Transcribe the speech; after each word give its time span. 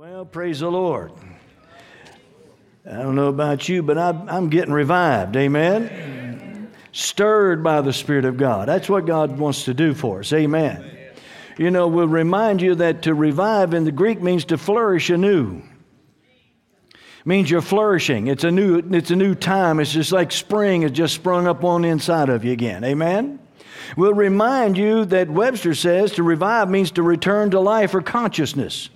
Well, 0.00 0.24
praise 0.24 0.60
the 0.60 0.70
Lord. 0.70 1.12
I 2.90 3.02
don't 3.02 3.16
know 3.16 3.28
about 3.28 3.68
you, 3.68 3.82
but 3.82 3.98
I'm, 3.98 4.26
I'm 4.30 4.48
getting 4.48 4.72
revived. 4.72 5.36
Amen. 5.36 6.70
Stirred 6.90 7.62
by 7.62 7.82
the 7.82 7.92
Spirit 7.92 8.24
of 8.24 8.38
God. 8.38 8.66
That's 8.66 8.88
what 8.88 9.04
God 9.04 9.38
wants 9.38 9.66
to 9.66 9.74
do 9.74 9.92
for 9.92 10.20
us. 10.20 10.32
Amen. 10.32 11.12
You 11.58 11.70
know, 11.70 11.86
we'll 11.86 12.08
remind 12.08 12.62
you 12.62 12.76
that 12.76 13.02
to 13.02 13.12
revive 13.12 13.74
in 13.74 13.84
the 13.84 13.92
Greek 13.92 14.22
means 14.22 14.46
to 14.46 14.56
flourish 14.56 15.10
anew. 15.10 15.60
means 17.26 17.50
you're 17.50 17.60
flourishing. 17.60 18.28
It's 18.28 18.44
a 18.44 18.50
new, 18.50 18.78
it's 18.78 19.10
a 19.10 19.16
new 19.16 19.34
time. 19.34 19.80
It's 19.80 19.92
just 19.92 20.12
like 20.12 20.32
spring 20.32 20.80
has 20.80 20.92
just 20.92 21.14
sprung 21.14 21.46
up 21.46 21.62
on 21.62 21.82
the 21.82 21.88
inside 21.88 22.30
of 22.30 22.42
you 22.42 22.52
again. 22.52 22.84
Amen. 22.84 23.38
We'll 23.98 24.14
remind 24.14 24.78
you 24.78 25.04
that 25.04 25.28
Webster 25.28 25.74
says 25.74 26.12
to 26.12 26.22
revive 26.22 26.70
means 26.70 26.92
to 26.92 27.02
return 27.02 27.50
to 27.50 27.60
life 27.60 27.94
or 27.94 28.00
consciousness. 28.00 28.88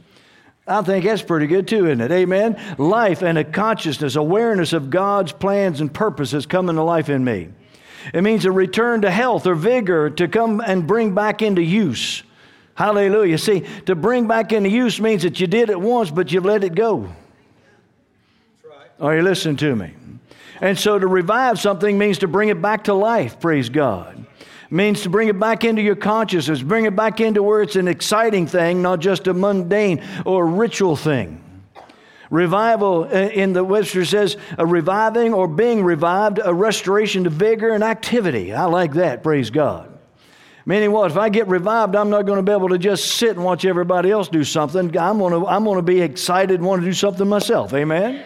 I 0.66 0.80
think 0.82 1.04
that's 1.04 1.22
pretty 1.22 1.46
good 1.46 1.68
too, 1.68 1.86
isn't 1.86 2.00
it? 2.00 2.10
Amen. 2.10 2.58
Life 2.78 3.22
and 3.22 3.36
a 3.36 3.44
consciousness, 3.44 4.16
awareness 4.16 4.72
of 4.72 4.88
God's 4.88 5.32
plans 5.32 5.80
and 5.80 5.92
purposes 5.92 6.46
coming 6.46 6.76
to 6.76 6.82
life 6.82 7.10
in 7.10 7.22
me. 7.22 7.48
It 8.12 8.22
means 8.22 8.44
a 8.44 8.52
return 8.52 9.02
to 9.02 9.10
health 9.10 9.46
or 9.46 9.54
vigor 9.54 10.10
to 10.10 10.28
come 10.28 10.60
and 10.60 10.86
bring 10.86 11.14
back 11.14 11.42
into 11.42 11.62
use. 11.62 12.22
Hallelujah. 12.74 13.38
See, 13.38 13.64
to 13.86 13.94
bring 13.94 14.26
back 14.26 14.52
into 14.52 14.70
use 14.70 15.00
means 15.00 15.22
that 15.22 15.38
you 15.38 15.46
did 15.46 15.70
it 15.70 15.80
once, 15.80 16.10
but 16.10 16.32
you've 16.32 16.44
let 16.44 16.64
it 16.64 16.74
go. 16.74 17.08
Right. 18.64 18.90
Are 19.00 19.16
you 19.16 19.22
listening 19.22 19.56
to 19.58 19.76
me? 19.76 19.94
And 20.60 20.78
so 20.78 20.98
to 20.98 21.06
revive 21.06 21.60
something 21.60 21.98
means 21.98 22.18
to 22.18 22.28
bring 22.28 22.48
it 22.48 22.60
back 22.60 22.84
to 22.84 22.94
life, 22.94 23.38
praise 23.38 23.68
God 23.68 24.24
means 24.74 25.02
to 25.02 25.10
bring 25.10 25.28
it 25.28 25.38
back 25.38 25.64
into 25.64 25.80
your 25.80 25.94
consciousness, 25.94 26.60
bring 26.60 26.84
it 26.84 26.96
back 26.96 27.20
into 27.20 27.42
where 27.42 27.62
it's 27.62 27.76
an 27.76 27.88
exciting 27.88 28.46
thing, 28.46 28.82
not 28.82 28.98
just 28.98 29.26
a 29.28 29.34
mundane 29.34 30.02
or 30.26 30.46
ritual 30.46 30.96
thing. 30.96 31.40
Revival 32.30 33.04
uh, 33.04 33.28
in 33.28 33.52
the 33.52 33.62
Webster 33.62 34.04
says 34.04 34.36
a 34.58 34.66
reviving 34.66 35.32
or 35.32 35.46
being 35.46 35.84
revived, 35.84 36.40
a 36.42 36.52
restoration 36.52 37.24
to 37.24 37.30
vigor 37.30 37.70
and 37.70 37.84
activity. 37.84 38.52
I 38.52 38.64
like 38.64 38.94
that, 38.94 39.22
praise 39.22 39.50
God. 39.50 39.90
Meaning 40.66 40.90
what? 40.92 41.10
If 41.10 41.18
I 41.18 41.28
get 41.28 41.46
revived, 41.46 41.94
I'm 41.94 42.10
not 42.10 42.22
going 42.22 42.38
to 42.38 42.42
be 42.42 42.50
able 42.50 42.70
to 42.70 42.78
just 42.78 43.16
sit 43.16 43.36
and 43.36 43.44
watch 43.44 43.64
everybody 43.64 44.10
else 44.10 44.28
do 44.28 44.42
something. 44.42 44.96
I'm 44.96 45.18
going 45.18 45.32
to, 45.32 45.46
I'm 45.46 45.62
going 45.62 45.76
to 45.76 45.82
be 45.82 46.00
excited 46.00 46.58
and 46.58 46.66
want 46.66 46.82
to 46.82 46.86
do 46.86 46.94
something 46.94 47.28
myself. 47.28 47.74
Amen? 47.74 48.24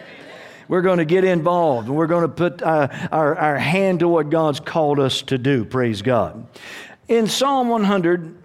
We're 0.69 0.81
going 0.81 0.99
to 0.99 1.05
get 1.05 1.25
involved 1.25 1.87
and 1.87 1.97
we're 1.97 2.07
going 2.07 2.21
to 2.21 2.29
put 2.29 2.61
uh, 2.61 2.87
our, 3.11 3.35
our 3.35 3.57
hand 3.57 3.99
to 3.99 4.07
what 4.07 4.29
God's 4.29 4.61
called 4.61 4.99
us 4.99 5.23
to 5.23 5.37
do. 5.37 5.65
Praise 5.65 6.01
God. 6.01 6.47
In 7.09 7.27
Psalm 7.27 7.67
100, 7.67 8.37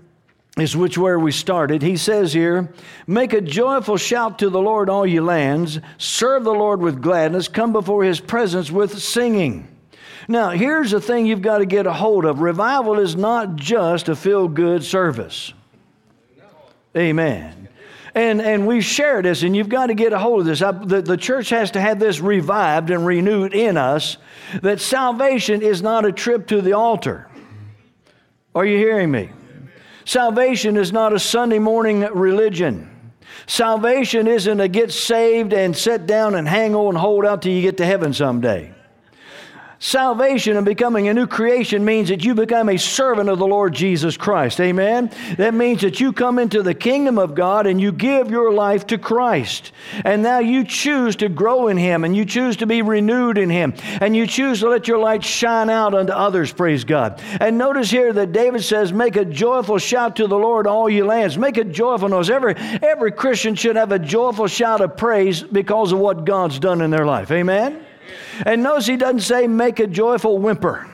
is 0.56 0.76
which 0.76 0.96
where 0.96 1.18
we 1.18 1.32
started. 1.32 1.82
He 1.82 1.96
says 1.96 2.32
here, 2.32 2.72
Make 3.06 3.32
a 3.32 3.40
joyful 3.40 3.96
shout 3.96 4.38
to 4.38 4.50
the 4.50 4.60
Lord, 4.60 4.88
all 4.88 5.06
ye 5.06 5.20
lands. 5.20 5.80
Serve 5.98 6.44
the 6.44 6.54
Lord 6.54 6.80
with 6.80 7.02
gladness. 7.02 7.48
Come 7.48 7.72
before 7.72 8.04
his 8.04 8.20
presence 8.20 8.70
with 8.70 8.98
singing. 9.02 9.68
Now, 10.28 10.50
here's 10.50 10.92
the 10.92 11.00
thing 11.00 11.26
you've 11.26 11.42
got 11.42 11.58
to 11.58 11.66
get 11.66 11.86
a 11.86 11.92
hold 11.92 12.24
of 12.24 12.40
revival 12.40 12.98
is 12.98 13.16
not 13.16 13.56
just 13.56 14.08
a 14.08 14.16
feel 14.16 14.48
good 14.48 14.84
service. 14.84 15.52
Amen. 16.96 17.68
And, 18.14 18.40
and 18.40 18.66
we 18.66 18.80
share 18.80 19.22
this, 19.22 19.42
and 19.42 19.56
you've 19.56 19.68
got 19.68 19.86
to 19.86 19.94
get 19.94 20.12
a 20.12 20.18
hold 20.18 20.40
of 20.40 20.46
this. 20.46 20.62
I, 20.62 20.70
the, 20.70 21.02
the 21.02 21.16
church 21.16 21.50
has 21.50 21.72
to 21.72 21.80
have 21.80 21.98
this 21.98 22.20
revived 22.20 22.90
and 22.90 23.04
renewed 23.04 23.54
in 23.54 23.76
us 23.76 24.18
that 24.62 24.80
salvation 24.80 25.62
is 25.62 25.82
not 25.82 26.04
a 26.04 26.12
trip 26.12 26.46
to 26.48 26.60
the 26.60 26.74
altar. 26.74 27.28
Are 28.54 28.64
you 28.64 28.76
hearing 28.76 29.10
me? 29.10 29.30
Salvation 30.04 30.76
is 30.76 30.92
not 30.92 31.12
a 31.12 31.18
Sunday 31.18 31.58
morning 31.58 32.00
religion. 32.00 32.90
Salvation 33.46 34.26
isn't 34.26 34.60
a 34.60 34.68
get 34.68 34.92
saved 34.92 35.52
and 35.52 35.76
sit 35.76 36.06
down 36.06 36.34
and 36.34 36.46
hang 36.46 36.74
on 36.74 36.90
and 36.90 36.98
hold 36.98 37.24
out 37.24 37.42
till 37.42 37.52
you 37.52 37.62
get 37.62 37.78
to 37.78 37.86
heaven 37.86 38.12
someday. 38.12 38.73
Salvation 39.84 40.56
and 40.56 40.64
becoming 40.64 41.08
a 41.08 41.14
new 41.14 41.26
creation 41.26 41.84
means 41.84 42.08
that 42.08 42.24
you 42.24 42.34
become 42.34 42.70
a 42.70 42.78
servant 42.78 43.28
of 43.28 43.38
the 43.38 43.46
Lord 43.46 43.74
Jesus 43.74 44.16
Christ. 44.16 44.58
Amen? 44.58 45.10
That 45.36 45.52
means 45.52 45.82
that 45.82 46.00
you 46.00 46.14
come 46.14 46.38
into 46.38 46.62
the 46.62 46.72
kingdom 46.72 47.18
of 47.18 47.34
God 47.34 47.66
and 47.66 47.78
you 47.78 47.92
give 47.92 48.30
your 48.30 48.50
life 48.50 48.86
to 48.86 48.96
Christ. 48.96 49.72
And 50.06 50.22
now 50.22 50.38
you 50.38 50.64
choose 50.64 51.16
to 51.16 51.28
grow 51.28 51.68
in 51.68 51.76
Him 51.76 52.04
and 52.04 52.16
you 52.16 52.24
choose 52.24 52.56
to 52.56 52.66
be 52.66 52.80
renewed 52.80 53.36
in 53.36 53.50
Him 53.50 53.74
and 54.00 54.16
you 54.16 54.26
choose 54.26 54.60
to 54.60 54.70
let 54.70 54.88
your 54.88 54.96
light 54.96 55.22
shine 55.22 55.68
out 55.68 55.92
unto 55.92 56.14
others, 56.14 56.50
praise 56.50 56.84
God. 56.84 57.20
And 57.38 57.58
notice 57.58 57.90
here 57.90 58.14
that 58.14 58.32
David 58.32 58.64
says, 58.64 58.90
Make 58.90 59.16
a 59.16 59.24
joyful 59.26 59.76
shout 59.76 60.16
to 60.16 60.26
the 60.26 60.38
Lord, 60.38 60.66
all 60.66 60.88
ye 60.88 61.02
lands. 61.02 61.36
Make 61.36 61.58
a 61.58 61.64
joyful 61.64 62.08
noise. 62.08 62.30
Every, 62.30 62.54
every 62.56 63.12
Christian 63.12 63.54
should 63.54 63.76
have 63.76 63.92
a 63.92 63.98
joyful 63.98 64.46
shout 64.46 64.80
of 64.80 64.96
praise 64.96 65.42
because 65.42 65.92
of 65.92 65.98
what 65.98 66.24
God's 66.24 66.58
done 66.58 66.80
in 66.80 66.90
their 66.90 67.04
life. 67.04 67.30
Amen? 67.30 67.84
And 68.44 68.62
notice 68.62 68.86
he 68.86 68.96
doesn't 68.96 69.20
say 69.20 69.46
make 69.46 69.80
a 69.80 69.86
joyful 69.86 70.38
whimper. 70.38 70.88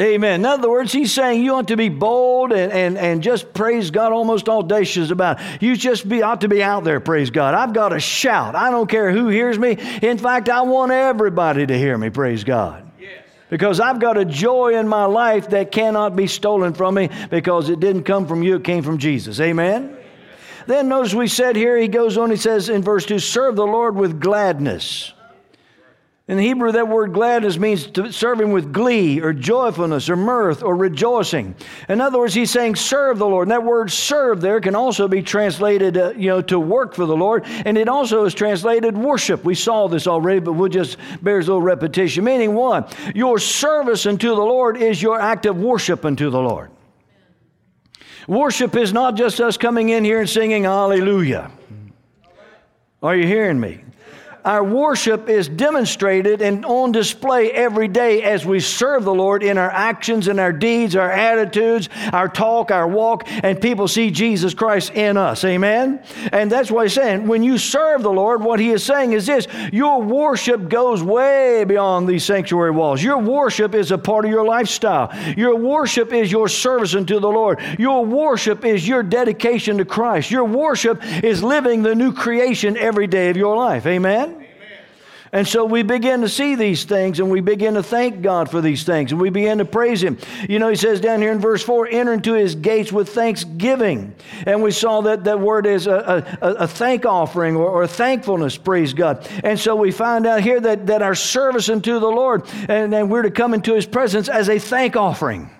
Amen. 0.00 0.40
In 0.40 0.46
other 0.46 0.70
words, 0.70 0.90
he's 0.90 1.12
saying 1.12 1.44
you 1.44 1.54
ought 1.54 1.68
to 1.68 1.76
be 1.76 1.88
bold 1.88 2.52
and, 2.52 2.72
and, 2.72 2.98
and 2.98 3.22
just 3.22 3.52
praise 3.52 3.90
God 3.90 4.10
almost 4.10 4.48
audacious 4.48 5.10
about 5.10 5.38
it. 5.38 5.62
You 5.62 5.76
just 5.76 6.08
be 6.08 6.22
ought 6.22 6.40
to 6.40 6.48
be 6.48 6.62
out 6.62 6.82
there, 6.82 6.98
praise 6.98 7.30
God. 7.30 7.54
I've 7.54 7.74
got 7.74 7.90
to 7.90 8.00
shout. 8.00 8.54
I 8.56 8.70
don't 8.70 8.88
care 8.88 9.12
who 9.12 9.28
hears 9.28 9.58
me. 9.58 9.76
In 10.02 10.18
fact, 10.18 10.48
I 10.48 10.62
want 10.62 10.92
everybody 10.92 11.66
to 11.66 11.78
hear 11.78 11.96
me, 11.98 12.10
praise 12.10 12.42
God. 12.42 12.90
Because 13.50 13.80
I've 13.80 14.00
got 14.00 14.16
a 14.16 14.24
joy 14.24 14.78
in 14.78 14.88
my 14.88 15.04
life 15.04 15.50
that 15.50 15.70
cannot 15.70 16.16
be 16.16 16.26
stolen 16.26 16.72
from 16.72 16.94
me 16.94 17.10
because 17.28 17.68
it 17.68 17.80
didn't 17.80 18.04
come 18.04 18.26
from 18.26 18.42
you, 18.42 18.56
it 18.56 18.64
came 18.64 18.82
from 18.82 18.96
Jesus. 18.96 19.38
Amen. 19.40 19.94
Then 20.66 20.88
notice 20.88 21.14
we 21.14 21.28
said 21.28 21.56
here, 21.56 21.76
he 21.76 21.88
goes 21.88 22.16
on, 22.16 22.30
he 22.30 22.36
says 22.36 22.68
in 22.68 22.82
verse 22.82 23.06
2 23.06 23.18
serve 23.18 23.56
the 23.56 23.66
Lord 23.66 23.96
with 23.96 24.20
gladness. 24.20 25.12
In 26.28 26.38
Hebrew, 26.38 26.70
that 26.72 26.86
word 26.86 27.12
gladness 27.12 27.58
means 27.58 27.88
to 27.88 28.12
serve 28.12 28.40
him 28.40 28.52
with 28.52 28.72
glee 28.72 29.20
or 29.20 29.32
joyfulness 29.32 30.08
or 30.08 30.14
mirth 30.14 30.62
or 30.62 30.76
rejoicing. 30.76 31.56
In 31.88 32.00
other 32.00 32.18
words, 32.18 32.32
he's 32.32 32.50
saying 32.50 32.76
serve 32.76 33.18
the 33.18 33.26
Lord. 33.26 33.48
And 33.48 33.50
that 33.50 33.64
word 33.64 33.90
serve 33.90 34.40
there 34.40 34.60
can 34.60 34.76
also 34.76 35.08
be 35.08 35.20
translated, 35.20 35.98
uh, 35.98 36.12
you 36.16 36.28
know, 36.28 36.40
to 36.42 36.60
work 36.60 36.94
for 36.94 37.06
the 37.06 37.16
Lord. 37.16 37.42
And 37.44 37.76
it 37.76 37.88
also 37.88 38.24
is 38.24 38.34
translated 38.34 38.96
worship. 38.96 39.44
We 39.44 39.56
saw 39.56 39.88
this 39.88 40.06
already, 40.06 40.38
but 40.38 40.52
we'll 40.52 40.68
just 40.68 40.96
bears 41.22 41.48
a 41.48 41.50
little 41.50 41.60
repetition. 41.60 42.22
Meaning 42.22 42.54
one, 42.54 42.86
Your 43.16 43.40
service 43.40 44.06
unto 44.06 44.28
the 44.28 44.34
Lord 44.34 44.80
is 44.80 45.02
your 45.02 45.20
act 45.20 45.44
of 45.44 45.58
worship 45.58 46.04
unto 46.04 46.30
the 46.30 46.40
Lord. 46.40 46.70
Worship 48.28 48.76
is 48.76 48.92
not 48.92 49.16
just 49.16 49.40
us 49.40 49.56
coming 49.56 49.88
in 49.88 50.04
here 50.04 50.20
and 50.20 50.28
singing 50.28 50.64
hallelujah. 50.64 51.50
Are 53.02 53.16
you 53.16 53.26
hearing 53.26 53.58
me? 53.58 53.82
Our 54.44 54.64
worship 54.64 55.28
is 55.28 55.48
demonstrated 55.48 56.42
and 56.42 56.64
on 56.64 56.92
display 56.92 57.50
every 57.50 57.88
day 57.88 58.22
as 58.22 58.44
we 58.44 58.60
serve 58.60 59.04
the 59.04 59.14
Lord 59.14 59.42
in 59.42 59.58
our 59.58 59.70
actions 59.70 60.28
and 60.28 60.40
our 60.40 60.52
deeds, 60.52 60.96
our 60.96 61.10
attitudes, 61.10 61.88
our 62.12 62.28
talk, 62.28 62.70
our 62.70 62.88
walk, 62.88 63.24
and 63.26 63.60
people 63.60 63.86
see 63.86 64.10
Jesus 64.10 64.54
Christ 64.54 64.90
in 64.92 65.16
us. 65.16 65.44
Amen? 65.44 66.02
And 66.32 66.50
that's 66.50 66.70
what 66.70 66.86
he's 66.86 66.94
saying. 66.94 67.26
When 67.26 67.42
you 67.42 67.58
serve 67.58 68.02
the 68.02 68.12
Lord, 68.12 68.42
what 68.42 68.58
he 68.58 68.70
is 68.70 68.82
saying 68.82 69.12
is 69.12 69.26
this 69.26 69.46
your 69.72 70.02
worship 70.02 70.68
goes 70.68 71.02
way 71.02 71.64
beyond 71.64 72.08
these 72.08 72.24
sanctuary 72.24 72.72
walls. 72.72 73.02
Your 73.02 73.18
worship 73.18 73.74
is 73.74 73.90
a 73.90 73.98
part 73.98 74.24
of 74.24 74.30
your 74.30 74.44
lifestyle. 74.44 75.12
Your 75.36 75.56
worship 75.56 76.12
is 76.12 76.32
your 76.32 76.48
service 76.48 76.94
unto 76.94 77.20
the 77.20 77.28
Lord. 77.28 77.60
Your 77.78 78.04
worship 78.04 78.64
is 78.64 78.86
your 78.86 79.02
dedication 79.02 79.78
to 79.78 79.84
Christ. 79.84 80.30
Your 80.30 80.44
worship 80.44 81.00
is 81.22 81.42
living 81.42 81.82
the 81.82 81.94
new 81.94 82.12
creation 82.12 82.76
every 82.76 83.06
day 83.06 83.30
of 83.30 83.36
your 83.36 83.56
life. 83.56 83.86
Amen? 83.86 84.31
And 85.34 85.48
so 85.48 85.64
we 85.64 85.82
begin 85.82 86.20
to 86.20 86.28
see 86.28 86.56
these 86.56 86.84
things 86.84 87.18
and 87.18 87.30
we 87.30 87.40
begin 87.40 87.72
to 87.74 87.82
thank 87.82 88.20
God 88.20 88.50
for 88.50 88.60
these 88.60 88.84
things 88.84 89.12
and 89.12 89.20
we 89.20 89.30
begin 89.30 89.58
to 89.58 89.64
praise 89.64 90.02
Him. 90.02 90.18
You 90.46 90.58
know, 90.58 90.68
He 90.68 90.76
says 90.76 91.00
down 91.00 91.22
here 91.22 91.32
in 91.32 91.40
verse 91.40 91.62
4 91.62 91.88
enter 91.88 92.12
into 92.12 92.34
His 92.34 92.54
gates 92.54 92.92
with 92.92 93.08
thanksgiving. 93.08 94.14
And 94.44 94.62
we 94.62 94.72
saw 94.72 95.00
that 95.02 95.24
that 95.24 95.40
word 95.40 95.64
is 95.64 95.86
a, 95.86 96.38
a, 96.42 96.46
a 96.52 96.68
thank 96.68 97.06
offering 97.06 97.56
or, 97.56 97.66
or, 97.66 97.86
thankfulness, 97.86 98.58
praise 98.58 98.92
God. 98.92 99.26
And 99.42 99.58
so 99.58 99.74
we 99.74 99.90
find 99.90 100.26
out 100.26 100.42
here 100.42 100.60
that, 100.60 100.88
that 100.88 101.00
our 101.00 101.14
service 101.14 101.70
unto 101.70 101.98
the 101.98 102.08
Lord 102.08 102.46
and, 102.68 102.94
and 102.94 103.10
we're 103.10 103.22
to 103.22 103.30
come 103.30 103.54
into 103.54 103.74
His 103.74 103.86
presence 103.86 104.28
as 104.28 104.50
a 104.50 104.58
thank 104.58 104.96
offering. 104.96 105.50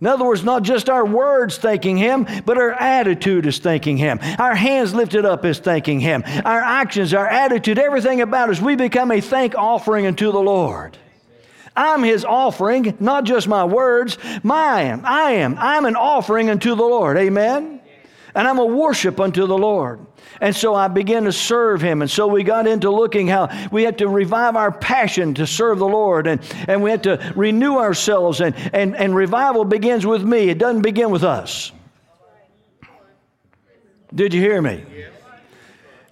In 0.00 0.06
other 0.06 0.24
words, 0.24 0.42
not 0.42 0.62
just 0.62 0.88
our 0.88 1.04
words 1.04 1.58
thanking 1.58 1.98
Him, 1.98 2.26
but 2.46 2.56
our 2.56 2.72
attitude 2.72 3.44
is 3.44 3.58
thanking 3.58 3.98
Him. 3.98 4.18
Our 4.38 4.54
hands 4.54 4.94
lifted 4.94 5.26
up 5.26 5.44
is 5.44 5.58
thanking 5.58 6.00
Him. 6.00 6.22
Our 6.26 6.60
actions, 6.60 7.12
our 7.12 7.26
attitude, 7.26 7.78
everything 7.78 8.22
about 8.22 8.48
us, 8.48 8.60
we 8.60 8.76
become 8.76 9.10
a 9.10 9.20
thank 9.20 9.54
offering 9.54 10.06
unto 10.06 10.32
the 10.32 10.40
Lord. 10.40 10.96
I'm 11.76 12.02
His 12.02 12.24
offering, 12.24 12.96
not 12.98 13.24
just 13.24 13.46
my 13.46 13.64
words. 13.64 14.16
My 14.42 14.82
am, 14.82 15.02
I 15.04 15.32
am, 15.32 15.56
I'm 15.58 15.84
an 15.84 15.96
offering 15.96 16.48
unto 16.48 16.74
the 16.74 16.82
Lord. 16.82 17.18
Amen? 17.18 17.80
And 18.34 18.46
I'm 18.46 18.58
a 18.58 18.64
worship 18.64 19.20
unto 19.20 19.46
the 19.46 19.58
Lord. 19.58 20.04
And 20.40 20.54
so 20.54 20.74
I 20.74 20.88
began 20.88 21.24
to 21.24 21.32
serve 21.32 21.80
him. 21.80 22.02
And 22.02 22.10
so 22.10 22.26
we 22.26 22.42
got 22.42 22.66
into 22.66 22.90
looking 22.90 23.26
how 23.26 23.48
we 23.70 23.82
had 23.82 23.98
to 23.98 24.08
revive 24.08 24.56
our 24.56 24.72
passion 24.72 25.34
to 25.34 25.46
serve 25.46 25.78
the 25.78 25.88
Lord 25.88 26.26
and, 26.26 26.40
and 26.68 26.82
we 26.82 26.90
had 26.90 27.02
to 27.04 27.32
renew 27.34 27.76
ourselves. 27.76 28.40
And, 28.40 28.54
and, 28.72 28.96
and 28.96 29.14
revival 29.14 29.64
begins 29.64 30.06
with 30.06 30.22
me, 30.22 30.48
it 30.48 30.58
doesn't 30.58 30.82
begin 30.82 31.10
with 31.10 31.24
us. 31.24 31.72
Did 34.14 34.34
you 34.34 34.40
hear 34.40 34.60
me? 34.60 34.84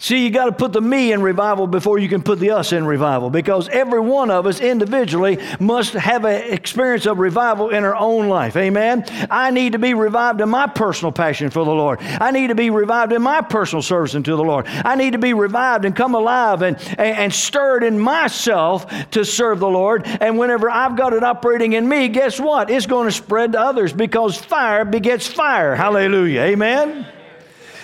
See, 0.01 0.25
you 0.25 0.31
got 0.31 0.45
to 0.45 0.53
put 0.53 0.73
the 0.73 0.81
me 0.81 1.13
in 1.13 1.23
revival 1.23 1.67
before 1.67 1.99
you 1.99 2.09
can 2.09 2.23
put 2.23 2.39
the 2.39 2.53
us 2.53 2.73
in 2.73 2.87
revival 2.87 3.31
because 3.31 3.69
every 3.69 3.99
one 3.99 4.31
of 4.31 4.47
us 4.47 4.61
individually 4.61 5.41
must 5.59 5.95
have 5.95 6.25
an 6.25 6.53
experience 6.53 7.05
of 7.05 7.19
revival 7.19 7.71
in 7.71 7.83
our 7.83 7.97
own 7.97 8.29
life. 8.29 8.57
Amen. 8.57 9.05
I 9.29 9.51
need 9.51 9.73
to 9.73 9.81
be 9.81 9.95
revived 9.95 10.41
in 10.41 10.51
my 10.51 10.69
personal 10.69 11.11
passion 11.11 11.51
for 11.51 11.65
the 11.65 11.73
Lord. 11.73 11.99
I 12.01 12.31
need 12.31 12.47
to 12.47 12.55
be 12.55 12.71
revived 12.71 13.13
in 13.13 13.23
my 13.23 13.41
personal 13.41 13.83
service 13.83 14.15
unto 14.15 14.37
the 14.37 14.45
Lord. 14.45 14.67
I 14.69 14.95
need 14.95 15.15
to 15.15 15.19
be 15.19 15.35
revived 15.35 15.85
and 15.85 15.97
come 15.97 16.15
alive 16.15 16.63
and, 16.63 16.77
and, 16.91 17.19
and 17.19 17.35
stirred 17.35 17.83
in 17.83 17.99
myself 17.99 18.87
to 19.11 19.25
serve 19.25 19.59
the 19.59 19.69
Lord. 19.69 20.07
And 20.07 20.39
whenever 20.39 20.71
I've 20.71 20.97
got 20.97 21.13
it 21.13 21.25
operating 21.25 21.73
in 21.73 21.89
me, 21.89 22.07
guess 22.07 22.39
what? 22.39 22.71
It's 22.71 22.87
going 22.87 23.09
to 23.09 23.13
spread 23.13 23.51
to 23.53 23.61
others 23.61 23.93
because 23.93 24.39
fire 24.39 24.85
begets 24.85 25.27
fire. 25.27 25.75
Hallelujah. 25.75 26.43
Amen. 26.43 27.18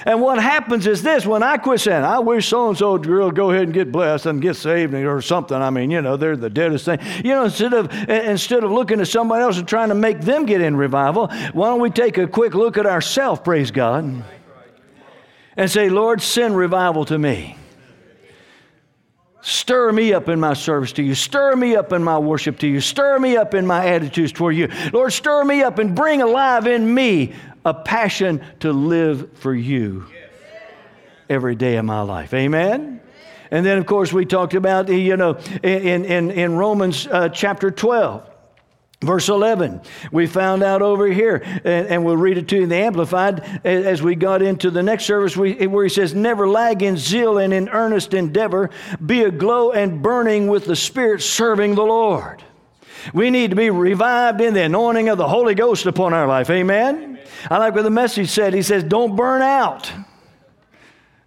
And 0.04 0.20
what 0.20 0.38
happens 0.38 0.86
is 0.86 1.02
this 1.02 1.24
when 1.24 1.42
I 1.42 1.56
quit 1.56 1.80
saying, 1.80 2.04
I 2.04 2.18
wish 2.18 2.48
so 2.48 2.68
and 2.68 2.76
so 2.76 2.98
girl 2.98 3.30
go 3.30 3.50
ahead 3.50 3.64
and 3.64 3.72
get 3.72 3.90
blessed 3.90 4.26
and 4.26 4.40
get 4.40 4.54
saved 4.54 4.92
or 4.92 5.22
something. 5.22 5.56
I 5.56 5.70
mean, 5.70 5.90
you 5.90 6.02
know, 6.02 6.16
they're 6.16 6.36
the 6.36 6.50
deadest 6.50 6.84
thing. 6.84 6.98
You 7.24 7.30
know, 7.30 7.44
instead 7.44 7.72
of 7.72 7.92
instead 8.08 8.64
of 8.64 8.70
looking 8.70 9.00
at 9.00 9.08
somebody 9.08 9.42
else 9.42 9.56
and 9.56 9.66
trying 9.66 9.88
to 9.88 9.94
make 9.94 10.20
them 10.20 10.44
get 10.44 10.60
in 10.60 10.76
revival, 10.76 11.28
why 11.52 11.68
don't 11.68 11.80
we 11.80 11.90
take 11.90 12.18
a 12.18 12.26
quick 12.26 12.54
look 12.54 12.76
at 12.76 12.86
ourselves, 12.86 13.40
praise 13.42 13.70
God, 13.70 14.22
and 15.56 15.70
say, 15.70 15.88
Lord, 15.88 16.20
send 16.20 16.56
revival 16.56 17.06
to 17.06 17.18
me. 17.18 17.56
Stir 19.44 19.92
me 19.92 20.14
up 20.14 20.30
in 20.30 20.40
my 20.40 20.54
service 20.54 20.92
to 20.94 21.02
you. 21.02 21.14
Stir 21.14 21.54
me 21.54 21.76
up 21.76 21.92
in 21.92 22.02
my 22.02 22.18
worship 22.18 22.58
to 22.60 22.66
you. 22.66 22.80
Stir 22.80 23.18
me 23.18 23.36
up 23.36 23.52
in 23.52 23.66
my 23.66 23.86
attitudes 23.86 24.32
toward 24.32 24.56
you. 24.56 24.68
Lord, 24.90 25.12
stir 25.12 25.44
me 25.44 25.62
up 25.62 25.78
and 25.78 25.94
bring 25.94 26.22
alive 26.22 26.66
in 26.66 26.94
me 26.94 27.34
a 27.62 27.74
passion 27.74 28.42
to 28.60 28.72
live 28.72 29.30
for 29.34 29.54
you 29.54 30.06
every 31.28 31.54
day 31.54 31.76
of 31.76 31.84
my 31.84 32.00
life. 32.00 32.32
Amen? 32.32 33.02
And 33.50 33.66
then, 33.66 33.76
of 33.76 33.84
course, 33.84 34.14
we 34.14 34.24
talked 34.24 34.54
about, 34.54 34.88
you 34.88 35.18
know, 35.18 35.38
in, 35.62 36.06
in, 36.06 36.30
in 36.30 36.56
Romans 36.56 37.06
uh, 37.06 37.28
chapter 37.28 37.70
12. 37.70 38.26
Verse 39.04 39.28
11, 39.28 39.80
we 40.12 40.26
found 40.26 40.62
out 40.62 40.82
over 40.82 41.06
here, 41.06 41.42
and, 41.64 41.86
and, 41.86 42.04
we'll 42.04 42.16
read 42.16 42.38
it 42.38 42.48
to 42.48 42.56
you 42.56 42.62
in 42.62 42.68
the 42.68 42.76
Amplified 42.76 43.60
as 43.64 44.02
we 44.02 44.14
got 44.14 44.42
into 44.42 44.70
the 44.70 44.82
next 44.82 45.04
service, 45.04 45.36
we, 45.36 45.66
where 45.66 45.84
he 45.84 45.90
says, 45.90 46.14
Never 46.14 46.48
lag 46.48 46.82
in 46.82 46.96
zeal 46.96 47.38
and 47.38 47.52
in 47.52 47.68
earnest 47.68 48.14
endeavor, 48.14 48.70
be 49.04 49.24
aglow 49.24 49.72
and 49.72 50.02
burning 50.02 50.48
with 50.48 50.64
the 50.64 50.76
Spirit, 50.76 51.22
serving 51.22 51.74
the 51.74 51.82
Lord. 51.82 52.42
We 53.12 53.30
need 53.30 53.50
to 53.50 53.56
be 53.56 53.70
revived 53.70 54.40
in 54.40 54.54
the 54.54 54.62
anointing 54.62 55.08
of 55.08 55.18
the 55.18 55.28
Holy 55.28 55.54
Ghost 55.54 55.86
upon 55.86 56.14
our 56.14 56.26
life. 56.26 56.48
Amen? 56.48 57.18
I 57.50 57.58
like 57.58 57.74
what 57.74 57.82
the 57.82 57.90
message 57.90 58.30
said. 58.30 58.54
He 58.54 58.62
says, 58.62 58.82
Don't 58.84 59.16
burn 59.16 59.42
out. 59.42 59.92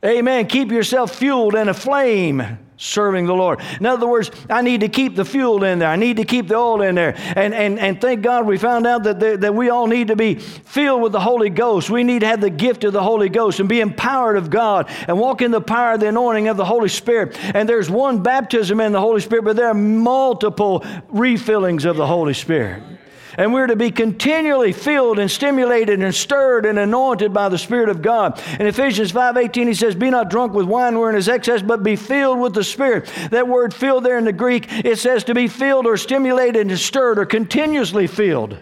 Amen. 0.03 0.47
Keep 0.47 0.71
yourself 0.71 1.15
fueled 1.15 1.55
and 1.55 1.69
aflame 1.69 2.59
serving 2.77 3.25
the 3.25 3.33
Lord. 3.33 3.59
In 3.79 3.85
other 3.85 4.07
words, 4.07 4.31
I 4.49 4.61
need 4.61 4.81
to 4.81 4.87
keep 4.87 5.15
the 5.15 5.25
fuel 5.25 5.63
in 5.63 5.79
there. 5.79 5.89
I 5.89 5.95
need 5.95 6.17
to 6.17 6.23
keep 6.23 6.47
the 6.47 6.55
oil 6.55 6.81
in 6.81 6.95
there. 6.95 7.15
And, 7.35 7.53
and, 7.53 7.79
and 7.79 7.99
thank 7.99 8.21
God 8.21 8.45
we 8.45 8.57
found 8.57 8.87
out 8.87 9.03
that, 9.03 9.19
that 9.41 9.53
we 9.53 9.69
all 9.69 9.87
need 9.87 10.07
to 10.09 10.15
be 10.15 10.35
filled 10.35 11.01
with 11.01 11.11
the 11.11 11.19
Holy 11.19 11.49
Ghost. 11.49 11.89
We 11.89 12.03
need 12.03 12.19
to 12.19 12.27
have 12.27 12.41
the 12.41 12.49
gift 12.49 12.83
of 12.83 12.93
the 12.93 13.03
Holy 13.03 13.29
Ghost 13.29 13.59
and 13.59 13.67
be 13.67 13.81
empowered 13.81 14.37
of 14.37 14.49
God 14.49 14.89
and 15.07 15.19
walk 15.19 15.41
in 15.41 15.51
the 15.51 15.61
power 15.61 15.93
of 15.93 15.99
the 15.99 16.07
anointing 16.07 16.47
of 16.47 16.57
the 16.57 16.65
Holy 16.65 16.89
Spirit. 16.89 17.37
And 17.55 17.67
there's 17.67 17.89
one 17.89 18.21
baptism 18.21 18.79
in 18.79 18.91
the 18.91 19.01
Holy 19.01 19.21
Spirit, 19.21 19.45
but 19.45 19.55
there 19.55 19.67
are 19.67 19.73
multiple 19.73 20.81
refillings 21.11 21.85
of 21.85 21.97
the 21.97 22.07
Holy 22.07 22.33
Spirit 22.33 22.96
and 23.37 23.53
we're 23.53 23.67
to 23.67 23.75
be 23.75 23.91
continually 23.91 24.73
filled 24.73 25.19
and 25.19 25.29
stimulated 25.29 26.01
and 26.01 26.13
stirred 26.13 26.65
and 26.65 26.77
anointed 26.77 27.33
by 27.33 27.47
the 27.47 27.57
Spirit 27.57 27.89
of 27.89 28.01
God. 28.01 28.41
In 28.59 28.65
Ephesians 28.65 29.11
5:18 29.11 29.67
he 29.67 29.73
says, 29.73 29.95
"Be 29.95 30.09
not 30.09 30.29
drunk 30.29 30.53
with 30.53 30.65
wine 30.65 30.99
wherein 30.99 31.15
is 31.15 31.29
excess, 31.29 31.61
but 31.61 31.83
be 31.83 31.95
filled 31.95 32.39
with 32.39 32.53
the 32.53 32.63
Spirit." 32.63 33.09
That 33.29 33.47
word 33.47 33.73
filled 33.73 34.03
there 34.03 34.17
in 34.17 34.25
the 34.25 34.33
Greek, 34.33 34.67
it 34.83 34.97
says 34.97 35.23
to 35.25 35.35
be 35.35 35.47
filled 35.47 35.85
or 35.85 35.97
stimulated 35.97 36.67
and 36.67 36.79
stirred 36.79 37.19
or 37.19 37.25
continuously 37.25 38.07
filled 38.07 38.57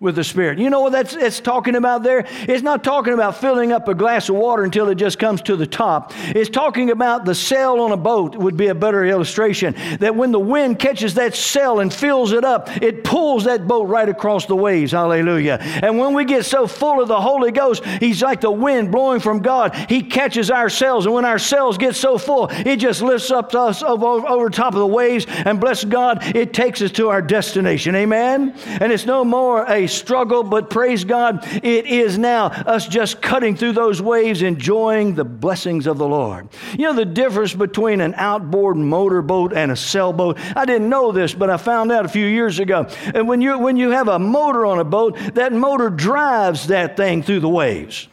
with 0.00 0.16
the 0.16 0.24
Spirit. 0.24 0.58
You 0.58 0.70
know 0.70 0.80
what 0.80 0.92
that's 0.92 1.14
it's 1.14 1.40
talking 1.40 1.76
about 1.76 2.02
there? 2.02 2.26
It's 2.42 2.62
not 2.62 2.82
talking 2.82 3.12
about 3.12 3.36
filling 3.36 3.70
up 3.70 3.86
a 3.88 3.94
glass 3.94 4.28
of 4.28 4.36
water 4.36 4.64
until 4.64 4.88
it 4.88 4.94
just 4.94 5.18
comes 5.18 5.42
to 5.42 5.56
the 5.56 5.66
top. 5.66 6.12
It's 6.28 6.50
talking 6.50 6.90
about 6.90 7.24
the 7.26 7.34
sail 7.34 7.80
on 7.80 7.92
a 7.92 7.96
boat 7.96 8.34
would 8.34 8.56
be 8.56 8.68
a 8.68 8.74
better 8.74 9.04
illustration. 9.04 9.74
That 10.00 10.16
when 10.16 10.32
the 10.32 10.40
wind 10.40 10.78
catches 10.78 11.14
that 11.14 11.34
sail 11.34 11.80
and 11.80 11.92
fills 11.92 12.32
it 12.32 12.44
up, 12.44 12.70
it 12.82 13.04
pulls 13.04 13.44
that 13.44 13.68
boat 13.68 13.88
right 13.88 14.08
across 14.08 14.46
the 14.46 14.56
waves. 14.56 14.92
Hallelujah. 14.92 15.58
And 15.60 15.98
when 15.98 16.14
we 16.14 16.24
get 16.24 16.46
so 16.46 16.66
full 16.66 17.02
of 17.02 17.08
the 17.08 17.20
Holy 17.20 17.52
Ghost, 17.52 17.84
He's 17.84 18.22
like 18.22 18.40
the 18.40 18.50
wind 18.50 18.90
blowing 18.90 19.20
from 19.20 19.40
God. 19.40 19.74
He 19.74 20.02
catches 20.02 20.50
our 20.50 20.70
sails, 20.70 21.04
and 21.04 21.14
when 21.14 21.24
our 21.26 21.38
sails 21.38 21.76
get 21.76 21.94
so 21.94 22.16
full, 22.16 22.48
it 22.50 22.76
just 22.76 23.02
lifts 23.02 23.30
up 23.30 23.54
us 23.54 23.82
over, 23.82 24.06
over 24.06 24.48
top 24.48 24.74
of 24.74 24.80
the 24.80 24.86
waves, 24.86 25.26
and 25.28 25.60
bless 25.60 25.84
God, 25.84 26.36
it 26.36 26.54
takes 26.54 26.80
us 26.80 26.90
to 26.92 27.08
our 27.08 27.20
destination. 27.20 27.94
Amen. 27.94 28.54
And 28.66 28.92
it's 28.92 29.06
no 29.06 29.24
more 29.24 29.64
a 29.68 29.86
struggle, 29.90 30.42
but 30.42 30.70
praise 30.70 31.04
God, 31.04 31.46
it 31.62 31.86
is 31.86 32.18
now 32.18 32.46
us 32.46 32.86
just 32.86 33.20
cutting 33.20 33.56
through 33.56 33.72
those 33.72 34.00
waves, 34.00 34.42
enjoying 34.42 35.14
the 35.14 35.24
blessings 35.24 35.86
of 35.86 35.98
the 35.98 36.06
Lord. 36.06 36.48
You 36.72 36.86
know 36.86 36.92
the 36.94 37.04
difference 37.04 37.54
between 37.54 38.00
an 38.00 38.14
outboard 38.16 38.76
motorboat 38.76 39.52
and 39.52 39.70
a 39.70 39.76
sailboat? 39.76 40.38
I 40.56 40.64
didn't 40.64 40.88
know 40.88 41.12
this, 41.12 41.34
but 41.34 41.50
I 41.50 41.56
found 41.56 41.92
out 41.92 42.04
a 42.04 42.08
few 42.08 42.26
years 42.26 42.58
ago. 42.58 42.86
And 43.14 43.28
when 43.28 43.40
you, 43.40 43.58
when 43.58 43.76
you 43.76 43.90
have 43.90 44.08
a 44.08 44.18
motor 44.18 44.66
on 44.66 44.78
a 44.78 44.84
boat, 44.84 45.18
that 45.34 45.52
motor 45.52 45.90
drives 45.90 46.68
that 46.68 46.96
thing 46.96 47.22
through 47.22 47.40
the 47.40 47.48
waves. 47.48 48.08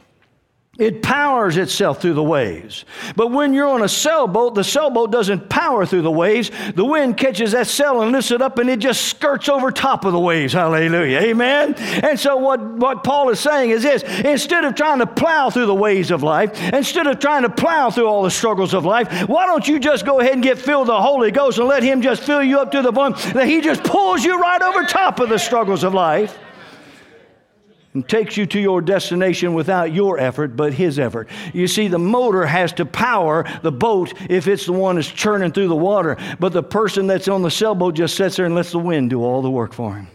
It 0.77 1.01
powers 1.01 1.57
itself 1.57 2.01
through 2.01 2.13
the 2.13 2.23
waves. 2.23 2.85
But 3.15 3.27
when 3.27 3.53
you're 3.53 3.67
on 3.67 3.83
a 3.83 3.89
sailboat, 3.89 4.53
the 4.53 4.63
sailboat 4.63 5.11
doesn't 5.11 5.49
power 5.49 5.85
through 5.87 6.03
the 6.03 6.11
waves. 6.11 6.51
The 6.75 6.85
wind 6.85 7.17
catches 7.17 7.53
that 7.53 7.65
sail 7.67 8.01
and 8.01 8.11
lifts 8.11 8.29
it 8.29 8.41
up 8.41 8.59
and 8.59 8.69
it 8.69 8.79
just 8.79 9.05
skirts 9.05 9.49
over 9.49 9.71
top 9.71 10.05
of 10.05 10.13
the 10.13 10.19
waves. 10.19 10.53
Hallelujah. 10.53 11.19
Amen. 11.19 11.73
And 11.75 12.19
so 12.19 12.37
what, 12.37 12.63
what 12.63 13.03
Paul 13.03 13.29
is 13.29 13.39
saying 13.39 13.71
is 13.71 13.83
this 13.83 14.03
instead 14.03 14.65
of 14.65 14.75
trying 14.75 14.99
to 14.99 15.07
plow 15.07 15.49
through 15.49 15.65
the 15.65 15.75
waves 15.75 16.11
of 16.11 16.21
life, 16.21 16.61
instead 16.71 17.07
of 17.07 17.19
trying 17.19 17.41
to 17.41 17.49
plow 17.49 17.89
through 17.89 18.07
all 18.07 18.21
the 18.21 18.31
struggles 18.31 18.75
of 18.75 18.85
life, 18.85 19.27
why 19.27 19.47
don't 19.47 19.67
you 19.67 19.79
just 19.79 20.05
go 20.05 20.19
ahead 20.19 20.33
and 20.33 20.43
get 20.43 20.59
filled 20.59 20.87
with 20.87 20.95
the 20.95 21.01
Holy 21.01 21.31
Ghost 21.31 21.57
and 21.57 21.67
let 21.67 21.81
Him 21.81 22.01
just 22.01 22.23
fill 22.23 22.43
you 22.43 22.59
up 22.59 22.71
to 22.71 22.81
the 22.83 22.93
point 22.93 23.17
that 23.33 23.47
He 23.47 23.61
just 23.61 23.83
pulls 23.83 24.23
you 24.23 24.39
right 24.39 24.61
over 24.61 24.83
top 24.83 25.19
of 25.19 25.29
the 25.29 25.39
struggles 25.39 25.83
of 25.83 25.93
life? 25.93 26.37
And 27.97 28.07
takes 28.07 28.37
you 28.37 28.45
to 28.45 28.59
your 28.59 28.79
destination 28.79 29.55
without 29.55 29.91
your 29.91 30.19
effort, 30.19 30.55
but 30.55 30.71
his 30.71 30.99
effort. 30.99 31.27
You 31.51 31.67
see, 31.67 31.87
the 31.87 31.97
motor 31.97 32.45
has 32.45 32.71
to 32.73 32.85
power 32.85 33.43
the 33.63 33.71
boat 33.71 34.13
if 34.29 34.47
it's 34.47 34.67
the 34.67 34.73
one 34.73 34.97
that's 34.97 35.07
churning 35.07 35.51
through 35.51 35.69
the 35.69 35.75
water, 35.75 36.15
but 36.39 36.53
the 36.53 36.61
person 36.61 37.07
that's 37.07 37.27
on 37.27 37.41
the 37.41 37.49
sailboat 37.49 37.95
just 37.95 38.15
sits 38.15 38.35
there 38.35 38.45
and 38.45 38.53
lets 38.53 38.71
the 38.71 38.77
wind 38.77 39.09
do 39.09 39.23
all 39.23 39.41
the 39.41 39.49
work 39.49 39.73
for 39.73 39.95
him. 39.95 40.07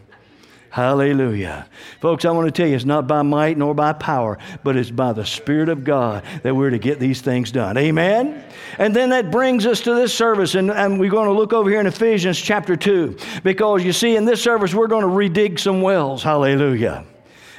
Hallelujah. 0.70 1.66
Folks, 2.00 2.24
I 2.24 2.30
want 2.30 2.46
to 2.46 2.52
tell 2.52 2.68
you, 2.68 2.76
it's 2.76 2.84
not 2.84 3.08
by 3.08 3.22
might 3.22 3.58
nor 3.58 3.74
by 3.74 3.92
power, 3.94 4.38
but 4.62 4.76
it's 4.76 4.92
by 4.92 5.12
the 5.12 5.26
Spirit 5.26 5.68
of 5.68 5.82
God 5.82 6.22
that 6.44 6.54
we're 6.54 6.70
to 6.70 6.78
get 6.78 7.00
these 7.00 7.20
things 7.20 7.50
done. 7.50 7.76
Amen? 7.76 8.44
And 8.78 8.94
then 8.94 9.10
that 9.10 9.32
brings 9.32 9.66
us 9.66 9.80
to 9.80 9.94
this 9.94 10.14
service, 10.14 10.54
and, 10.54 10.70
and 10.70 11.00
we're 11.00 11.10
going 11.10 11.26
to 11.26 11.34
look 11.34 11.52
over 11.52 11.68
here 11.68 11.80
in 11.80 11.88
Ephesians 11.88 12.40
chapter 12.40 12.76
2, 12.76 13.18
because 13.42 13.82
you 13.82 13.92
see, 13.92 14.14
in 14.14 14.24
this 14.24 14.40
service, 14.40 14.72
we're 14.72 14.86
going 14.86 15.02
to 15.02 15.08
redig 15.08 15.58
some 15.58 15.82
wells. 15.82 16.22
Hallelujah. 16.22 17.04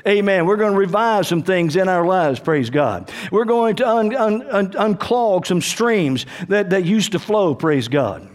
Amen. 0.05 0.45
We're 0.45 0.57
going 0.57 0.73
to 0.73 0.77
revive 0.77 1.25
some 1.25 1.43
things 1.43 1.77
in 1.77 1.87
our 1.87 2.05
lives, 2.05 2.39
praise 2.39 2.69
God. 2.69 3.09
We're 3.31 3.45
going 3.45 3.77
to 3.77 3.87
un, 3.87 4.13
un, 4.13 4.41
un, 4.49 4.71
unclog 4.71 5.47
some 5.47 5.61
streams 5.61 6.25
that, 6.49 6.71
that 6.71 6.83
used 6.83 7.13
to 7.13 7.19
flow, 7.19 7.55
praise 7.55 7.87
God. 7.87 8.29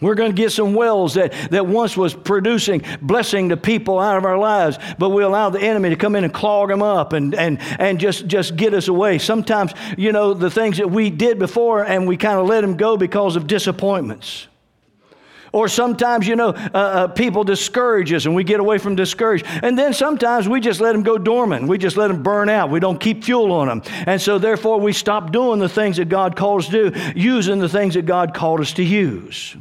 We're 0.00 0.14
going 0.14 0.30
to 0.30 0.36
get 0.36 0.52
some 0.52 0.74
wells 0.74 1.14
that, 1.14 1.32
that 1.50 1.66
once 1.66 1.96
was 1.96 2.14
producing 2.14 2.84
blessing 3.02 3.48
to 3.48 3.56
people 3.56 3.98
out 3.98 4.16
of 4.16 4.24
our 4.24 4.38
lives, 4.38 4.78
but 4.96 5.10
we 5.10 5.22
allow 5.22 5.50
the 5.50 5.60
enemy 5.60 5.90
to 5.90 5.96
come 5.96 6.14
in 6.14 6.22
and 6.24 6.32
clog 6.32 6.68
them 6.68 6.82
up 6.82 7.12
and, 7.12 7.34
and, 7.34 7.58
and 7.80 7.98
just, 7.98 8.26
just 8.26 8.56
get 8.56 8.74
us 8.74 8.86
away. 8.86 9.18
Sometimes, 9.18 9.72
you 9.96 10.12
know, 10.12 10.34
the 10.34 10.50
things 10.50 10.78
that 10.78 10.90
we 10.90 11.10
did 11.10 11.38
before 11.38 11.84
and 11.84 12.06
we 12.06 12.16
kind 12.16 12.38
of 12.38 12.46
let 12.46 12.60
them 12.60 12.76
go 12.76 12.96
because 12.96 13.34
of 13.34 13.48
disappointments. 13.48 14.46
Or 15.52 15.68
sometimes, 15.68 16.26
you 16.26 16.36
know, 16.36 16.50
uh, 16.50 16.78
uh, 16.78 17.08
people 17.08 17.44
discourage 17.44 18.12
us 18.12 18.26
and 18.26 18.34
we 18.34 18.44
get 18.44 18.60
away 18.60 18.78
from 18.78 18.94
discouraged. 18.94 19.46
And 19.48 19.78
then 19.78 19.92
sometimes 19.92 20.48
we 20.48 20.60
just 20.60 20.80
let 20.80 20.92
them 20.92 21.02
go 21.02 21.18
dormant. 21.18 21.68
We 21.68 21.78
just 21.78 21.96
let 21.96 22.08
them 22.08 22.22
burn 22.22 22.48
out. 22.48 22.70
We 22.70 22.80
don't 22.80 22.98
keep 22.98 23.24
fuel 23.24 23.52
on 23.52 23.68
them. 23.68 23.82
And 24.06 24.20
so, 24.20 24.38
therefore, 24.38 24.80
we 24.80 24.92
stop 24.92 25.32
doing 25.32 25.58
the 25.58 25.68
things 25.68 25.96
that 25.96 26.08
God 26.08 26.36
called 26.36 26.62
us 26.62 26.68
to 26.68 26.90
do, 26.90 27.00
using 27.14 27.58
the 27.58 27.68
things 27.68 27.94
that 27.94 28.06
God 28.06 28.34
called 28.34 28.60
us 28.60 28.72
to 28.74 28.84
use. 28.84 29.56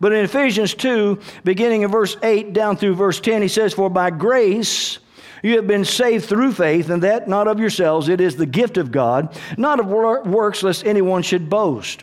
But 0.00 0.12
in 0.12 0.24
Ephesians 0.24 0.74
2, 0.74 1.18
beginning 1.44 1.82
in 1.82 1.90
verse 1.90 2.16
8 2.22 2.52
down 2.52 2.76
through 2.76 2.94
verse 2.94 3.20
10, 3.20 3.42
he 3.42 3.48
says, 3.48 3.74
For 3.74 3.90
by 3.90 4.10
grace, 4.10 4.98
you 5.42 5.56
have 5.56 5.66
been 5.66 5.84
saved 5.84 6.26
through 6.26 6.52
faith, 6.52 6.90
and 6.90 7.02
that 7.02 7.28
not 7.28 7.48
of 7.48 7.58
yourselves. 7.58 8.08
It 8.08 8.20
is 8.20 8.36
the 8.36 8.46
gift 8.46 8.76
of 8.76 8.92
God, 8.92 9.36
not 9.56 9.80
of 9.80 9.86
works, 9.86 10.62
lest 10.62 10.84
anyone 10.84 11.22
should 11.22 11.50
boast. 11.50 12.02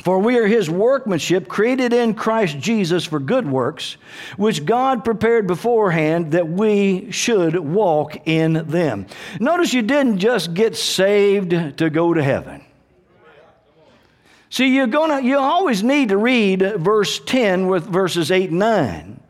For 0.00 0.18
we 0.18 0.38
are 0.38 0.46
his 0.46 0.70
workmanship, 0.70 1.48
created 1.48 1.92
in 1.92 2.14
Christ 2.14 2.58
Jesus 2.58 3.04
for 3.04 3.20
good 3.20 3.46
works, 3.46 3.98
which 4.36 4.64
God 4.64 5.04
prepared 5.04 5.46
beforehand 5.46 6.32
that 6.32 6.48
we 6.48 7.10
should 7.12 7.56
walk 7.56 8.26
in 8.26 8.68
them. 8.68 9.06
Notice 9.38 9.72
you 9.72 9.82
didn't 9.82 10.18
just 10.18 10.54
get 10.54 10.76
saved 10.76 11.50
to 11.78 11.90
go 11.90 12.14
to 12.14 12.22
heaven. 12.22 12.64
See, 14.48 14.74
you're 14.74 14.86
gonna 14.86 15.20
you 15.20 15.38
always 15.38 15.82
need 15.82 16.08
to 16.08 16.16
read 16.16 16.60
verse 16.76 17.18
10 17.20 17.68
with 17.68 17.84
verses 17.86 18.30
8 18.30 18.50
and 18.50 18.58
9. 18.58 19.20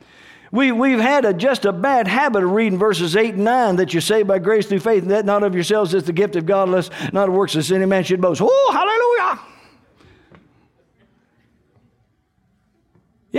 We, 0.53 0.71
we've 0.71 1.01
had 1.01 1.25
a, 1.25 1.33
just 1.33 1.65
a 1.65 1.73
bad 1.73 2.07
habit 2.07 2.45
of 2.45 2.51
reading 2.51 2.79
verses 2.79 3.17
8 3.17 3.35
and 3.35 3.45
9 3.45 3.77
that 3.77 3.95
you're 3.95 4.01
saved 4.01 4.29
by 4.29 4.39
grace 4.39 4.67
through 4.67 4.81
faith, 4.81 5.03
and 5.03 5.11
that 5.11 5.25
not 5.25 5.43
of 5.43 5.55
yourselves 5.55 5.95
is 5.95 6.05
the 6.05 6.13
gift 6.13 6.37
of 6.37 6.45
God, 6.45 6.69
lest 6.69 6.93
not 7.13 7.29
of 7.29 7.35
works, 7.35 7.57
as 7.57 7.73
any 7.73 7.87
man 7.87 8.05
should 8.05 8.21
boast. 8.21 8.41
Oh, 8.43 8.71
hallelujah! 8.73 9.52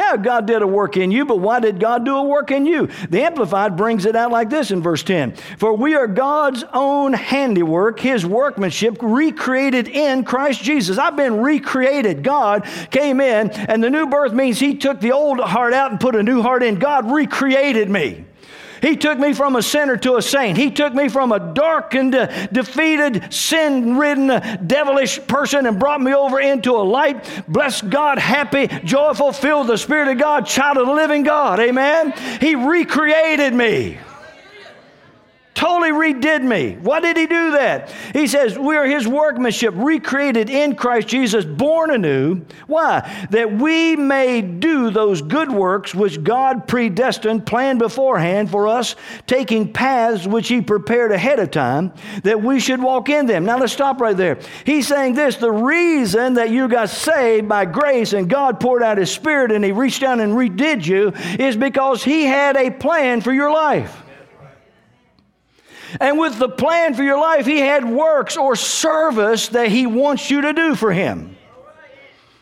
Yeah, 0.04 0.18
God 0.18 0.46
did 0.48 0.62
a 0.62 0.68
work 0.68 0.98
in 0.98 1.12
you, 1.12 1.24
but 1.26 1.38
why 1.38 1.60
did 1.60 1.80
God 1.80 2.04
do 2.04 2.18
a 2.18 2.24
work 2.24 2.52
in 2.52 2.66
you? 2.66 2.88
The 3.10 3.24
Amplified 3.24 3.78
brings 3.78 4.06
it 4.06 4.16
out 4.16 4.32
like 4.32 4.50
this 4.50 4.70
in 4.70 4.82
verse 4.82 5.02
10 5.02 5.36
For 5.58 5.74
we 5.74 5.96
are 5.96 6.08
God's 6.08 6.64
own 6.74 7.14
handiwork, 7.14 8.00
His 8.00 8.26
workmanship, 8.26 8.98
recreated 9.02 9.88
in 9.88 10.26
Christ 10.26 10.62
Jesus. 10.62 10.98
I've 10.98 11.16
been 11.16 11.40
recreated. 11.40 12.22
God 12.22 12.68
came 12.92 13.22
in, 13.22 13.50
and 13.52 13.82
the 13.82 13.90
new 13.90 14.06
birth 14.08 14.34
means 14.34 14.60
He 14.60 14.76
took 14.76 15.00
the 15.00 15.14
old 15.14 15.40
heart 15.40 15.74
out 15.74 15.92
and 15.92 16.00
put 16.00 16.16
a 16.16 16.24
new 16.24 16.42
heart 16.42 16.64
in. 16.64 16.76
God 16.76 17.10
recreated 17.10 17.90
me. 17.90 18.26
He 18.84 18.98
took 18.98 19.18
me 19.18 19.32
from 19.32 19.56
a 19.56 19.62
sinner 19.62 19.96
to 19.96 20.18
a 20.18 20.22
saint. 20.22 20.58
He 20.58 20.70
took 20.70 20.94
me 20.94 21.08
from 21.08 21.32
a 21.32 21.40
darkened, 21.40 22.12
defeated, 22.52 23.34
sin 23.34 23.98
ridden, 23.98 24.28
devilish 24.68 25.26
person 25.26 25.66
and 25.66 25.80
brought 25.80 26.02
me 26.02 26.14
over 26.14 26.42
into 26.42 26.74
a 26.76 26.84
light, 26.84 27.44
blessed 27.48 27.90
God, 27.90 28.20
happy, 28.20 28.68
joyful, 28.84 29.32
filled 29.32 29.70
with 29.70 29.76
the 29.76 29.78
Spirit 29.78 30.10
of 30.10 30.18
God, 30.18 30.46
child 30.46 30.76
of 30.76 30.88
the 30.88 30.94
living 30.94 31.24
God. 31.24 31.62
Amen. 31.62 32.12
He 32.42 32.56
recreated 32.56 33.54
me. 33.54 34.00
Totally 35.64 35.92
redid 35.92 36.44
me. 36.44 36.78
Why 36.82 37.00
did 37.00 37.16
he 37.16 37.26
do 37.26 37.52
that? 37.52 37.90
He 38.12 38.28
says, 38.28 38.60
We 38.60 38.76
are 38.76 38.86
his 38.86 39.08
workmanship, 39.08 39.74
recreated 39.78 40.50
in 40.50 40.76
Christ 40.76 41.08
Jesus, 41.08 41.46
born 41.46 41.90
anew. 41.90 42.42
Why? 42.68 43.28
That 43.30 43.54
we 43.54 43.96
may 43.96 44.42
do 44.42 44.90
those 44.90 45.22
good 45.22 45.50
works 45.50 45.96
which 45.96 46.22
God 46.22 46.68
predestined, 46.68 47.46
planned 47.46 47.80
beforehand 47.80 48.52
for 48.52 48.68
us, 48.68 48.98
taking 49.26 49.72
paths 49.72 50.28
which 50.28 50.50
he 50.50 50.60
prepared 50.60 51.14
ahead 51.14 51.40
of 51.40 51.50
time, 51.52 51.94
that 52.24 52.44
we 52.44 52.60
should 52.60 52.82
walk 52.82 53.08
in 53.08 53.26
them. 53.26 53.46
Now 53.46 53.58
let's 53.58 53.72
stop 53.72 54.02
right 54.02 54.18
there. 54.18 54.40
He's 54.66 54.90
saying 54.90 55.14
this 55.14 55.38
the 55.38 55.50
reason 55.50 56.34
that 56.34 56.50
you 56.50 56.68
got 56.68 56.90
saved 56.90 57.48
by 57.48 57.64
grace 57.64 58.12
and 58.12 58.30
God 58.30 58.60
poured 58.60 58.84
out 58.84 58.98
his 58.98 59.12
spirit 59.12 59.50
and 59.50 59.64
he 59.64 59.72
reached 59.72 60.02
down 60.02 60.20
and 60.20 60.34
redid 60.34 60.86
you 60.86 61.14
is 61.42 61.56
because 61.56 62.04
he 62.04 62.26
had 62.26 62.58
a 62.58 62.70
plan 62.70 63.22
for 63.22 63.32
your 63.32 63.50
life. 63.50 64.03
And 66.00 66.18
with 66.18 66.40
the 66.40 66.50
plan 66.50 66.94
for 66.94 67.04
your 67.04 67.20
life, 67.20 67.46
He 67.46 67.60
had 67.60 67.86
works 67.86 68.38
or 68.38 68.56
service 68.56 69.50
that 69.50 69.70
He 69.70 69.86
wants 69.86 70.30
you 70.30 70.42
to 70.42 70.54
do 70.54 70.76
for 70.76 70.92
Him. 70.92 71.34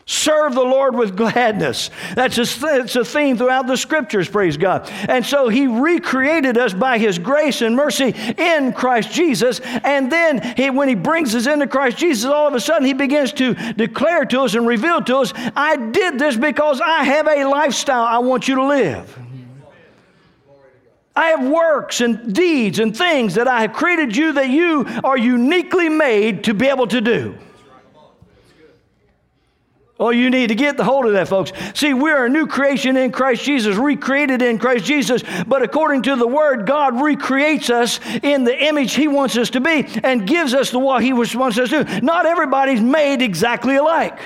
Serve 0.04 0.54
the 0.54 0.62
Lord 0.62 0.96
with 0.96 1.16
gladness. 1.16 1.88
That's 2.14 2.36
a, 2.36 2.66
it's 2.80 2.96
a 2.96 3.04
theme 3.04 3.38
throughout 3.38 3.68
the 3.68 3.76
scriptures, 3.76 4.28
praise 4.28 4.56
God. 4.56 4.90
And 5.08 5.24
so 5.24 5.48
He 5.48 5.68
recreated 5.68 6.58
us 6.58 6.74
by 6.74 6.98
His 6.98 7.18
grace 7.18 7.62
and 7.62 7.76
mercy 7.76 8.14
in 8.36 8.72
Christ 8.72 9.12
Jesus. 9.12 9.60
And 9.60 10.10
then 10.10 10.42
he, 10.56 10.70
when 10.70 10.88
He 10.88 10.96
brings 10.96 11.34
us 11.36 11.46
into 11.46 11.68
Christ 11.68 11.98
Jesus, 11.98 12.28
all 12.28 12.48
of 12.48 12.54
a 12.54 12.60
sudden 12.60 12.84
He 12.84 12.94
begins 12.94 13.32
to 13.34 13.54
declare 13.74 14.24
to 14.26 14.40
us 14.40 14.54
and 14.54 14.66
reveal 14.66 15.02
to 15.02 15.18
us, 15.18 15.32
I 15.54 15.76
did 15.76 16.18
this 16.18 16.36
because 16.36 16.80
I 16.80 17.04
have 17.04 17.28
a 17.28 17.44
lifestyle 17.44 18.02
I 18.02 18.18
want 18.18 18.48
you 18.48 18.56
to 18.56 18.66
live. 18.66 19.18
I 21.14 21.26
have 21.28 21.46
works 21.46 22.00
and 22.00 22.34
deeds 22.34 22.78
and 22.78 22.96
things 22.96 23.34
that 23.34 23.46
I 23.46 23.62
have 23.62 23.72
created 23.72 24.16
you 24.16 24.32
that 24.32 24.48
you 24.48 24.86
are 25.04 25.18
uniquely 25.18 25.88
made 25.88 26.44
to 26.44 26.54
be 26.54 26.68
able 26.68 26.86
to 26.86 27.00
do. 27.00 27.38
Oh, 30.00 30.10
you 30.10 30.30
need 30.30 30.48
to 30.48 30.56
get 30.56 30.76
the 30.76 30.82
hold 30.82 31.06
of 31.06 31.12
that, 31.12 31.28
folks. 31.28 31.52
See, 31.74 31.94
we're 31.94 32.26
a 32.26 32.28
new 32.28 32.48
creation 32.48 32.96
in 32.96 33.12
Christ 33.12 33.44
Jesus, 33.44 33.76
recreated 33.76 34.42
in 34.42 34.58
Christ 34.58 34.84
Jesus. 34.84 35.22
But 35.46 35.62
according 35.62 36.02
to 36.02 36.16
the 36.16 36.26
Word, 36.26 36.66
God 36.66 37.00
recreates 37.00 37.70
us 37.70 38.00
in 38.22 38.42
the 38.42 38.64
image 38.66 38.94
He 38.94 39.06
wants 39.06 39.36
us 39.36 39.50
to 39.50 39.60
be 39.60 39.86
and 40.02 40.26
gives 40.26 40.54
us 40.54 40.70
the 40.70 40.80
what 40.80 41.04
He 41.04 41.12
wants 41.12 41.36
us 41.36 41.68
to 41.68 41.84
do. 41.84 42.00
Not 42.00 42.26
everybody's 42.26 42.80
made 42.80 43.22
exactly 43.22 43.76
alike. 43.76 44.18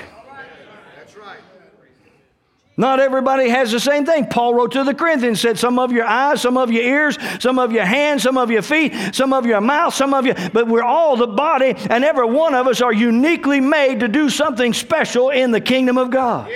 Not 2.79 2.99
everybody 2.99 3.49
has 3.49 3.71
the 3.71 3.79
same 3.79 4.05
thing. 4.05 4.27
Paul 4.27 4.53
wrote 4.53 4.73
to 4.73 4.83
the 4.83 4.93
Corinthians, 4.93 5.41
said, 5.41 5.57
Some 5.57 5.79
of 5.79 5.91
your 5.91 6.05
eyes, 6.05 6.41
some 6.41 6.57
of 6.57 6.71
your 6.71 6.83
ears, 6.83 7.17
some 7.39 7.57
of 7.57 7.71
your 7.71 7.85
hands, 7.85 8.21
some 8.21 8.37
of 8.37 8.51
your 8.51 8.61
feet, 8.61 8.93
some 9.15 9.33
of 9.33 9.47
your 9.47 9.59
mouth, 9.61 9.95
some 9.95 10.13
of 10.13 10.27
you, 10.27 10.35
but 10.53 10.67
we're 10.67 10.83
all 10.83 11.17
the 11.17 11.25
body, 11.25 11.73
and 11.89 12.03
every 12.03 12.27
one 12.27 12.53
of 12.53 12.67
us 12.67 12.79
are 12.79 12.93
uniquely 12.93 13.59
made 13.59 14.01
to 14.01 14.07
do 14.07 14.29
something 14.29 14.73
special 14.73 15.31
in 15.31 15.49
the 15.49 15.59
kingdom 15.59 15.97
of 15.97 16.11
God. 16.11 16.51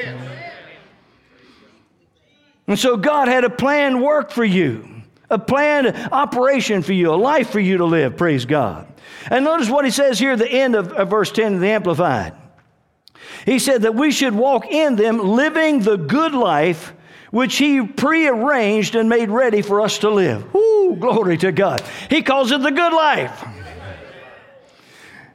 And 2.67 2.77
so 2.77 2.97
God 2.97 3.27
had 3.27 3.43
a 3.43 3.49
planned 3.49 3.99
work 3.99 4.29
for 4.29 4.45
you, 4.45 4.87
a 5.31 5.39
planned 5.39 5.87
operation 6.11 6.83
for 6.83 6.93
you, 6.93 7.11
a 7.11 7.17
life 7.17 7.49
for 7.49 7.59
you 7.59 7.77
to 7.77 7.85
live, 7.85 8.15
praise 8.15 8.45
God. 8.45 8.87
And 9.31 9.43
notice 9.43 9.71
what 9.71 9.85
he 9.85 9.91
says 9.91 10.19
here 10.19 10.33
at 10.33 10.39
the 10.39 10.49
end 10.49 10.75
of, 10.75 10.93
of 10.93 11.09
verse 11.09 11.31
10 11.31 11.55
of 11.55 11.61
the 11.61 11.69
Amplified. 11.69 12.35
He 13.45 13.60
said 13.60 13.83
that 13.83 13.95
we 13.95 14.12
should 14.12 14.36
walk 14.36 14.65
in 14.67 14.95
them, 14.95 15.17
living 15.17 15.79
the 15.79 15.98
good 15.98 16.33
life 16.33 16.93
which 17.31 17.57
He 17.57 17.81
prearranged 17.81 18.95
and 18.95 19.10
made 19.10 19.29
ready 19.29 19.62
for 19.62 19.81
us 19.81 20.00
to 20.00 20.10
live. 20.10 20.53
Ooh, 20.53 20.98
glory 21.00 21.38
to 21.38 21.51
God. 21.51 21.81
He 22.10 22.21
calls 22.21 22.51
it 22.51 22.62
the 22.62 22.71
good 22.71 22.93
life. 22.93 23.45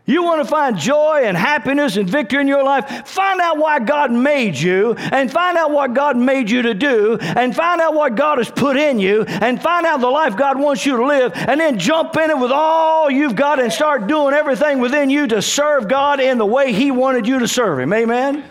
You 0.08 0.22
want 0.22 0.40
to 0.40 0.48
find 0.48 0.78
joy 0.78 1.22
and 1.24 1.36
happiness 1.36 1.96
and 1.96 2.08
victory 2.08 2.40
in 2.40 2.46
your 2.46 2.62
life? 2.62 3.08
Find 3.08 3.40
out 3.40 3.58
why 3.58 3.80
God 3.80 4.12
made 4.12 4.56
you 4.56 4.94
and 4.94 5.30
find 5.30 5.58
out 5.58 5.72
what 5.72 5.94
God 5.94 6.16
made 6.16 6.48
you 6.48 6.62
to 6.62 6.74
do 6.74 7.18
and 7.20 7.54
find 7.54 7.80
out 7.80 7.92
what 7.92 8.14
God 8.14 8.38
has 8.38 8.48
put 8.48 8.76
in 8.76 9.00
you 9.00 9.24
and 9.24 9.60
find 9.60 9.84
out 9.84 10.00
the 10.00 10.08
life 10.08 10.36
God 10.36 10.60
wants 10.60 10.86
you 10.86 10.96
to 10.96 11.04
live 11.04 11.32
and 11.34 11.58
then 11.58 11.76
jump 11.76 12.16
in 12.16 12.30
it 12.30 12.38
with 12.38 12.52
all 12.52 13.10
you've 13.10 13.34
got 13.34 13.58
and 13.58 13.72
start 13.72 14.06
doing 14.06 14.32
everything 14.32 14.78
within 14.78 15.10
you 15.10 15.26
to 15.26 15.42
serve 15.42 15.88
God 15.88 16.20
in 16.20 16.38
the 16.38 16.46
way 16.46 16.72
He 16.72 16.92
wanted 16.92 17.26
you 17.26 17.40
to 17.40 17.48
serve 17.48 17.80
Him. 17.80 17.92
Amen? 17.92 18.44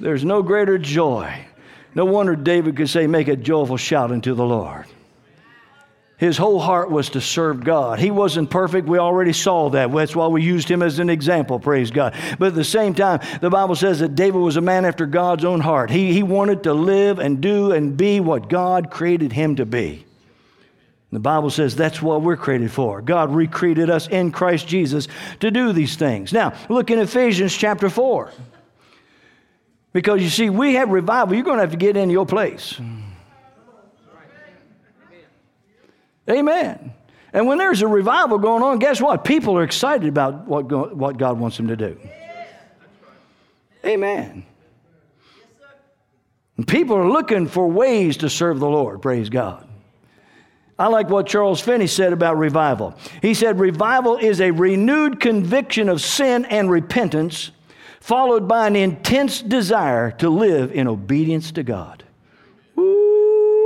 There's 0.00 0.24
no 0.24 0.42
greater 0.42 0.76
joy. 0.76 1.46
No 1.94 2.04
wonder 2.04 2.34
David 2.34 2.76
could 2.76 2.90
say, 2.90 3.06
Make 3.06 3.28
a 3.28 3.36
joyful 3.36 3.76
shout 3.76 4.10
unto 4.10 4.34
the 4.34 4.44
Lord. 4.44 4.86
His 6.18 6.38
whole 6.38 6.58
heart 6.58 6.90
was 6.90 7.10
to 7.10 7.20
serve 7.20 7.62
God. 7.62 7.98
He 7.98 8.10
wasn't 8.10 8.48
perfect. 8.48 8.88
We 8.88 8.98
already 8.98 9.34
saw 9.34 9.68
that. 9.70 9.92
That's 9.92 10.16
why 10.16 10.26
we 10.28 10.42
used 10.42 10.70
him 10.70 10.82
as 10.82 10.98
an 10.98 11.10
example, 11.10 11.60
praise 11.60 11.90
God. 11.90 12.14
But 12.38 12.48
at 12.48 12.54
the 12.54 12.64
same 12.64 12.94
time, 12.94 13.20
the 13.42 13.50
Bible 13.50 13.76
says 13.76 14.00
that 14.00 14.14
David 14.14 14.38
was 14.38 14.56
a 14.56 14.62
man 14.62 14.86
after 14.86 15.04
God's 15.04 15.44
own 15.44 15.60
heart. 15.60 15.90
He, 15.90 16.14
he 16.14 16.22
wanted 16.22 16.62
to 16.62 16.72
live 16.72 17.18
and 17.18 17.42
do 17.42 17.72
and 17.72 17.98
be 17.98 18.20
what 18.20 18.48
God 18.48 18.90
created 18.90 19.32
him 19.32 19.56
to 19.56 19.66
be. 19.66 20.06
The 21.12 21.20
Bible 21.20 21.50
says 21.50 21.76
that's 21.76 22.00
what 22.00 22.22
we're 22.22 22.36
created 22.36 22.72
for. 22.72 23.02
God 23.02 23.34
recreated 23.34 23.90
us 23.90 24.08
in 24.08 24.32
Christ 24.32 24.66
Jesus 24.66 25.08
to 25.40 25.50
do 25.50 25.72
these 25.72 25.96
things. 25.96 26.32
Now, 26.32 26.54
look 26.70 26.90
in 26.90 26.98
Ephesians 26.98 27.54
chapter 27.54 27.90
4. 27.90 28.32
Because 29.92 30.22
you 30.22 30.28
see, 30.28 30.50
we 30.50 30.74
have 30.74 30.90
revival. 30.90 31.34
You're 31.34 31.44
going 31.44 31.58
to 31.58 31.62
have 31.62 31.70
to 31.70 31.76
get 31.76 31.96
in 31.96 32.10
your 32.10 32.26
place. 32.26 32.80
Amen. 36.28 36.92
And 37.32 37.46
when 37.46 37.58
there's 37.58 37.82
a 37.82 37.86
revival 37.86 38.38
going 38.38 38.62
on, 38.62 38.78
guess 38.78 39.00
what? 39.00 39.24
People 39.24 39.58
are 39.58 39.62
excited 39.62 40.08
about 40.08 40.46
what, 40.46 40.68
go, 40.68 40.94
what 40.94 41.18
God 41.18 41.38
wants 41.38 41.56
them 41.56 41.68
to 41.68 41.76
do. 41.76 41.98
Amen. 43.84 44.44
And 46.56 46.66
people 46.66 46.96
are 46.96 47.08
looking 47.08 47.46
for 47.46 47.68
ways 47.68 48.16
to 48.18 48.30
serve 48.30 48.58
the 48.58 48.68
Lord. 48.68 49.02
Praise 49.02 49.28
God. 49.28 49.68
I 50.78 50.88
like 50.88 51.08
what 51.08 51.26
Charles 51.26 51.60
Finney 51.60 51.86
said 51.86 52.12
about 52.12 52.36
revival. 52.38 52.96
He 53.22 53.34
said, 53.34 53.60
Revival 53.60 54.16
is 54.16 54.40
a 54.40 54.50
renewed 54.50 55.20
conviction 55.20 55.88
of 55.88 56.00
sin 56.00 56.44
and 56.46 56.70
repentance, 56.70 57.50
followed 58.00 58.48
by 58.48 58.66
an 58.66 58.76
intense 58.76 59.40
desire 59.42 60.10
to 60.12 60.28
live 60.28 60.72
in 60.72 60.88
obedience 60.88 61.52
to 61.52 61.62
God 61.62 62.05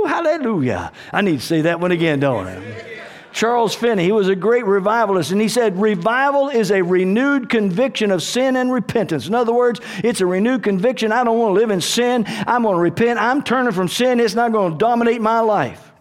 hallelujah. 0.05 0.91
I 1.11 1.21
need 1.21 1.39
to 1.39 1.45
say 1.45 1.61
that 1.61 1.79
one 1.79 1.91
again, 1.91 2.19
don't 2.19 2.47
I? 2.47 2.91
Charles 3.33 3.73
Finney, 3.73 4.03
he 4.03 4.11
was 4.11 4.27
a 4.27 4.35
great 4.35 4.65
revivalist, 4.65 5.31
and 5.31 5.39
he 5.39 5.47
said, 5.47 5.79
Revival 5.79 6.49
is 6.49 6.69
a 6.69 6.81
renewed 6.81 7.49
conviction 7.49 8.11
of 8.11 8.21
sin 8.21 8.57
and 8.57 8.71
repentance. 8.71 9.27
In 9.27 9.33
other 9.33 9.53
words, 9.53 9.79
it's 10.03 10.21
a 10.21 10.25
renewed 10.25 10.63
conviction. 10.63 11.11
I 11.11 11.23
don't 11.23 11.39
want 11.39 11.55
to 11.55 11.59
live 11.59 11.71
in 11.71 11.81
sin. 11.81 12.25
I'm 12.27 12.63
going 12.63 12.75
to 12.75 12.81
repent. 12.81 13.19
I'm 13.19 13.41
turning 13.41 13.71
from 13.71 13.87
sin. 13.87 14.19
It's 14.19 14.35
not 14.35 14.51
going 14.51 14.73
to 14.73 14.77
dominate 14.77 15.21
my 15.21 15.39
life. 15.39 15.91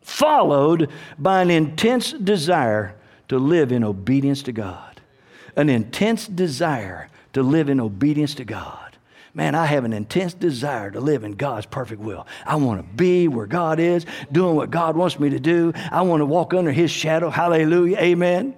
Followed 0.00 0.90
by 1.18 1.42
an 1.42 1.50
intense 1.50 2.12
desire 2.12 2.94
to 3.28 3.38
live 3.38 3.72
in 3.72 3.82
obedience 3.82 4.42
to 4.44 4.52
God. 4.52 5.00
An 5.56 5.68
intense 5.68 6.26
desire 6.28 7.08
to 7.32 7.42
live 7.42 7.68
in 7.68 7.80
obedience 7.80 8.34
to 8.36 8.44
God. 8.44 8.83
Man, 9.34 9.56
I 9.56 9.66
have 9.66 9.84
an 9.84 9.92
intense 9.92 10.32
desire 10.32 10.92
to 10.92 11.00
live 11.00 11.24
in 11.24 11.32
God's 11.32 11.66
perfect 11.66 12.00
will. 12.00 12.26
I 12.46 12.54
want 12.56 12.80
to 12.80 12.96
be 12.96 13.26
where 13.26 13.46
God 13.46 13.80
is, 13.80 14.06
doing 14.30 14.54
what 14.54 14.70
God 14.70 14.96
wants 14.96 15.18
me 15.18 15.30
to 15.30 15.40
do. 15.40 15.72
I 15.90 16.02
want 16.02 16.20
to 16.20 16.26
walk 16.26 16.54
under 16.54 16.70
His 16.70 16.90
shadow. 16.90 17.30
Hallelujah. 17.30 17.98
Amen 17.98 18.54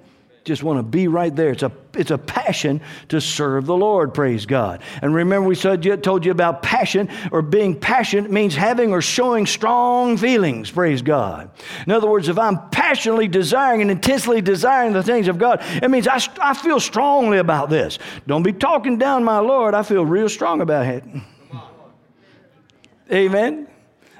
just 0.47 0.63
want 0.63 0.79
to 0.79 0.83
be 0.85 1.09
right 1.09 1.35
there. 1.35 1.51
It's 1.51 1.65
a, 1.65 1.73
it's 1.95 2.13
a 2.13 2.19
passion 2.19 2.81
to 3.09 3.21
serve 3.21 3.67
the 3.67 3.77
Lord, 3.77 4.15
praise 4.15 4.47
God. 4.47 4.81
And 5.03 5.13
remember, 5.13 5.49
we 5.49 5.57
you, 5.57 5.97
told 5.97 6.25
you 6.25 6.31
about 6.31 6.63
passion 6.63 7.09
or 7.33 7.43
being 7.43 7.79
passionate 7.79 8.31
means 8.31 8.55
having 8.55 8.93
or 8.93 9.03
showing 9.03 9.45
strong 9.45 10.17
feelings, 10.17 10.71
praise 10.71 11.03
God. 11.03 11.51
In 11.85 11.93
other 11.93 12.09
words, 12.09 12.29
if 12.29 12.39
I'm 12.39 12.71
passionately 12.71 13.27
desiring 13.27 13.83
and 13.83 13.91
intensely 13.91 14.41
desiring 14.41 14.93
the 14.93 15.03
things 15.03 15.27
of 15.27 15.37
God, 15.37 15.61
it 15.83 15.91
means 15.91 16.07
I, 16.07 16.21
I 16.41 16.55
feel 16.55 16.79
strongly 16.79 17.39
about 17.39 17.69
this. 17.69 17.99
Don't 18.29 18.45
be 18.45 18.53
talking 18.53 18.99
down 18.99 19.25
my 19.25 19.41
Lord. 19.41 19.75
I 19.75 19.83
feel 19.83 20.07
real 20.07 20.29
strong 20.29 20.61
about 20.61 20.87
it. 20.87 21.03
Amen. 23.13 23.67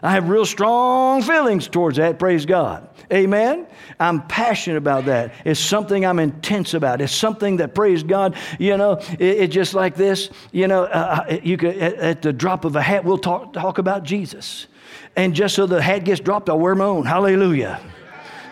I 0.03 0.11
have 0.11 0.29
real 0.29 0.45
strong 0.45 1.23
feelings 1.23 1.69
towards 1.69 1.99
that, 1.99 2.19
praise 2.19 2.47
God. 2.47 2.89
Amen. 3.13 3.67
I'm 4.01 4.27
passionate 4.27 4.79
about 4.79 5.05
that. 5.05 5.33
It's 5.45 5.61
something 5.61 6.05
I'm 6.05 6.19
intense 6.19 6.75
about. 6.75 7.01
It's 7.01 7.15
something 7.15 7.59
that, 7.59 7.75
praise 7.75 8.03
God, 8.03 8.37
you 8.59 8.77
know, 8.77 8.95
it's 9.19 9.21
it 9.21 9.47
just 9.49 9.75
like 9.75 9.95
this. 9.95 10.31
You 10.51 10.67
know, 10.67 10.85
uh, 10.85 11.25
uh, 11.29 11.39
you 11.43 11.57
could 11.57 11.77
at, 11.79 11.95
at, 11.95 12.23
the 12.23 12.33
drop 12.33 12.65
of 12.65 12.75
a 12.75 12.83
hat, 12.83 13.05
we'll 13.05 13.19
talk 13.19 13.53
talk 13.53 13.79
about 13.79 14.03
Jesus, 14.03 14.67
and 15.15 15.35
just 15.35 15.55
so 15.55 15.67
the 15.67 15.81
hat 15.81 16.05
gets 16.05 16.21
dropped, 16.21 16.49
I'll 16.49 16.59
wear 16.59 16.75
my 16.75 16.85
own. 16.85 17.07
Hallelujah. 17.07 17.81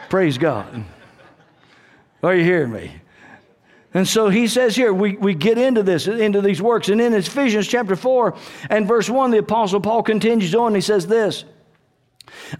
praise 0.09 0.39
God. 0.39 0.85
Are 2.23 2.35
you 2.35 2.45
hearing 2.45 2.73
me? 2.73 2.93
And 3.93 4.09
so 4.09 4.29
he 4.29 4.49
says 4.49 4.75
here, 4.75 4.93
we, 4.93 5.17
we 5.17 5.35
get 5.35 5.57
into 5.57 5.85
this, 5.85 6.09
into 6.09 6.41
these 6.41 6.61
works. 6.61 6.89
And 6.89 7.01
in 7.01 7.15
Ephesians 7.15 7.69
chapter 7.69 7.95
4 7.95 8.35
and 8.69 8.89
verse 8.89 9.09
1, 9.09 9.31
the 9.31 9.39
Apostle 9.39 9.81
Paul 9.81 10.03
continues 10.03 10.53
on. 10.55 10.75
He 10.75 10.81
says 10.81 11.07
this 11.07 11.45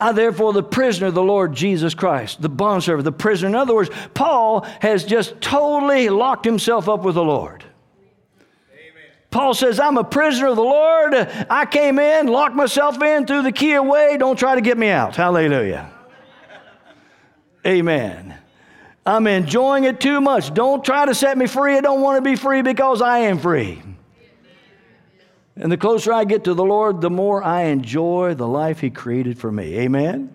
I, 0.01 0.13
therefore, 0.13 0.53
the 0.53 0.63
prisoner 0.63 1.09
of 1.09 1.15
the 1.15 1.23
Lord 1.23 1.55
Jesus 1.55 1.95
Christ, 1.95 2.41
the 2.43 2.49
bondservant, 2.49 3.05
the 3.05 3.13
prisoner. 3.13 3.49
In 3.49 3.55
other 3.55 3.75
words, 3.75 3.91
Paul 4.15 4.63
has 4.81 5.05
just 5.05 5.41
totally 5.41 6.09
locked 6.09 6.45
himself 6.45 6.89
up 6.89 7.03
with 7.03 7.15
the 7.15 7.25
Lord. 7.25 7.65
Paul 9.31 9.53
says, 9.53 9.81
I'm 9.81 9.99
a 9.99 10.05
prisoner 10.05 10.47
of 10.49 10.57
the 10.57 10.63
Lord. 10.63 11.13
I 11.15 11.67
came 11.67 11.99
in, 11.99 12.29
locked 12.29 12.55
myself 12.55 13.03
in, 13.03 13.27
threw 13.27 13.43
the 13.43 13.51
key 13.51 13.73
away. 13.73 14.17
Don't 14.17 14.39
try 14.39 14.55
to 14.55 14.61
get 14.61 14.79
me 14.79 14.91
out. 14.91 15.17
Hallelujah. 15.17 15.91
Amen. 17.67 18.39
I'm 19.05 19.27
enjoying 19.27 19.85
it 19.85 19.99
too 20.01 20.21
much. 20.21 20.55
Don't 20.55 20.85
try 20.85 21.07
to 21.07 21.15
set 21.15 21.37
me 21.37 21.47
free. 21.47 21.77
I 21.77 21.81
don't 21.81 22.01
want 22.01 22.17
to 22.17 22.23
be 22.23 22.37
free 22.37 22.63
because 22.63 23.03
I 23.03 23.19
am 23.19 23.39
free. 23.39 23.83
And 25.57 25.71
the 25.71 25.77
closer 25.77 26.13
I 26.13 26.25
get 26.25 26.45
to 26.45 26.55
the 26.55 26.65
Lord, 26.65 27.01
the 27.01 27.11
more 27.11 27.43
I 27.43 27.65
enjoy 27.65 28.35
the 28.35 28.49
life 28.49 28.81
He 28.81 28.91
created 28.91 29.39
for 29.39 29.53
me. 29.53 29.79
Amen? 29.79 30.35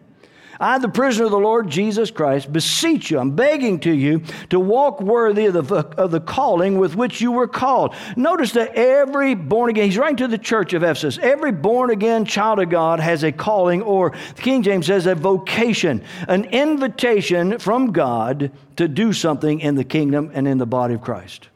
I, 0.61 0.77
the 0.77 0.89
prisoner 0.89 1.25
of 1.25 1.31
the 1.31 1.39
Lord 1.39 1.69
Jesus 1.69 2.11
Christ, 2.11 2.51
beseech 2.51 3.11
you, 3.11 3.19
I'm 3.19 3.31
begging 3.31 3.79
to 3.81 3.91
you 3.91 4.23
to 4.49 4.59
walk 4.59 4.99
worthy 5.01 5.45
of 5.45 5.53
the, 5.53 5.85
of 5.97 6.11
the 6.11 6.19
calling 6.19 6.77
with 6.77 6.95
which 6.95 7.21
you 7.21 7.31
were 7.31 7.47
called. 7.47 7.95
Notice 8.17 8.51
that 8.53 8.75
every 8.75 9.35
born 9.35 9.69
again, 9.69 9.85
he's 9.85 9.97
writing 9.97 10.17
to 10.17 10.27
the 10.27 10.37
church 10.37 10.73
of 10.73 10.83
Ephesus, 10.83 11.17
every 11.21 11.53
born 11.53 11.91
again 11.91 12.25
child 12.25 12.59
of 12.59 12.69
God 12.69 12.99
has 12.99 13.23
a 13.23 13.31
calling, 13.31 13.81
or 13.81 14.11
the 14.35 14.41
King 14.41 14.61
James 14.61 14.87
says 14.87 15.05
a 15.05 15.15
vocation, 15.15 16.03
an 16.27 16.43
invitation 16.45 17.57
from 17.57 17.93
God 17.93 18.51
to 18.75 18.89
do 18.89 19.13
something 19.13 19.61
in 19.61 19.75
the 19.75 19.85
kingdom 19.85 20.29
and 20.33 20.45
in 20.45 20.57
the 20.57 20.65
body 20.65 20.95
of 20.95 21.01
Christ. 21.01 21.47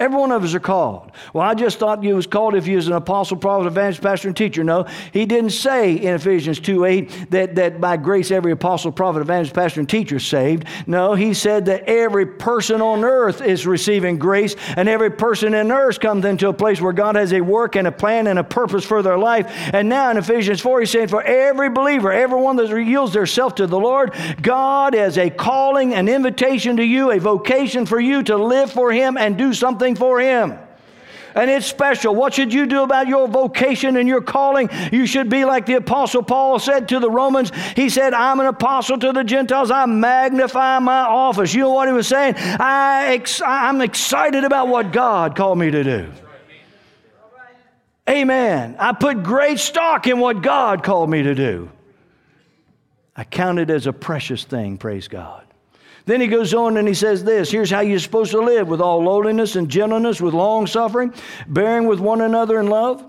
Every 0.00 0.18
one 0.18 0.32
of 0.32 0.42
us 0.42 0.54
are 0.54 0.60
called. 0.60 1.12
Well, 1.32 1.48
I 1.48 1.54
just 1.54 1.78
thought 1.78 2.02
you 2.02 2.16
was 2.16 2.26
called 2.26 2.56
if 2.56 2.66
you 2.66 2.74
was 2.74 2.88
an 2.88 2.94
apostle, 2.94 3.36
prophet, 3.36 3.68
evangelist, 3.68 4.02
pastor, 4.02 4.26
and 4.26 4.36
teacher. 4.36 4.64
No, 4.64 4.82
he 5.12 5.24
didn't 5.24 5.50
say 5.50 5.94
in 5.94 6.14
Ephesians 6.14 6.58
2 6.58 6.84
8 6.84 7.30
that, 7.30 7.54
that 7.54 7.80
by 7.80 7.96
grace 7.96 8.32
every 8.32 8.50
apostle, 8.50 8.90
prophet, 8.90 9.20
evangelist, 9.20 9.54
pastor, 9.54 9.78
and 9.78 9.88
teacher 9.88 10.16
is 10.16 10.26
saved. 10.26 10.66
No, 10.88 11.14
he 11.14 11.32
said 11.32 11.66
that 11.66 11.84
every 11.84 12.26
person 12.26 12.82
on 12.82 13.04
earth 13.04 13.40
is 13.40 13.68
receiving 13.68 14.18
grace, 14.18 14.56
and 14.76 14.88
every 14.88 15.12
person 15.12 15.54
in 15.54 15.70
earth 15.70 16.00
comes 16.00 16.24
into 16.24 16.48
a 16.48 16.52
place 16.52 16.80
where 16.80 16.92
God 16.92 17.14
has 17.14 17.32
a 17.32 17.40
work 17.40 17.76
and 17.76 17.86
a 17.86 17.92
plan 17.92 18.26
and 18.26 18.40
a 18.40 18.44
purpose 18.44 18.84
for 18.84 19.00
their 19.00 19.16
life. 19.16 19.46
And 19.72 19.88
now 19.88 20.10
in 20.10 20.16
Ephesians 20.16 20.60
4, 20.60 20.80
he's 20.80 20.90
saying 20.90 21.06
for 21.06 21.22
every 21.22 21.70
believer, 21.70 22.10
everyone 22.12 22.56
that 22.56 22.68
yields 22.68 23.12
their 23.12 23.26
self 23.26 23.54
to 23.54 23.68
the 23.68 23.78
Lord, 23.78 24.12
God 24.42 24.94
has 24.94 25.18
a 25.18 25.30
calling, 25.30 25.94
an 25.94 26.08
invitation 26.08 26.78
to 26.78 26.84
you, 26.84 27.12
a 27.12 27.20
vocation 27.20 27.86
for 27.86 28.00
you 28.00 28.24
to 28.24 28.36
live 28.36 28.72
for 28.72 28.90
Him 28.90 29.16
and 29.16 29.38
do 29.38 29.54
something 29.54 29.83
something 29.84 29.96
for 29.96 30.20
Him. 30.20 30.58
And 31.36 31.50
it's 31.50 31.66
special. 31.66 32.14
What 32.14 32.32
should 32.32 32.54
you 32.54 32.64
do 32.64 32.84
about 32.84 33.08
your 33.08 33.26
vocation 33.26 33.96
and 33.96 34.08
your 34.08 34.20
calling? 34.20 34.70
You 34.92 35.04
should 35.04 35.28
be 35.28 35.44
like 35.44 35.66
the 35.66 35.74
Apostle 35.74 36.22
Paul 36.22 36.60
said 36.60 36.88
to 36.90 37.00
the 37.00 37.10
Romans. 37.10 37.50
He 37.74 37.88
said, 37.88 38.14
I'm 38.14 38.38
an 38.38 38.46
apostle 38.46 38.98
to 39.00 39.12
the 39.12 39.24
Gentiles. 39.24 39.72
I 39.72 39.84
magnify 39.86 40.78
my 40.78 41.00
office. 41.00 41.52
You 41.52 41.62
know 41.62 41.70
what 41.72 41.88
he 41.88 41.92
was 41.92 42.06
saying? 42.06 42.36
I 42.36 43.14
ex- 43.14 43.42
I'm 43.44 43.80
excited 43.80 44.44
about 44.44 44.68
what 44.68 44.92
God 44.92 45.34
called 45.34 45.58
me 45.58 45.72
to 45.72 45.82
do. 45.82 46.12
Amen. 48.08 48.76
I 48.78 48.92
put 48.92 49.24
great 49.24 49.58
stock 49.58 50.06
in 50.06 50.20
what 50.20 50.40
God 50.40 50.84
called 50.84 51.10
me 51.10 51.24
to 51.24 51.34
do. 51.34 51.68
I 53.16 53.24
count 53.24 53.58
it 53.58 53.70
as 53.70 53.88
a 53.88 53.92
precious 53.92 54.44
thing, 54.44 54.78
praise 54.78 55.08
God. 55.08 55.43
Then 56.06 56.20
he 56.20 56.26
goes 56.26 56.52
on 56.52 56.76
and 56.76 56.86
he 56.86 56.94
says 56.94 57.24
this 57.24 57.50
here's 57.50 57.70
how 57.70 57.80
you're 57.80 57.98
supposed 57.98 58.32
to 58.32 58.40
live 58.40 58.68
with 58.68 58.80
all 58.80 59.02
lowliness 59.02 59.56
and 59.56 59.68
gentleness, 59.68 60.20
with 60.20 60.34
long 60.34 60.66
suffering, 60.66 61.14
bearing 61.48 61.86
with 61.86 62.00
one 62.00 62.20
another 62.20 62.60
in 62.60 62.66
love. 62.66 63.04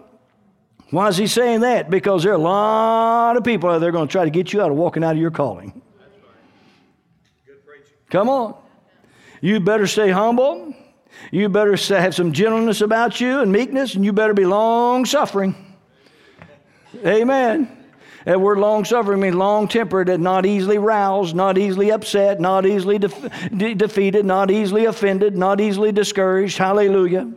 Why 0.91 1.07
is 1.07 1.17
he 1.17 1.27
saying 1.27 1.61
that? 1.61 1.89
Because 1.89 2.23
there 2.23 2.31
are 2.31 2.35
a 2.35 2.37
lot 2.37 3.37
of 3.37 3.43
people 3.43 3.69
out 3.69 3.79
there 3.79 3.91
going 3.91 4.07
to 4.07 4.11
try 4.11 4.23
to 4.23 4.29
get 4.29 4.53
you 4.53 4.61
out 4.61 4.71
of 4.71 4.77
walking 4.77 5.03
out 5.03 5.13
of 5.13 5.17
your 5.17 5.31
calling. 5.31 5.81
Come 8.09 8.29
on. 8.29 8.55
You 9.41 9.59
better 9.59 9.87
stay 9.87 10.09
humble. 10.09 10.73
You 11.31 11.49
better 11.49 11.75
have 11.75 12.15
some 12.15 12.31
gentleness 12.31 12.81
about 12.81 13.19
you 13.19 13.41
and 13.41 13.51
meekness, 13.51 13.95
and 13.95 14.05
you 14.05 14.13
better 14.13 14.33
be 14.33 14.45
long 14.45 15.05
suffering. 15.05 15.55
Amen. 17.05 17.84
That 18.25 18.41
word 18.41 18.57
long 18.57 18.85
suffering 18.85 19.21
means 19.21 19.35
long 19.35 19.67
tempered, 19.67 20.07
not 20.19 20.47
easily 20.47 20.79
roused, 20.79 21.35
not 21.35 21.59
easily 21.59 21.91
upset, 21.91 22.39
not 22.41 22.65
easily 22.65 22.97
de- 22.97 23.75
defeated, 23.75 24.25
not 24.25 24.49
easily 24.49 24.85
offended, 24.85 25.37
not 25.37 25.61
easily 25.61 25.91
discouraged. 25.91 26.57
Hallelujah. 26.57 27.31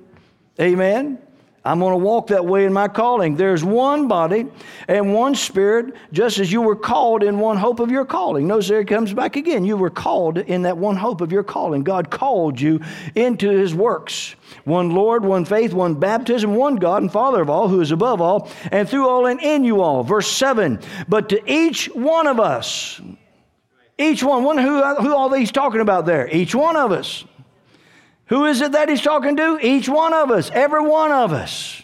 Amen. 0.59 1.19
I'm 1.69 1.81
going 1.81 1.93
to 1.93 1.99
walk 1.99 2.29
that 2.29 2.47
way 2.47 2.65
in 2.65 2.73
my 2.73 2.89
calling. 2.89 3.37
There's 3.37 3.63
one 3.63 4.09
body 4.09 4.47
and 4.89 5.13
one 5.13 5.35
spirit, 5.35 5.95
just 6.13 6.39
as 6.39 6.51
you 6.51 6.63
were 6.63 6.75
called 6.75 7.23
in 7.23 7.39
one 7.39 7.59
hope 7.59 7.79
of 7.79 7.91
your 7.91 8.07
calling. 8.07 8.47
Notice 8.47 8.69
there 8.69 8.81
it 8.81 8.89
comes 8.89 9.13
back 9.13 9.37
again. 9.37 9.67
You 9.67 9.77
were 9.77 9.91
called 9.91 10.39
in 10.39 10.63
that 10.63 10.79
one 10.79 10.97
hope 10.97 11.21
of 11.21 11.31
your 11.31 11.43
calling. 11.43 11.83
God 11.83 12.11
called 12.11 12.59
you 12.59 12.81
into 13.15 13.51
his 13.51 13.75
works. 13.75 14.35
One 14.65 14.93
Lord, 14.93 15.27
one 15.27 15.45
faith, 15.45 15.75
one 15.75 15.97
baptism, 15.97 16.55
one 16.55 16.77
God 16.77 17.03
and 17.03 17.13
Father 17.13 17.43
of 17.43 17.51
all, 17.51 17.69
who 17.69 17.83
is 17.83 17.91
above 17.91 18.23
all, 18.23 18.49
and 18.73 18.89
through 18.89 19.07
all 19.07 19.27
and 19.27 19.39
in 19.39 19.63
you 19.63 19.83
all. 19.83 20.03
Verse 20.03 20.33
7 20.33 20.81
But 21.07 21.29
to 21.29 21.53
each 21.53 21.87
one 21.89 22.27
of 22.27 22.41
us, 22.41 22.99
each 23.99 24.23
one, 24.23 24.43
one 24.43 24.57
who, 24.57 24.83
who 25.03 25.15
all 25.15 25.29
these 25.29 25.53
talking 25.53 25.83
about 25.83 26.07
there? 26.07 26.35
Each 26.35 26.55
one 26.55 26.77
of 26.77 26.93
us. 26.93 27.27
Who 28.29 28.45
is 28.45 28.61
it 28.61 28.73
that 28.73 28.89
he's 28.89 29.03
talking 29.03 29.37
to? 29.37 29.59
Each 29.61 29.89
one 29.89 30.13
of 30.13 30.31
us, 30.31 30.51
every 30.53 30.83
one 30.83 31.13
of 31.13 31.33
us. 31.33 31.83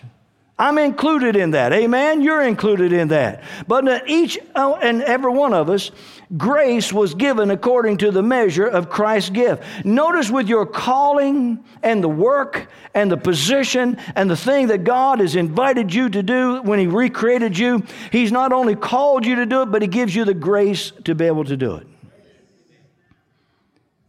I'm 0.57 0.79
included 0.79 1.35
in 1.35 1.51
that. 1.51 1.73
Amen. 1.73 2.21
You're 2.21 2.43
included 2.43 2.93
in 2.93 3.09
that. 3.09 3.43
But 3.67 4.09
each 4.09 4.39
oh, 4.55 4.77
and 4.77 5.03
every 5.03 5.33
one 5.33 5.53
of 5.53 5.69
us, 5.69 5.91
grace 6.37 6.93
was 6.93 7.15
given 7.15 7.51
according 7.51 7.97
to 7.99 8.13
the 8.13 8.23
measure 8.23 8.67
of 8.67 8.89
Christ's 8.89 9.31
gift. 9.31 9.65
Notice 9.85 10.31
with 10.31 10.47
your 10.47 10.65
calling 10.65 11.65
and 11.83 12.05
the 12.05 12.09
work 12.09 12.69
and 12.95 13.11
the 13.11 13.17
position 13.17 13.99
and 14.15 14.31
the 14.31 14.37
thing 14.37 14.69
that 14.69 14.85
God 14.85 15.19
has 15.19 15.35
invited 15.35 15.93
you 15.93 16.09
to 16.11 16.23
do 16.23 16.63
when 16.63 16.79
He 16.79 16.87
recreated 16.87 17.59
you, 17.59 17.83
He's 18.13 18.31
not 18.31 18.53
only 18.53 18.77
called 18.77 19.27
you 19.27 19.35
to 19.37 19.47
do 19.47 19.63
it, 19.63 19.73
but 19.73 19.83
He 19.83 19.89
gives 19.89 20.15
you 20.15 20.25
the 20.25 20.35
grace 20.35 20.93
to 21.05 21.17
be 21.17 21.25
able 21.25 21.45
to 21.45 21.57
do 21.57 21.75
it. 21.77 21.87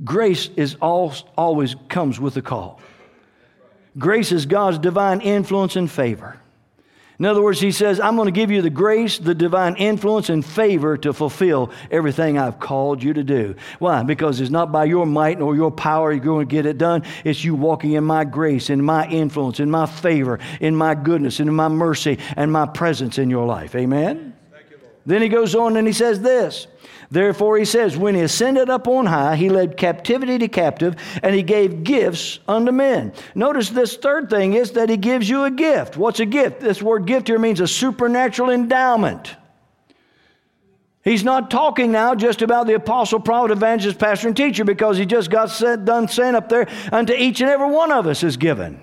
Grace 0.03 0.49
is 0.55 0.75
all, 0.81 1.13
always 1.37 1.75
comes 1.87 2.19
with 2.19 2.35
a 2.37 2.41
call. 2.41 2.81
Grace 3.97 4.31
is 4.31 4.45
God's 4.45 4.77
divine 4.77 5.21
influence 5.21 5.75
and 5.75 5.89
favor. 5.89 6.37
In 7.17 7.23
other 7.23 7.41
words, 7.41 7.61
he 7.61 7.71
says, 7.71 8.01
I'm 8.01 8.17
going 8.17 8.25
to 8.25 8.33
give 8.33 8.51
you 8.51 8.61
the 8.61 8.69
grace, 8.69 9.17
the 9.17 9.33
divine 9.33 9.75
influence, 9.77 10.29
and 10.29 10.45
favor 10.45 10.97
to 10.97 11.13
fulfill 11.13 11.71
everything 11.89 12.37
I've 12.37 12.59
called 12.59 13.01
you 13.01 13.13
to 13.13 13.23
do. 13.23 13.55
Why? 13.79 14.03
Because 14.03 14.41
it's 14.41 14.51
not 14.51 14.73
by 14.73 14.83
your 14.83 15.05
might 15.05 15.39
nor 15.39 15.55
your 15.55 15.71
power 15.71 16.11
you're 16.11 16.21
going 16.23 16.45
to 16.45 16.51
get 16.51 16.65
it 16.65 16.77
done. 16.77 17.03
It's 17.23 17.41
you 17.41 17.55
walking 17.55 17.93
in 17.93 18.03
my 18.03 18.25
grace, 18.25 18.69
in 18.69 18.83
my 18.83 19.07
influence, 19.07 19.61
in 19.61 19.71
my 19.71 19.85
favor, 19.85 20.39
in 20.59 20.75
my 20.75 20.93
goodness, 20.93 21.39
in 21.39 21.53
my 21.53 21.69
mercy, 21.69 22.19
and 22.35 22.51
my 22.51 22.65
presence 22.65 23.17
in 23.17 23.29
your 23.29 23.45
life. 23.45 23.75
Amen? 23.75 24.33
Then 25.05 25.21
he 25.21 25.29
goes 25.29 25.55
on 25.55 25.77
and 25.77 25.87
he 25.87 25.93
says 25.93 26.19
this. 26.19 26.67
Therefore, 27.11 27.57
he 27.57 27.65
says, 27.65 27.97
When 27.97 28.15
he 28.15 28.21
ascended 28.21 28.69
up 28.69 28.87
on 28.87 29.05
high, 29.05 29.35
he 29.35 29.49
led 29.49 29.77
captivity 29.77 30.37
to 30.39 30.47
captive, 30.47 30.95
and 31.21 31.35
he 31.35 31.43
gave 31.43 31.83
gifts 31.83 32.39
unto 32.47 32.71
men. 32.71 33.13
Notice 33.33 33.69
this 33.69 33.97
third 33.97 34.29
thing 34.29 34.53
is 34.53 34.71
that 34.71 34.89
he 34.89 34.97
gives 34.97 35.29
you 35.29 35.43
a 35.43 35.51
gift. 35.51 35.97
What's 35.97 36.19
a 36.19 36.25
gift? 36.25 36.61
This 36.61 36.81
word 36.81 37.05
gift 37.05 37.27
here 37.27 37.39
means 37.39 37.59
a 37.59 37.67
supernatural 37.67 38.49
endowment. 38.49 39.35
He's 41.03 41.23
not 41.23 41.51
talking 41.51 41.91
now 41.91 42.15
just 42.15 42.41
about 42.41 42.65
the 42.65 42.73
apostle, 42.73 43.19
prophet, 43.19 43.51
evangelist, 43.51 43.99
pastor, 43.99 44.27
and 44.27 44.35
teacher 44.35 44.65
because 44.65 44.97
he 44.97 45.05
just 45.05 45.29
got 45.29 45.49
done 45.85 46.07
saying 46.07 46.33
up 46.33 46.49
there, 46.49 46.67
unto 46.91 47.13
each 47.13 47.41
and 47.41 47.49
every 47.49 47.69
one 47.69 47.91
of 47.91 48.07
us 48.07 48.23
is 48.23 48.37
given. 48.37 48.81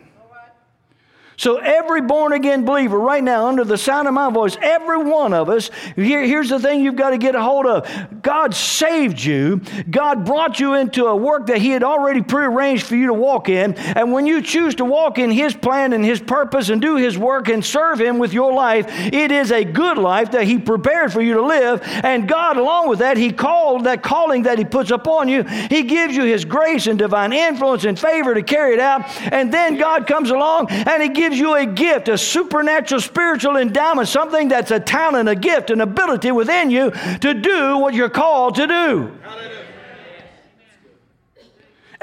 So, 1.37 1.57
every 1.57 2.03
born 2.03 2.33
again 2.33 2.65
believer 2.65 2.99
right 2.99 3.25
now, 3.25 3.47
under 3.47 3.65
the 3.65 3.79
sound 3.79 4.07
of 4.07 4.15
my 4.15 4.31
voice, 4.31 4.57
every 4.61 4.99
one 4.99 5.33
of 5.33 5.49
us, 5.49 5.71
here, 5.97 6.23
here's 6.23 6.51
the 6.51 6.61
thing 6.61 6.83
you've 6.83 6.97
got 6.97 7.11
to 7.11 7.19
get 7.19 7.35
a 7.35 7.43
hold 7.43 7.67
of 7.67 7.89
God 8.23 8.55
saved 8.55 9.23
you. 9.23 9.63
God 9.91 10.27
brought 10.27 10.61
you 10.61 10.75
into 10.75 11.07
a 11.07 11.17
work 11.17 11.47
that 11.47 11.59
He 11.59 11.71
had 11.71 11.83
already 11.83 12.21
prearranged 12.21 12.85
for 12.85 12.97
you 12.97 13.07
to 13.07 13.15
walk 13.15 13.49
in. 13.49 13.75
And 13.75 14.13
when 14.13 14.27
you 14.27 14.43
choose 14.43 14.75
to 14.77 14.85
walk 14.85 15.19
in 15.19 15.31
His 15.31 15.55
plan 15.55 15.95
and 15.95 16.05
His 16.05 16.21
purpose 16.21 16.69
and 16.69 16.83
do 16.83 16.97
His 16.97 17.17
work 17.17 17.49
and 17.49 17.65
serve 17.65 18.01
Him 18.01 18.19
with 18.19 18.35
your 18.35 18.53
life, 18.53 18.87
it 18.89 19.33
is 19.33 19.53
a 19.53 19.65
good 19.65 19.97
life 19.97 20.33
that 20.33 20.45
He 20.45 20.59
prepared 20.59 21.13
for 21.13 21.23
you 21.23 21.35
to 21.35 21.43
live. 21.43 21.81
And 21.83 22.29
God, 22.29 22.59
along 22.59 22.89
with 22.91 22.99
that, 22.99 23.17
He 23.17 23.33
called 23.33 23.85
that 23.85 24.03
calling 24.03 24.43
that 24.43 24.59
He 24.59 24.65
puts 24.65 24.91
upon 24.91 25.29
you, 25.29 25.45
He 25.45 25.83
gives 25.85 26.15
you 26.15 26.25
His 26.25 26.45
grace 26.45 26.87
and 26.87 26.99
divine 26.99 27.33
influence 27.33 27.85
and 27.85 27.99
favor 27.99 28.35
to 28.35 28.43
carry 28.43 28.75
it 28.75 28.81
out. 28.81 29.09
And 29.33 29.53
then 29.53 29.79
God 29.79 30.07
comes 30.07 30.31
along 30.31 30.71
and 30.71 31.03
He 31.03 31.09
gives 31.09 31.22
gives 31.23 31.39
you 31.39 31.55
a 31.55 31.65
gift, 31.65 32.09
a 32.09 32.19
supernatural 32.19 33.01
spiritual 33.01 33.57
endowment, 33.57 34.09
something 34.09 34.49
that's 34.49 34.73
a 34.73 34.81
talent, 34.81 35.29
a 35.29 35.37
gift, 35.37 35.71
an 35.71 35.81
ability 35.81 36.33
within 36.33 36.69
you 36.69 36.91
to 37.21 37.33
do 37.33 37.79
what 37.79 37.95
you're 37.95 38.11
called 38.11 38.57
to 38.57 38.67
do. 38.67 39.13
Hallelujah. 39.23 39.62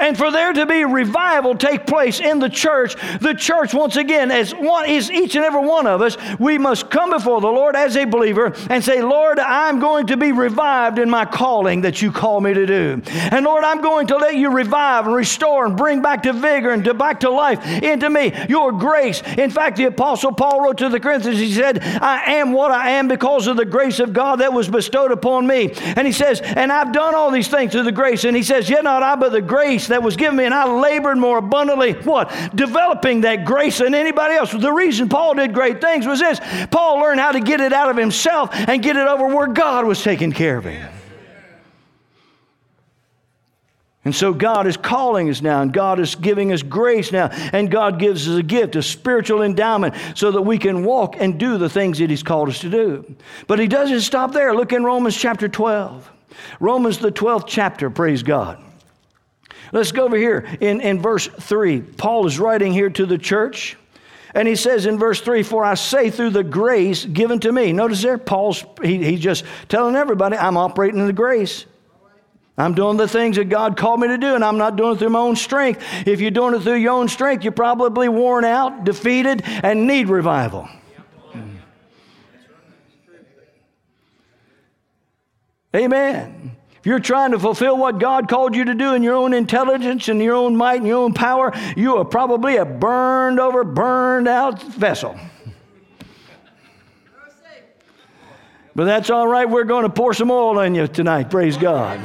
And 0.00 0.16
for 0.16 0.30
there 0.30 0.52
to 0.52 0.66
be 0.66 0.84
revival 0.84 1.54
take 1.54 1.86
place 1.86 2.20
in 2.20 2.38
the 2.38 2.48
church, 2.48 2.96
the 3.20 3.34
church, 3.34 3.74
once 3.74 3.96
again, 3.96 4.30
as 4.30 4.52
one 4.52 4.88
is 4.88 5.10
each 5.10 5.36
and 5.36 5.44
every 5.44 5.60
one 5.60 5.86
of 5.86 6.00
us, 6.00 6.16
we 6.38 6.58
must 6.58 6.90
come 6.90 7.10
before 7.10 7.40
the 7.40 7.48
Lord 7.48 7.76
as 7.76 7.96
a 7.96 8.04
believer 8.04 8.54
and 8.70 8.82
say, 8.82 9.02
Lord, 9.02 9.38
I'm 9.38 9.78
going 9.78 10.06
to 10.08 10.16
be 10.16 10.32
revived 10.32 10.98
in 10.98 11.10
my 11.10 11.24
calling 11.24 11.82
that 11.82 12.00
you 12.00 12.10
call 12.12 12.40
me 12.40 12.54
to 12.54 12.66
do. 12.66 13.02
And 13.10 13.44
Lord, 13.44 13.64
I'm 13.64 13.82
going 13.82 14.06
to 14.08 14.16
let 14.16 14.36
you 14.36 14.50
revive 14.50 15.06
and 15.06 15.14
restore 15.14 15.66
and 15.66 15.76
bring 15.76 16.00
back 16.00 16.22
to 16.22 16.32
vigor 16.32 16.70
and 16.70 16.82
to 16.84 16.94
back 16.94 17.20
to 17.20 17.30
life 17.30 17.64
into 17.82 18.08
me 18.08 18.32
your 18.48 18.72
grace. 18.72 19.22
In 19.36 19.50
fact, 19.50 19.76
the 19.76 19.84
Apostle 19.84 20.32
Paul 20.32 20.62
wrote 20.62 20.78
to 20.78 20.88
the 20.88 21.00
Corinthians, 21.00 21.38
he 21.38 21.52
said, 21.52 21.80
I 21.82 22.34
am 22.34 22.52
what 22.52 22.70
I 22.70 22.92
am 22.92 23.08
because 23.08 23.46
of 23.46 23.56
the 23.56 23.64
grace 23.64 24.00
of 24.00 24.12
God 24.12 24.40
that 24.40 24.52
was 24.52 24.68
bestowed 24.68 25.12
upon 25.12 25.46
me. 25.46 25.72
And 25.96 26.06
he 26.06 26.12
says, 26.12 26.40
And 26.40 26.72
I've 26.72 26.92
done 26.92 27.14
all 27.14 27.30
these 27.30 27.48
things 27.48 27.72
through 27.72 27.82
the 27.82 27.92
grace. 27.92 28.24
And 28.24 28.36
he 28.36 28.42
says, 28.42 28.70
Yet 28.70 28.84
not 28.84 29.02
I, 29.02 29.16
but 29.16 29.32
the 29.32 29.42
grace 29.42 29.89
that 29.90 30.02
was 30.02 30.16
given 30.16 30.36
me, 30.36 30.44
and 30.44 30.54
I 30.54 30.70
labored 30.70 31.18
more 31.18 31.38
abundantly. 31.38 31.92
What? 31.92 32.32
Developing 32.54 33.20
that 33.22 33.44
grace 33.44 33.78
than 33.78 33.94
anybody 33.94 34.34
else. 34.34 34.52
The 34.52 34.72
reason 34.72 35.08
Paul 35.08 35.34
did 35.34 35.54
great 35.54 35.80
things 35.80 36.06
was 36.06 36.20
this 36.20 36.40
Paul 36.70 37.00
learned 37.00 37.20
how 37.20 37.32
to 37.32 37.40
get 37.40 37.60
it 37.60 37.72
out 37.72 37.90
of 37.90 37.96
himself 37.96 38.50
and 38.52 38.82
get 38.82 38.96
it 38.96 39.06
over 39.06 39.26
where 39.26 39.46
God 39.46 39.84
was 39.86 40.02
taking 40.02 40.32
care 40.32 40.56
of 40.56 40.64
him. 40.64 40.90
And 44.04 44.14
so 44.14 44.32
God 44.32 44.66
is 44.66 44.78
calling 44.78 45.28
us 45.28 45.42
now, 45.42 45.60
and 45.60 45.72
God 45.72 46.00
is 46.00 46.14
giving 46.14 46.52
us 46.52 46.62
grace 46.62 47.12
now, 47.12 47.28
and 47.52 47.70
God 47.70 47.98
gives 47.98 48.26
us 48.26 48.38
a 48.38 48.42
gift, 48.42 48.74
a 48.76 48.82
spiritual 48.82 49.42
endowment, 49.42 49.94
so 50.14 50.30
that 50.30 50.40
we 50.40 50.56
can 50.56 50.84
walk 50.84 51.16
and 51.18 51.38
do 51.38 51.58
the 51.58 51.68
things 51.68 51.98
that 51.98 52.08
He's 52.08 52.22
called 52.22 52.48
us 52.48 52.60
to 52.60 52.70
do. 52.70 53.14
But 53.46 53.58
He 53.58 53.66
doesn't 53.66 54.00
stop 54.00 54.32
there. 54.32 54.54
Look 54.54 54.72
in 54.72 54.84
Romans 54.84 55.16
chapter 55.16 55.48
12. 55.48 56.10
Romans, 56.60 56.98
the 56.98 57.12
12th 57.12 57.44
chapter, 57.46 57.90
praise 57.90 58.22
God. 58.22 58.62
Let's 59.72 59.92
go 59.92 60.04
over 60.04 60.16
here 60.16 60.46
in, 60.60 60.80
in 60.80 61.00
verse 61.00 61.26
3. 61.26 61.80
Paul 61.80 62.26
is 62.26 62.38
writing 62.38 62.72
here 62.72 62.90
to 62.90 63.06
the 63.06 63.18
church. 63.18 63.76
And 64.34 64.46
he 64.46 64.56
says 64.56 64.86
in 64.86 64.98
verse 64.98 65.20
3, 65.20 65.42
For 65.42 65.64
I 65.64 65.74
say 65.74 66.10
through 66.10 66.30
the 66.30 66.44
grace 66.44 67.04
given 67.04 67.40
to 67.40 67.52
me. 67.52 67.72
Notice 67.72 68.02
there, 68.02 68.18
Paul's 68.18 68.64
he, 68.82 69.02
he's 69.02 69.20
just 69.20 69.44
telling 69.68 69.96
everybody, 69.96 70.36
I'm 70.36 70.56
operating 70.56 71.00
in 71.00 71.06
the 71.06 71.12
grace. 71.12 71.66
I'm 72.56 72.74
doing 72.74 72.96
the 72.96 73.08
things 73.08 73.36
that 73.36 73.48
God 73.48 73.76
called 73.76 74.00
me 74.00 74.08
to 74.08 74.18
do, 74.18 74.34
and 74.34 74.44
I'm 74.44 74.58
not 74.58 74.76
doing 74.76 74.94
it 74.94 74.98
through 74.98 75.10
my 75.10 75.20
own 75.20 75.34
strength. 75.34 75.82
If 76.06 76.20
you're 76.20 76.30
doing 76.30 76.54
it 76.54 76.60
through 76.60 76.74
your 76.74 76.92
own 76.92 77.08
strength, 77.08 77.42
you're 77.42 77.52
probably 77.52 78.08
worn 78.08 78.44
out, 78.44 78.84
defeated, 78.84 79.42
and 79.44 79.86
need 79.86 80.08
revival. 80.08 80.68
Amen. 85.74 86.56
If 86.80 86.86
you're 86.86 86.98
trying 86.98 87.32
to 87.32 87.38
fulfill 87.38 87.76
what 87.76 87.98
God 87.98 88.26
called 88.26 88.56
you 88.56 88.64
to 88.64 88.72
do 88.72 88.94
in 88.94 89.02
your 89.02 89.14
own 89.14 89.34
intelligence 89.34 90.08
and 90.08 90.18
your 90.22 90.34
own 90.34 90.56
might 90.56 90.76
and 90.76 90.86
your 90.86 90.96
own 90.96 91.12
power, 91.12 91.52
you 91.76 91.98
are 91.98 92.06
probably 92.06 92.56
a 92.56 92.64
burned 92.64 93.38
over, 93.38 93.64
burned 93.64 94.26
out 94.26 94.62
vessel. 94.62 95.14
But 98.74 98.84
that's 98.86 99.10
all 99.10 99.28
right. 99.28 99.48
We're 99.48 99.64
going 99.64 99.82
to 99.82 99.90
pour 99.90 100.14
some 100.14 100.30
oil 100.30 100.58
on 100.58 100.74
you 100.74 100.86
tonight. 100.86 101.28
Praise 101.28 101.58
God. 101.58 102.00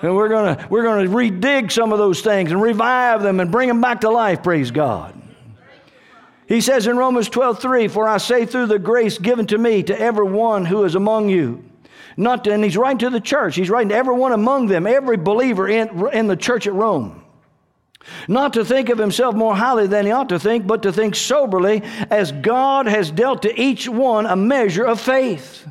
And 0.00 0.16
we're 0.16 0.30
going 0.30 0.56
to, 0.56 0.66
we're 0.68 0.82
going 0.82 1.06
to 1.06 1.14
redig 1.14 1.70
some 1.70 1.92
of 1.92 1.98
those 1.98 2.22
things 2.22 2.52
and 2.52 2.62
revive 2.62 3.22
them 3.22 3.38
and 3.38 3.52
bring 3.52 3.68
them 3.68 3.82
back 3.82 4.00
to 4.00 4.08
life. 4.08 4.42
Praise 4.42 4.70
God. 4.70 5.20
He 6.46 6.62
says 6.62 6.86
in 6.86 6.96
Romans 6.96 7.28
12, 7.28 7.60
3, 7.60 7.88
For 7.88 8.08
I 8.08 8.16
say 8.16 8.46
through 8.46 8.66
the 8.66 8.78
grace 8.78 9.18
given 9.18 9.46
to 9.48 9.58
me 9.58 9.82
to 9.82 10.00
every 10.00 10.26
one 10.26 10.64
who 10.64 10.84
is 10.84 10.94
among 10.94 11.28
you 11.28 11.62
not 12.16 12.44
to, 12.44 12.52
and 12.52 12.62
he's 12.62 12.76
writing 12.76 12.98
to 12.98 13.10
the 13.10 13.20
church. 13.20 13.56
He's 13.56 13.70
writing 13.70 13.90
to 13.90 13.94
everyone 13.94 14.32
among 14.32 14.66
them, 14.66 14.86
every 14.86 15.16
believer 15.16 15.68
in, 15.68 16.06
in 16.12 16.26
the 16.26 16.36
church 16.36 16.66
at 16.66 16.74
Rome. 16.74 17.22
Not 18.28 18.52
to 18.54 18.64
think 18.64 18.90
of 18.90 18.98
himself 18.98 19.34
more 19.34 19.56
highly 19.56 19.86
than 19.86 20.06
he 20.06 20.12
ought 20.12 20.28
to 20.28 20.38
think, 20.38 20.66
but 20.66 20.82
to 20.82 20.92
think 20.92 21.14
soberly 21.14 21.82
as 22.10 22.32
God 22.32 22.86
has 22.86 23.10
dealt 23.10 23.42
to 23.42 23.60
each 23.60 23.88
one 23.88 24.26
a 24.26 24.36
measure 24.36 24.84
of 24.84 25.00
faith. 25.00 25.66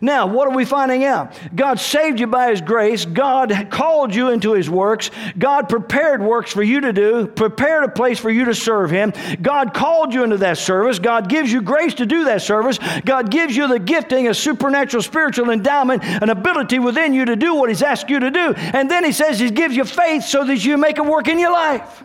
Now, 0.00 0.26
what 0.26 0.48
are 0.48 0.54
we 0.54 0.64
finding 0.64 1.04
out? 1.04 1.38
God 1.54 1.80
saved 1.80 2.20
you 2.20 2.26
by 2.26 2.50
His 2.50 2.60
grace. 2.60 3.04
God 3.04 3.68
called 3.70 4.14
you 4.14 4.30
into 4.30 4.52
His 4.52 4.68
works. 4.68 5.10
God 5.38 5.68
prepared 5.68 6.22
works 6.22 6.52
for 6.52 6.62
you 6.62 6.80
to 6.80 6.92
do, 6.92 7.26
prepared 7.26 7.84
a 7.84 7.88
place 7.88 8.18
for 8.18 8.30
you 8.30 8.44
to 8.46 8.54
serve 8.54 8.90
Him. 8.90 9.12
God 9.40 9.74
called 9.74 10.12
you 10.12 10.24
into 10.24 10.38
that 10.38 10.58
service. 10.58 10.98
God 10.98 11.28
gives 11.28 11.52
you 11.52 11.62
grace 11.62 11.94
to 11.94 12.06
do 12.06 12.24
that 12.24 12.42
service. 12.42 12.78
God 13.04 13.30
gives 13.30 13.56
you 13.56 13.68
the 13.68 13.78
gifting, 13.78 14.28
a 14.28 14.34
supernatural 14.34 15.02
spiritual 15.02 15.50
endowment, 15.50 16.02
an 16.04 16.30
ability 16.30 16.78
within 16.78 17.12
you 17.12 17.24
to 17.24 17.36
do 17.36 17.54
what 17.54 17.68
He's 17.68 17.82
asked 17.82 18.10
you 18.10 18.20
to 18.20 18.30
do. 18.30 18.52
And 18.54 18.90
then 18.90 19.04
He 19.04 19.12
says 19.12 19.38
He 19.38 19.50
gives 19.50 19.76
you 19.76 19.84
faith 19.84 20.24
so 20.24 20.44
that 20.44 20.64
you 20.64 20.76
make 20.76 20.98
it 20.98 21.04
work 21.04 21.28
in 21.28 21.38
your 21.38 21.52
life. 21.52 22.02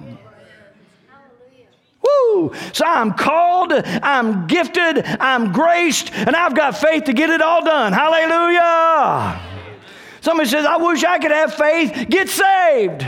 Woo! 2.02 2.54
So 2.74 2.86
I'm 2.86 3.14
called, 3.14 3.74
I'm 3.74 4.48
gifted, 4.48 5.06
I'm 5.06 5.52
graced, 5.52 6.12
and 6.14 6.36
I've 6.36 6.56
got 6.56 6.78
faith 6.78 7.04
to 7.06 7.14
get 7.14 7.30
it 7.30 7.42
all 7.42 7.64
done. 7.64 7.94
Hallelujah! 7.94 9.40
Somebody 10.22 10.50
says, 10.50 10.66
I 10.66 10.78
wish 10.78 11.04
I 11.04 11.18
could 11.18 11.32
have 11.32 11.54
faith. 11.54 12.08
Get 12.10 12.30
saved. 12.30 13.06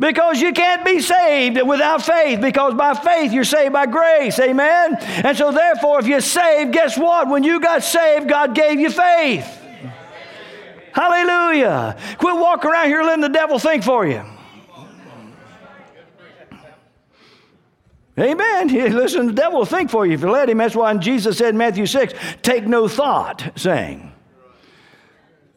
Because 0.00 0.40
you 0.40 0.52
can't 0.52 0.84
be 0.84 1.00
saved 1.00 1.60
without 1.66 2.02
faith, 2.02 2.40
because 2.40 2.74
by 2.74 2.94
faith 2.94 3.32
you're 3.32 3.44
saved 3.44 3.72
by 3.72 3.86
grace. 3.86 4.38
Amen? 4.38 4.96
And 4.96 5.36
so, 5.36 5.50
therefore, 5.50 5.98
if 5.98 6.06
you're 6.06 6.20
saved, 6.20 6.72
guess 6.72 6.96
what? 6.96 7.28
When 7.28 7.42
you 7.42 7.60
got 7.60 7.82
saved, 7.82 8.28
God 8.28 8.54
gave 8.54 8.78
you 8.78 8.90
faith. 8.90 9.46
Hallelujah. 10.92 11.96
Quit 12.18 12.36
walking 12.36 12.70
around 12.70 12.86
here 12.86 13.02
letting 13.02 13.22
the 13.22 13.28
devil 13.28 13.58
think 13.58 13.82
for 13.82 14.06
you. 14.06 14.22
Amen. 18.18 18.68
Listen, 18.94 19.26
the 19.26 19.32
devil 19.32 19.60
will 19.60 19.66
think 19.66 19.90
for 19.90 20.04
you 20.04 20.14
if 20.14 20.22
you 20.22 20.30
let 20.30 20.50
him. 20.50 20.58
That's 20.58 20.74
why 20.74 20.94
Jesus 20.96 21.38
said 21.38 21.50
in 21.50 21.56
Matthew 21.58 21.86
6, 21.86 22.14
take 22.42 22.66
no 22.66 22.88
thought, 22.88 23.52
saying, 23.54 24.12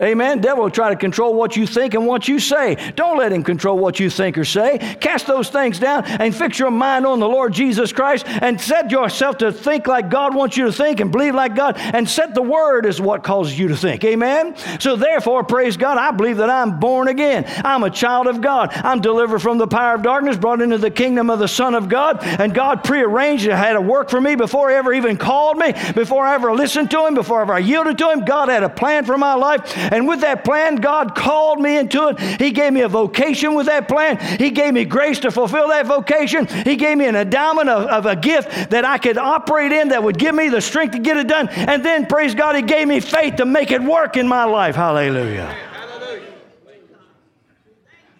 Amen. 0.02 0.42
Devil 0.42 0.64
will 0.64 0.72
try 0.72 0.90
to 0.90 0.96
control 0.96 1.36
what 1.36 1.56
you 1.56 1.68
think 1.68 1.94
and 1.94 2.08
what 2.08 2.28
you 2.28 2.40
say. 2.40 2.76
Don't 2.96 3.20
let 3.20 3.32
him 3.32 3.44
control 3.44 3.78
what 3.78 4.00
you 4.00 4.10
think 4.10 4.36
or 4.36 4.44
say. 4.44 4.80
Cast 5.00 5.28
those 5.28 5.50
things 5.50 5.78
down 5.78 6.06
and 6.06 6.36
fix 6.36 6.58
your 6.58 6.72
mind 6.72 7.06
on 7.06 7.20
the 7.20 7.28
Lord 7.28 7.54
Jesus 7.54 7.94
Christ 7.94 8.26
and 8.28 8.60
set 8.60 8.90
yourself 8.90 9.38
to 9.38 9.52
think 9.52 9.86
like 9.86 10.10
God 10.10 10.34
wants 10.34 10.58
you 10.58 10.66
to 10.66 10.74
think 10.74 11.02
and 11.02 11.12
believe 11.12 11.36
like 11.36 11.56
God 11.56 11.78
and 11.78 12.10
set 12.10 12.34
the 12.34 12.42
word 12.42 12.88
as 12.88 13.00
what 13.00 13.24
causes 13.24 13.58
you 13.58 13.68
to 13.68 13.78
think. 13.78 14.04
Amen. 14.04 14.56
So 14.80 14.96
therefore, 14.96 15.44
praise 15.44 15.78
God, 15.78 16.00
I 16.00 16.10
believe 16.10 16.38
that 16.38 16.50
I'm 16.50 16.80
born 16.80 17.08
again. 17.08 17.46
I'm 17.64 17.84
a 17.84 17.92
child 17.92 18.26
of 18.26 18.42
God. 18.42 18.72
I'm 18.74 19.02
delivered 19.02 19.40
from 19.40 19.60
the 19.60 19.68
power 19.68 19.96
of 19.96 20.02
darkness, 20.02 20.36
brought 20.36 20.62
into 20.62 20.80
the 20.80 20.90
kingdom 20.90 21.30
of 21.30 21.38
the 21.38 21.48
Son 21.48 21.76
of 21.76 21.90
God, 21.90 22.24
and 22.24 22.56
God 22.56 22.84
prearranged 22.84 23.46
it, 23.46 23.52
had 23.52 23.76
a 23.76 23.82
work 23.82 24.10
for 24.10 24.20
me 24.20 24.34
before 24.34 24.70
He 24.72 24.76
ever 24.76 24.94
even 24.94 25.16
called 25.16 25.58
me, 25.58 25.74
before 25.94 26.26
I 26.26 26.34
ever 26.34 26.54
listened 26.56 26.90
to 26.90 27.06
Him, 27.06 27.14
before 27.14 27.40
I 27.40 27.42
ever 27.44 27.60
yielded 27.60 28.00
to 28.00 28.10
Him. 28.10 28.26
God 28.26 28.50
had 28.50 28.64
a 28.64 28.70
plan 28.70 29.06
for 29.06 29.18
my 29.18 29.36
life 29.36 29.91
And 29.92 30.08
with 30.08 30.22
that 30.22 30.46
plan, 30.46 30.78
God 30.78 31.16
called 31.16 31.60
me 31.60 31.78
into 31.78 32.08
it. 32.08 32.20
He 32.20 32.52
gave 32.52 32.72
me 32.72 32.82
a 32.82 32.88
vocation 32.88 33.54
with 33.54 33.66
that 33.66 33.90
plan. 33.90 34.18
He 34.40 34.50
gave 34.50 34.74
me 34.74 34.86
grace 34.86 35.20
to 35.20 35.32
fulfill 35.32 35.68
that 35.68 35.86
vocation. 35.86 36.48
He 36.48 36.78
gave 36.78 36.98
me 36.98 37.06
an 37.08 37.16
endowment 37.18 37.70
of, 37.70 37.88
of 37.88 38.06
a 38.06 38.16
gift 38.16 38.72
that 38.72 38.86
I 38.86 38.98
could 38.98 39.18
operate 39.18 39.74
in 39.74 39.90
that 39.90 40.02
would 40.02 40.18
give 40.18 40.34
me 40.34 40.48
the 40.48 40.62
strength 40.62 40.94
to 40.94 41.00
get 41.00 41.18
it 41.18 41.28
done. 41.28 41.50
And 41.50 41.84
then, 41.84 42.06
praise 42.06 42.34
God, 42.34 42.56
He 42.56 42.62
gave 42.62 42.88
me 42.88 43.02
faith 43.02 43.36
to 43.36 43.46
make 43.46 43.72
it 43.72 43.84
work 43.84 44.16
in 44.16 44.28
my 44.28 44.46
life. 44.46 44.76
Hallelujah. 44.76 45.56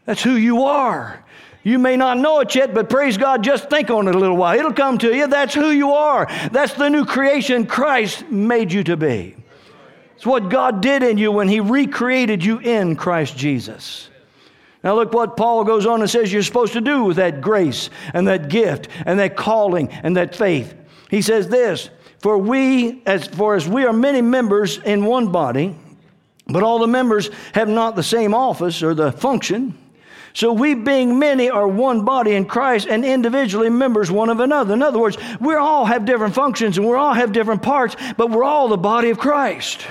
That's 0.06 0.22
who 0.22 0.36
you 0.36 0.64
are. 0.64 1.24
You 1.64 1.78
may 1.78 1.96
not 1.96 2.18
know 2.18 2.40
it 2.40 2.54
yet, 2.56 2.74
but 2.74 2.90
praise 2.90 3.18
God, 3.18 3.44
just 3.44 3.70
think 3.70 3.90
on 3.90 4.08
it 4.08 4.16
a 4.16 4.18
little 4.18 4.36
while. 4.36 4.58
It'll 4.58 4.74
come 4.74 4.98
to 4.98 5.16
you. 5.16 5.28
That's 5.28 5.54
who 5.54 5.70
you 5.70 5.92
are. 5.92 6.26
That's 6.52 6.74
the 6.74 6.90
new 6.90 7.06
creation 7.06 7.66
Christ 7.68 8.30
made 8.30 8.74
you 8.74 8.84
to 8.86 8.98
be. 8.98 9.36
It's 10.22 10.26
what 10.28 10.50
God 10.50 10.82
did 10.82 11.02
in 11.02 11.18
you 11.18 11.32
when 11.32 11.48
He 11.48 11.60
recreated 11.60 12.46
you 12.46 12.60
in 12.60 12.96
Christ 12.96 13.36
Jesus. 13.36 14.08
Now, 14.84 14.94
look 14.94 15.14
what 15.14 15.36
Paul 15.36 15.64
goes 15.64 15.88
on 15.88 16.00
and 16.00 16.08
says 16.08 16.32
you're 16.32 16.44
supposed 16.44 16.74
to 16.74 16.82
do 16.82 17.06
with 17.06 17.18
that 17.18 17.42
grace 17.42 17.90
and 18.14 18.28
that 18.28 18.48
gift 18.48 18.88
and 19.04 19.18
that 19.18 19.36
calling 19.36 19.90
and 19.90 20.16
that 20.18 20.36
faith. 20.36 20.76
He 21.10 21.24
says 21.24 21.48
this 21.48 21.90
For 22.20 22.38
we, 22.38 23.02
as 23.08 23.30
for 23.30 23.56
as 23.56 23.68
we 23.68 23.84
are 23.84 23.94
many 23.94 24.22
members 24.22 24.78
in 24.78 25.06
one 25.06 25.32
body, 25.32 25.76
but 26.46 26.62
all 26.62 26.78
the 26.78 26.86
members 26.86 27.32
have 27.56 27.68
not 27.68 27.96
the 27.96 28.04
same 28.04 28.36
office 28.36 28.84
or 28.84 28.94
the 28.94 29.12
function. 29.12 29.76
So 30.34 30.54
we, 30.54 30.76
being 30.76 31.18
many, 31.18 31.50
are 31.50 31.68
one 31.68 32.06
body 32.06 32.36
in 32.36 32.46
Christ 32.46 32.86
and 32.88 33.04
individually 33.04 33.72
members 33.72 34.12
one 34.12 34.30
of 34.30 34.40
another. 34.40 34.76
In 34.76 34.84
other 34.84 35.00
words, 35.00 35.18
we 35.40 35.56
all 35.56 35.86
have 35.86 36.06
different 36.06 36.36
functions 36.36 36.78
and 36.78 36.86
we 36.86 36.94
all 36.94 37.16
have 37.16 37.32
different 37.32 37.64
parts, 37.64 37.96
but 38.18 38.30
we're 38.30 38.44
all 38.44 38.68
the 38.68 38.78
body 38.78 39.10
of 39.10 39.18
Christ. 39.18 39.88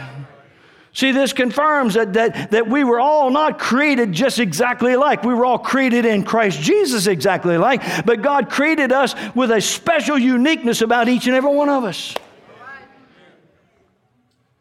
See, 0.92 1.12
this 1.12 1.33
confirms 1.33 1.94
that, 1.94 2.14
that, 2.14 2.50
that 2.50 2.68
we 2.68 2.83
were 2.83 2.98
all 2.98 3.31
not 3.31 3.59
created 3.61 4.12
just 4.12 4.40
exactly 4.40 4.94
alike. 4.94 5.22
We 5.22 5.35
were 5.35 5.44
all 5.44 5.59
created 5.59 6.05
in 6.05 6.24
Christ 6.24 6.61
Jesus 6.61 7.07
exactly 7.07 7.55
alike, 7.55 7.83
but 8.05 8.22
God 8.22 8.50
created 8.50 8.90
us 8.90 9.14
with 9.35 9.53
a 9.53 9.61
special 9.61 10.18
uniqueness 10.18 10.83
about 10.83 11.09
each 11.09 11.26
and 11.26 11.37
every 11.37 11.55
one 11.55 11.68
of 11.68 11.85
us. 11.85 12.14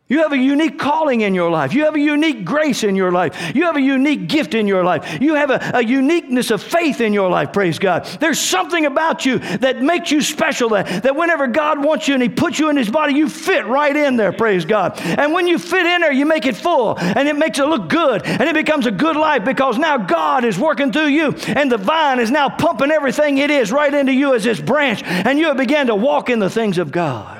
You 0.10 0.24
have 0.24 0.34
a 0.34 0.38
unique 0.38 0.80
calling 0.80 1.22
in 1.22 1.36
your 1.36 1.52
life. 1.52 1.72
You 1.72 1.86
have 1.86 1.94
a 1.94 2.00
unique 2.00 2.44
grace 2.44 2.84
in 2.84 2.96
your 2.96 3.12
life. 3.12 3.56
You 3.56 3.66
have 3.66 3.78
a 3.78 3.82
unique 3.82 4.28
gift 4.28 4.56
in 4.56 4.66
your 4.66 4.84
life. 4.84 5.22
You 5.22 5.36
have 5.36 5.52
a, 5.52 5.72
a, 5.76 5.84
uniqueness 5.84 6.50
of 6.50 6.64
faith 6.64 7.00
in 7.00 7.14
your 7.14 7.30
life, 7.30 7.54
praise 7.54 7.78
God. 7.78 8.06
There's 8.20 8.40
something 8.40 8.88
about 8.88 9.24
you 9.24 9.38
that 9.38 9.84
makes 9.84 10.10
you 10.10 10.22
special, 10.22 10.70
that, 10.70 11.04
that 11.04 11.16
whenever 11.16 11.46
God 11.46 11.84
wants 11.84 12.08
you 12.08 12.16
and 12.16 12.24
He 12.24 12.30
puts 12.30 12.58
you 12.58 12.70
in 12.70 12.78
His 12.78 12.90
body, 12.90 13.14
you 13.14 13.30
fit 13.30 13.68
right 13.68 13.96
in 13.96 14.16
there, 14.16 14.32
praise 14.32 14.66
God. 14.66 15.00
And 15.00 15.32
when 15.32 15.46
you 15.46 15.60
fit 15.60 15.86
in 15.86 16.02
there, 16.02 16.12
you 16.12 16.26
make 16.26 16.48
it 16.48 16.56
full 16.56 16.98
and 16.98 17.30
it 17.30 17.38
makes 17.38 17.60
it 17.60 17.66
look 17.66 17.88
good 17.88 18.26
and 18.26 18.42
it 18.42 18.56
becomes 18.56 18.88
a 18.88 18.92
good 18.92 19.16
life 19.16 19.46
because 19.46 19.78
now 19.78 19.98
God 19.98 20.44
is 20.44 20.58
working 20.58 20.92
through 20.92 21.08
you 21.08 21.36
and 21.48 21.72
the 21.72 21.78
vine 21.78 22.20
is 22.20 22.32
now 22.32 22.50
pumping 22.50 22.90
everything 22.90 23.38
it 23.38 23.52
is 23.52 23.72
right 23.72 23.94
into 23.94 24.12
you 24.12 24.34
as 24.34 24.48
its 24.48 24.60
branch 24.60 25.04
and 25.04 25.38
you 25.38 25.54
begun 25.54 25.86
to 25.88 25.96
walk 25.96 26.32
in 26.32 26.40
the 26.40 26.50
things 26.50 26.80
of 26.80 26.92
God. 26.92 27.39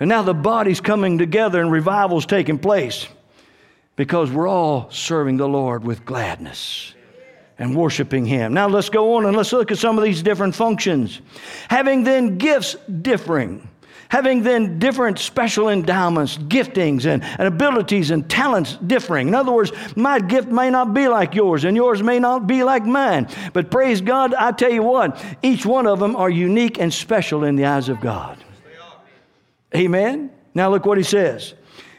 And 0.00 0.08
now 0.08 0.22
the 0.22 0.34
body's 0.34 0.80
coming 0.80 1.18
together 1.18 1.60
and 1.60 1.70
revival's 1.70 2.26
taking 2.26 2.58
place 2.58 3.06
because 3.96 4.30
we're 4.30 4.48
all 4.48 4.90
serving 4.90 5.36
the 5.36 5.48
Lord 5.48 5.84
with 5.84 6.04
gladness 6.04 6.94
and 7.58 7.76
worshiping 7.76 8.26
Him. 8.26 8.52
Now 8.54 8.68
let's 8.68 8.88
go 8.88 9.14
on 9.14 9.26
and 9.26 9.36
let's 9.36 9.52
look 9.52 9.70
at 9.70 9.78
some 9.78 9.96
of 9.96 10.04
these 10.04 10.22
different 10.22 10.54
functions. 10.54 11.20
Having 11.68 12.02
then 12.02 12.38
gifts 12.38 12.74
differing, 13.02 13.68
having 14.08 14.42
then 14.42 14.80
different 14.80 15.20
special 15.20 15.68
endowments, 15.68 16.36
giftings, 16.38 17.06
and, 17.06 17.22
and 17.22 17.42
abilities 17.42 18.10
and 18.10 18.28
talents 18.28 18.76
differing. 18.86 19.28
In 19.28 19.34
other 19.34 19.52
words, 19.52 19.70
my 19.96 20.18
gift 20.18 20.48
may 20.48 20.70
not 20.70 20.92
be 20.92 21.06
like 21.06 21.34
yours, 21.36 21.64
and 21.64 21.76
yours 21.76 22.02
may 22.02 22.18
not 22.18 22.48
be 22.48 22.64
like 22.64 22.84
mine. 22.84 23.28
But 23.52 23.70
praise 23.70 24.00
God, 24.00 24.34
I 24.34 24.50
tell 24.50 24.72
you 24.72 24.82
what, 24.82 25.24
each 25.42 25.64
one 25.64 25.86
of 25.86 26.00
them 26.00 26.16
are 26.16 26.30
unique 26.30 26.80
and 26.80 26.92
special 26.92 27.44
in 27.44 27.54
the 27.54 27.66
eyes 27.66 27.88
of 27.88 28.00
God. 28.00 28.43
Amen? 29.76 30.30
Now 30.54 30.70
look 30.70 30.86
what 30.86 30.98
he 30.98 31.04
says. 31.04 31.54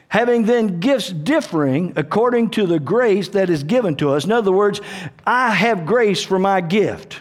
Having 0.08 0.44
then 0.44 0.80
gifts 0.80 1.10
differing 1.10 1.94
according 1.96 2.52
to 2.52 2.66
the 2.66 2.80
grace 2.80 3.30
that 3.30 3.50
is 3.50 3.64
given 3.64 3.96
to 3.98 4.12
us. 4.12 4.24
In 4.24 4.32
other 4.32 4.52
words, 4.52 4.80
I 5.26 5.50
have 5.50 5.86
grace 5.86 6.24
for 6.24 6.40
my 6.40 6.62
gift. 6.62 7.20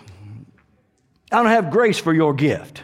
I 1.32 1.36
don't 1.36 1.46
have 1.46 1.70
grace 1.70 1.98
for 1.98 2.12
your 2.12 2.34
gift. 2.34 2.82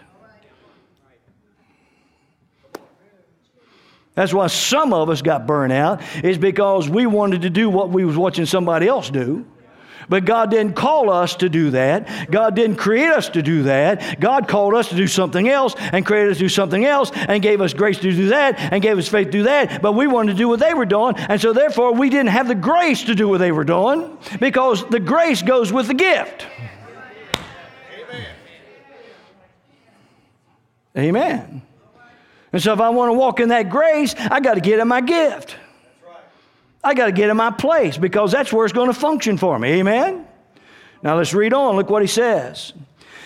That's 4.14 4.34
why 4.34 4.48
some 4.48 4.92
of 4.92 5.08
us 5.08 5.22
got 5.22 5.46
burnt 5.46 5.72
out, 5.72 6.02
is 6.24 6.36
because 6.36 6.88
we 6.88 7.06
wanted 7.06 7.42
to 7.42 7.50
do 7.50 7.70
what 7.70 7.90
we 7.90 8.04
was 8.04 8.16
watching 8.16 8.44
somebody 8.44 8.88
else 8.88 9.08
do. 9.08 9.46
But 10.10 10.24
God 10.24 10.50
didn't 10.50 10.74
call 10.74 11.08
us 11.08 11.36
to 11.36 11.48
do 11.48 11.70
that. 11.70 12.30
God 12.32 12.56
didn't 12.56 12.76
create 12.76 13.10
us 13.10 13.28
to 13.30 13.42
do 13.42 13.62
that. 13.62 14.18
God 14.18 14.48
called 14.48 14.74
us 14.74 14.88
to 14.88 14.96
do 14.96 15.06
something 15.06 15.48
else 15.48 15.76
and 15.78 16.04
created 16.04 16.32
us 16.32 16.38
to 16.38 16.44
do 16.44 16.48
something 16.48 16.84
else 16.84 17.12
and 17.14 17.40
gave 17.40 17.60
us 17.60 17.72
grace 17.72 17.96
to 17.98 18.10
do 18.10 18.28
that 18.30 18.58
and 18.58 18.82
gave 18.82 18.98
us 18.98 19.06
faith 19.06 19.26
to 19.26 19.30
do 19.30 19.42
that. 19.44 19.80
But 19.80 19.92
we 19.92 20.08
wanted 20.08 20.32
to 20.32 20.38
do 20.38 20.48
what 20.48 20.58
they 20.58 20.74
were 20.74 20.84
doing. 20.84 21.14
And 21.16 21.40
so 21.40 21.52
therefore 21.52 21.94
we 21.94 22.10
didn't 22.10 22.30
have 22.30 22.48
the 22.48 22.56
grace 22.56 23.04
to 23.04 23.14
do 23.14 23.28
what 23.28 23.38
they 23.38 23.52
were 23.52 23.62
doing 23.62 24.18
because 24.40 24.84
the 24.88 24.98
grace 24.98 25.42
goes 25.42 25.72
with 25.72 25.86
the 25.86 25.94
gift. 25.94 26.44
Amen. 30.96 31.16
Amen. 31.16 31.62
And 32.52 32.60
so 32.60 32.72
if 32.72 32.80
I 32.80 32.88
want 32.88 33.10
to 33.10 33.14
walk 33.14 33.38
in 33.38 33.50
that 33.50 33.70
grace, 33.70 34.16
I 34.18 34.40
got 34.40 34.54
to 34.54 34.60
get 34.60 34.80
in 34.80 34.88
my 34.88 35.00
gift. 35.00 35.56
I 36.82 36.94
got 36.94 37.06
to 37.06 37.12
get 37.12 37.28
in 37.28 37.36
my 37.36 37.50
place 37.50 37.98
because 37.98 38.32
that's 38.32 38.52
where 38.52 38.64
it's 38.64 38.72
going 38.72 38.88
to 38.88 38.98
function 38.98 39.36
for 39.36 39.58
me. 39.58 39.80
Amen? 39.80 40.26
Now 41.02 41.16
let's 41.16 41.34
read 41.34 41.52
on. 41.52 41.76
Look 41.76 41.90
what 41.90 42.02
he 42.02 42.08
says. 42.08 42.72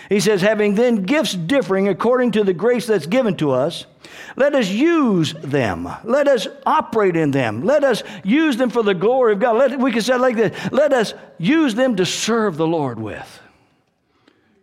He 0.09 0.21
says, 0.21 0.43
having 0.43 0.75
then 0.75 1.03
gifts 1.03 1.35
differing 1.35 1.89
according 1.89 2.33
to 2.33 2.45
the 2.45 2.53
grace 2.53 2.87
that's 2.87 3.07
given 3.07 3.37
to 3.39 3.53
us, 3.53 3.87
let 4.37 4.55
us 4.55 4.69
use 4.69 5.35
them. 5.35 5.89
Let 6.05 6.29
us 6.29 6.47
operate 6.67 7.17
in 7.17 7.31
them. 7.31 7.65
Let 7.65 7.85
us 7.85 8.03
use 8.23 8.57
them 8.57 8.71
for 8.71 8.83
the 8.83 8.95
glory 8.95 9.33
of 9.33 9.41
God. 9.41 9.57
Let, 9.57 9.79
we 9.79 9.93
can 9.93 10.03
say 10.03 10.17
like 10.17 10.37
this 10.37 10.73
let 10.73 10.93
us 10.93 11.15
use 11.39 11.75
them 11.75 11.97
to 11.97 12.07
serve 12.07 12.57
the 12.57 12.67
Lord 12.67 12.99
with. 13.01 13.41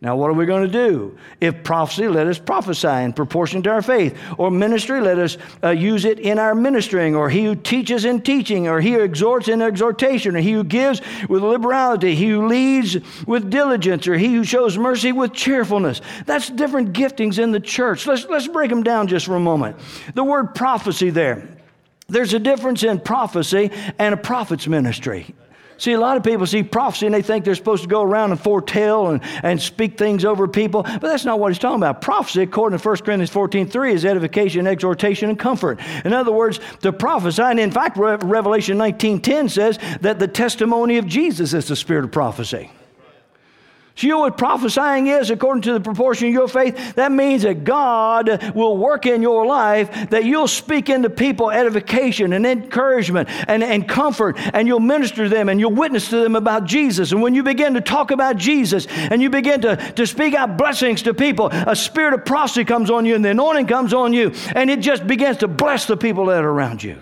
Now, 0.03 0.15
what 0.15 0.31
are 0.31 0.33
we 0.33 0.47
going 0.47 0.63
to 0.65 0.87
do? 0.87 1.15
If 1.39 1.63
prophecy, 1.63 2.07
let 2.07 2.25
us 2.25 2.39
prophesy 2.39 2.87
in 2.87 3.13
proportion 3.13 3.61
to 3.61 3.69
our 3.69 3.83
faith. 3.83 4.17
Or 4.39 4.49
ministry, 4.49 4.99
let 4.99 5.19
us 5.19 5.37
uh, 5.63 5.69
use 5.69 6.05
it 6.05 6.17
in 6.17 6.39
our 6.39 6.55
ministering. 6.55 7.15
Or 7.15 7.29
he 7.29 7.45
who 7.45 7.55
teaches 7.55 8.03
in 8.03 8.21
teaching. 8.21 8.67
Or 8.67 8.81
he 8.81 8.93
who 8.93 9.01
exhorts 9.01 9.47
in 9.47 9.61
exhortation. 9.61 10.35
Or 10.35 10.39
he 10.39 10.53
who 10.53 10.63
gives 10.63 11.03
with 11.29 11.43
liberality. 11.43 12.15
He 12.15 12.29
who 12.29 12.47
leads 12.47 12.97
with 13.27 13.51
diligence. 13.51 14.07
Or 14.07 14.17
he 14.17 14.33
who 14.33 14.43
shows 14.43 14.75
mercy 14.75 15.11
with 15.11 15.33
cheerfulness. 15.33 16.01
That's 16.25 16.49
different 16.49 16.93
giftings 16.93 17.37
in 17.37 17.51
the 17.51 17.59
church. 17.59 18.07
Let's, 18.07 18.25
let's 18.25 18.47
break 18.47 18.71
them 18.71 18.81
down 18.81 19.05
just 19.05 19.27
for 19.27 19.35
a 19.35 19.39
moment. 19.39 19.77
The 20.15 20.23
word 20.23 20.55
prophecy 20.55 21.11
there. 21.11 21.47
There's 22.07 22.33
a 22.33 22.39
difference 22.39 22.81
in 22.81 23.01
prophecy 23.01 23.69
and 23.99 24.15
a 24.15 24.17
prophet's 24.17 24.67
ministry. 24.67 25.35
See, 25.81 25.93
a 25.93 25.99
lot 25.99 26.15
of 26.15 26.21
people 26.21 26.45
see 26.45 26.61
prophecy 26.61 27.07
and 27.07 27.15
they 27.15 27.23
think 27.23 27.43
they're 27.43 27.55
supposed 27.55 27.81
to 27.81 27.89
go 27.89 28.03
around 28.03 28.29
and 28.29 28.39
foretell 28.39 29.07
and, 29.07 29.19
and 29.41 29.59
speak 29.59 29.97
things 29.97 30.23
over 30.23 30.47
people, 30.47 30.83
but 30.83 31.01
that's 31.01 31.25
not 31.25 31.39
what 31.39 31.51
he's 31.51 31.57
talking 31.57 31.79
about. 31.79 32.01
Prophecy, 32.01 32.43
according 32.43 32.77
to 32.77 32.87
1 32.87 32.97
Corinthians 32.97 33.31
14 33.31 33.67
3, 33.67 33.93
is 33.93 34.05
edification, 34.05 34.67
exhortation, 34.67 35.29
and 35.29 35.39
comfort. 35.39 35.79
In 36.05 36.13
other 36.13 36.31
words, 36.31 36.59
to 36.81 36.93
prophesy, 36.93 37.41
and 37.41 37.59
in 37.59 37.71
fact, 37.71 37.97
Revelation 37.97 38.77
19 38.77 39.21
10 39.21 39.49
says 39.49 39.79
that 40.01 40.19
the 40.19 40.27
testimony 40.27 40.99
of 40.99 41.07
Jesus 41.07 41.55
is 41.55 41.67
the 41.67 41.75
spirit 41.75 42.05
of 42.05 42.11
prophecy. 42.11 42.69
So 43.95 44.07
you 44.07 44.13
know 44.13 44.19
what 44.19 44.37
prophesying 44.37 45.07
is 45.07 45.29
according 45.29 45.63
to 45.63 45.73
the 45.73 45.81
proportion 45.81 46.27
of 46.27 46.33
your 46.33 46.47
faith? 46.47 46.95
That 46.95 47.11
means 47.11 47.43
that 47.43 47.65
God 47.65 48.53
will 48.55 48.77
work 48.77 49.05
in 49.05 49.21
your 49.21 49.45
life, 49.45 50.09
that 50.09 50.23
you'll 50.23 50.47
speak 50.47 50.89
into 50.89 51.09
people 51.09 51.51
edification 51.51 52.31
and 52.31 52.45
encouragement 52.45 53.27
and, 53.49 53.61
and 53.61 53.87
comfort, 53.87 54.37
and 54.53 54.65
you'll 54.65 54.79
minister 54.79 55.23
to 55.23 55.29
them 55.29 55.49
and 55.49 55.59
you'll 55.59 55.73
witness 55.73 56.09
to 56.09 56.21
them 56.21 56.37
about 56.37 56.63
Jesus. 56.65 57.11
And 57.11 57.21
when 57.21 57.35
you 57.35 57.43
begin 57.43 57.73
to 57.73 57.81
talk 57.81 58.11
about 58.11 58.37
Jesus 58.37 58.87
and 58.87 59.21
you 59.21 59.29
begin 59.29 59.61
to, 59.61 59.75
to 59.75 60.07
speak 60.07 60.35
out 60.35 60.57
blessings 60.57 61.01
to 61.03 61.13
people, 61.13 61.49
a 61.51 61.75
spirit 61.75 62.13
of 62.13 62.25
prophecy 62.25 62.63
comes 62.63 62.89
on 62.89 63.05
you 63.05 63.15
and 63.15 63.25
the 63.25 63.31
anointing 63.31 63.67
comes 63.67 63.93
on 63.93 64.13
you, 64.13 64.31
and 64.55 64.69
it 64.69 64.79
just 64.79 65.05
begins 65.05 65.37
to 65.37 65.49
bless 65.49 65.85
the 65.85 65.97
people 65.97 66.27
that 66.27 66.43
are 66.45 66.49
around 66.49 66.81
you. 66.81 66.97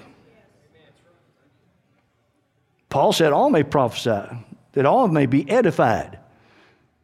Paul 2.90 3.14
said, 3.14 3.32
All 3.32 3.52
may 3.52 3.62
prophesy, 3.62 4.28
that 4.74 4.86
all 4.88 5.08
may 5.08 5.28
be 5.28 5.48
edified. 5.50 6.18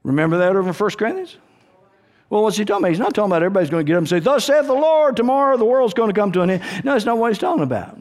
Remember 0.06 0.38
that 0.38 0.56
over 0.56 0.70
in 0.70 0.74
1 0.74 0.90
Corinthians? 0.92 1.38
Well, 2.30 2.44
what's 2.44 2.58
he 2.58 2.66
talking 2.66 2.84
about? 2.84 2.90
He's 2.90 3.00
not 3.00 3.16
talking 3.16 3.30
about 3.30 3.42
everybody's 3.42 3.72
going 3.72 3.86
to 3.86 3.90
get 3.90 3.96
up 3.96 4.00
and 4.02 4.10
say, 4.10 4.20
Thus 4.20 4.46
saith 4.46 4.68
the 4.68 4.74
Lord, 4.74 5.18
tomorrow 5.18 5.58
the 5.58 5.66
world's 5.66 5.96
going 5.96 6.10
to 6.10 6.20
come 6.20 6.32
to 6.34 6.42
an 6.42 6.52
end. 6.52 6.64
No, 6.84 6.94
that's 6.94 7.06
not 7.06 7.18
what 7.18 7.32
he's 7.32 7.40
talking 7.40 7.64
about. 7.64 7.98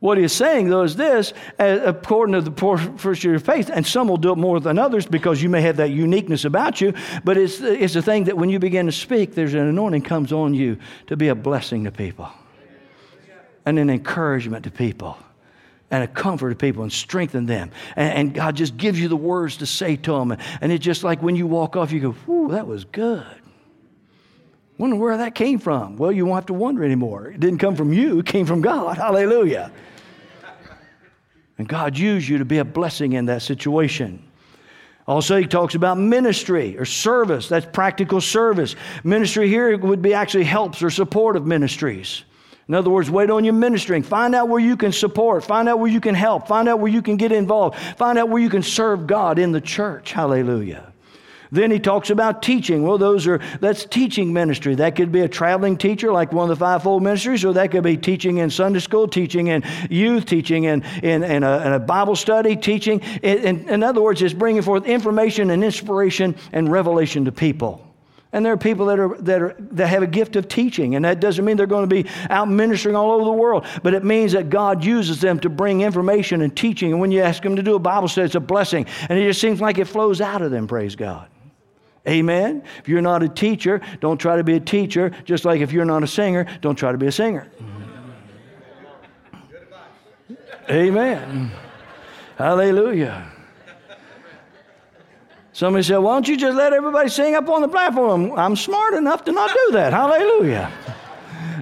What 0.00 0.18
he's 0.18 0.32
saying, 0.32 0.68
though, 0.68 0.82
is 0.82 0.94
this 0.94 1.32
according 1.58 2.34
to 2.34 2.40
the 2.40 2.92
first 2.96 3.24
year 3.24 3.34
of 3.34 3.42
faith, 3.42 3.70
and 3.72 3.84
some 3.84 4.08
will 4.08 4.16
do 4.16 4.32
it 4.32 4.36
more 4.36 4.60
than 4.60 4.78
others 4.78 5.06
because 5.06 5.42
you 5.42 5.48
may 5.48 5.60
have 5.62 5.76
that 5.76 5.90
uniqueness 5.90 6.44
about 6.44 6.80
you, 6.80 6.94
but 7.24 7.36
it's, 7.36 7.60
it's 7.60 7.94
the 7.94 8.02
thing 8.02 8.24
that 8.24 8.36
when 8.36 8.48
you 8.48 8.60
begin 8.60 8.86
to 8.86 8.92
speak, 8.92 9.34
there's 9.34 9.54
an 9.54 9.60
anointing 9.60 10.02
comes 10.02 10.32
on 10.32 10.54
you 10.54 10.78
to 11.08 11.16
be 11.16 11.28
a 11.28 11.34
blessing 11.34 11.84
to 11.84 11.90
people. 11.90 12.28
and 13.66 13.78
an 13.78 13.90
encouragement 13.90 14.64
to 14.64 14.70
people 14.70 15.18
and 15.90 16.04
a 16.04 16.06
comfort 16.06 16.50
to 16.50 16.56
people 16.56 16.82
and 16.82 16.92
strengthen 16.92 17.46
them. 17.46 17.70
And, 17.96 18.12
and, 18.12 18.34
God 18.34 18.56
just 18.56 18.76
gives 18.76 19.00
you 19.00 19.08
the 19.08 19.16
words 19.16 19.56
to 19.58 19.66
say 19.66 19.96
to 19.96 20.12
them. 20.12 20.36
And 20.60 20.70
it's 20.70 20.84
just 20.84 21.02
like 21.02 21.22
when 21.22 21.34
you 21.34 21.46
walk 21.46 21.76
off, 21.76 21.92
you 21.92 22.00
go, 22.00 22.12
whew, 22.12 22.48
that 22.50 22.66
was 22.66 22.84
good. 22.84 23.26
Wonder 24.76 24.96
where 24.96 25.16
that 25.16 25.34
came 25.34 25.58
from. 25.58 25.96
Well, 25.96 26.12
you 26.12 26.24
won't 26.24 26.36
have 26.36 26.46
to 26.46 26.54
wonder 26.54 26.84
anymore. 26.84 27.28
It 27.28 27.40
didn't 27.40 27.58
come 27.58 27.74
from 27.74 27.92
you, 27.92 28.20
it 28.20 28.26
came 28.26 28.46
from 28.46 28.60
God. 28.60 28.96
Hallelujah. 28.98 29.72
And 31.56 31.66
God 31.66 31.98
used 31.98 32.28
you 32.28 32.38
to 32.38 32.44
be 32.44 32.58
a 32.58 32.64
blessing 32.64 33.14
in 33.14 33.26
that 33.26 33.42
situation. 33.42 34.22
Also, 35.08 35.38
he 35.38 35.46
talks 35.46 35.74
about 35.74 35.98
ministry 35.98 36.78
or 36.78 36.84
service. 36.84 37.48
That's 37.48 37.66
practical 37.72 38.20
service. 38.20 38.76
Ministry 39.02 39.48
here 39.48 39.76
would 39.76 40.02
be 40.02 40.14
actually 40.14 40.44
helps 40.44 40.82
or 40.82 40.90
support 40.90 41.34
of 41.34 41.46
ministries. 41.46 42.24
In 42.68 42.74
other 42.74 42.90
words, 42.90 43.10
wait 43.10 43.30
on 43.30 43.44
your 43.44 43.54
ministering. 43.54 44.02
Find 44.02 44.34
out 44.34 44.48
where 44.48 44.60
you 44.60 44.76
can 44.76 44.92
support. 44.92 45.42
Find 45.42 45.68
out 45.70 45.78
where 45.78 45.90
you 45.90 46.00
can 46.00 46.14
help. 46.14 46.46
Find 46.46 46.68
out 46.68 46.80
where 46.80 46.92
you 46.92 47.00
can 47.00 47.16
get 47.16 47.32
involved. 47.32 47.78
Find 47.96 48.18
out 48.18 48.28
where 48.28 48.42
you 48.42 48.50
can 48.50 48.62
serve 48.62 49.06
God 49.06 49.38
in 49.38 49.52
the 49.52 49.60
church. 49.60 50.12
Hallelujah. 50.12 50.92
Then 51.50 51.70
he 51.70 51.78
talks 51.78 52.10
about 52.10 52.42
teaching. 52.42 52.82
Well, 52.82 52.98
those 52.98 53.26
are 53.26 53.38
that's 53.60 53.86
teaching 53.86 54.34
ministry. 54.34 54.74
That 54.74 54.96
could 54.96 55.10
be 55.10 55.20
a 55.20 55.28
traveling 55.28 55.78
teacher 55.78 56.12
like 56.12 56.30
one 56.30 56.50
of 56.50 56.58
the 56.58 56.62
fivefold 56.62 57.02
ministries, 57.02 57.42
or 57.42 57.54
that 57.54 57.70
could 57.70 57.84
be 57.84 57.96
teaching 57.96 58.36
in 58.36 58.50
Sunday 58.50 58.80
school, 58.80 59.08
teaching 59.08 59.46
in 59.46 59.64
youth, 59.88 60.26
teaching 60.26 60.64
in, 60.64 60.82
in, 61.02 61.24
in, 61.24 61.42
a, 61.42 61.66
in 61.66 61.72
a 61.72 61.78
Bible 61.78 62.16
study, 62.16 62.54
teaching. 62.54 63.00
In, 63.22 63.38
in, 63.38 63.68
in 63.70 63.82
other 63.82 64.02
words, 64.02 64.20
it's 64.20 64.34
bringing 64.34 64.60
forth 64.60 64.84
information 64.84 65.50
and 65.50 65.64
inspiration 65.64 66.36
and 66.52 66.70
revelation 66.70 67.24
to 67.24 67.32
people. 67.32 67.87
And 68.32 68.44
there 68.44 68.52
are 68.52 68.58
people 68.58 68.86
that, 68.86 68.98
are, 68.98 69.16
that, 69.18 69.40
are, 69.40 69.56
that 69.58 69.86
have 69.86 70.02
a 70.02 70.06
gift 70.06 70.36
of 70.36 70.48
teaching, 70.48 70.96
and 70.96 71.04
that 71.06 71.18
doesn't 71.18 71.44
mean 71.44 71.56
they're 71.56 71.66
going 71.66 71.88
to 71.88 72.02
be 72.02 72.08
out 72.28 72.48
ministering 72.48 72.94
all 72.94 73.12
over 73.12 73.24
the 73.24 73.32
world, 73.32 73.64
but 73.82 73.94
it 73.94 74.04
means 74.04 74.32
that 74.32 74.50
God 74.50 74.84
uses 74.84 75.20
them 75.22 75.40
to 75.40 75.48
bring 75.48 75.80
information 75.80 76.42
and 76.42 76.54
teaching. 76.54 76.92
And 76.92 77.00
when 77.00 77.10
you 77.10 77.22
ask 77.22 77.42
them 77.42 77.56
to 77.56 77.62
do 77.62 77.74
a 77.74 77.78
Bible 77.78 78.06
study, 78.06 78.26
it's 78.26 78.34
a 78.34 78.40
blessing. 78.40 78.86
And 79.08 79.18
it 79.18 79.26
just 79.26 79.40
seems 79.40 79.62
like 79.62 79.78
it 79.78 79.86
flows 79.86 80.20
out 80.20 80.42
of 80.42 80.50
them, 80.50 80.66
praise 80.66 80.94
God. 80.94 81.28
Amen. 82.06 82.62
If 82.78 82.88
you're 82.88 83.02
not 83.02 83.22
a 83.22 83.28
teacher, 83.28 83.80
don't 84.00 84.18
try 84.18 84.36
to 84.36 84.44
be 84.44 84.54
a 84.54 84.60
teacher, 84.60 85.10
just 85.24 85.44
like 85.44 85.60
if 85.60 85.72
you're 85.72 85.84
not 85.86 86.02
a 86.02 86.06
singer, 86.06 86.46
don't 86.60 86.76
try 86.76 86.92
to 86.92 86.98
be 86.98 87.06
a 87.06 87.12
singer. 87.12 87.50
Amen. 90.70 91.50
Hallelujah. 92.36 93.32
Somebody 95.58 95.82
said, 95.82 95.96
Why 95.96 96.14
don't 96.14 96.28
you 96.28 96.36
just 96.36 96.56
let 96.56 96.72
everybody 96.72 97.08
sing 97.08 97.34
up 97.34 97.48
on 97.48 97.62
the 97.62 97.68
platform? 97.68 98.30
I'm 98.38 98.54
smart 98.54 98.94
enough 98.94 99.24
to 99.24 99.32
not 99.32 99.50
do 99.52 99.72
that. 99.72 99.92
Hallelujah. 99.92 100.70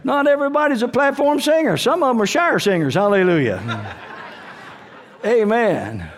Not 0.05 0.27
everybody's 0.27 0.83
a 0.83 0.89
platform 0.89 1.41
singer. 1.41 1.79
Some 1.79 2.03
of 2.03 2.11
them 2.11 2.21
are 2.21 2.27
shower 2.27 2.59
singers. 2.59 2.93
Hallelujah. 2.93 3.97
Amen. 5.25 6.11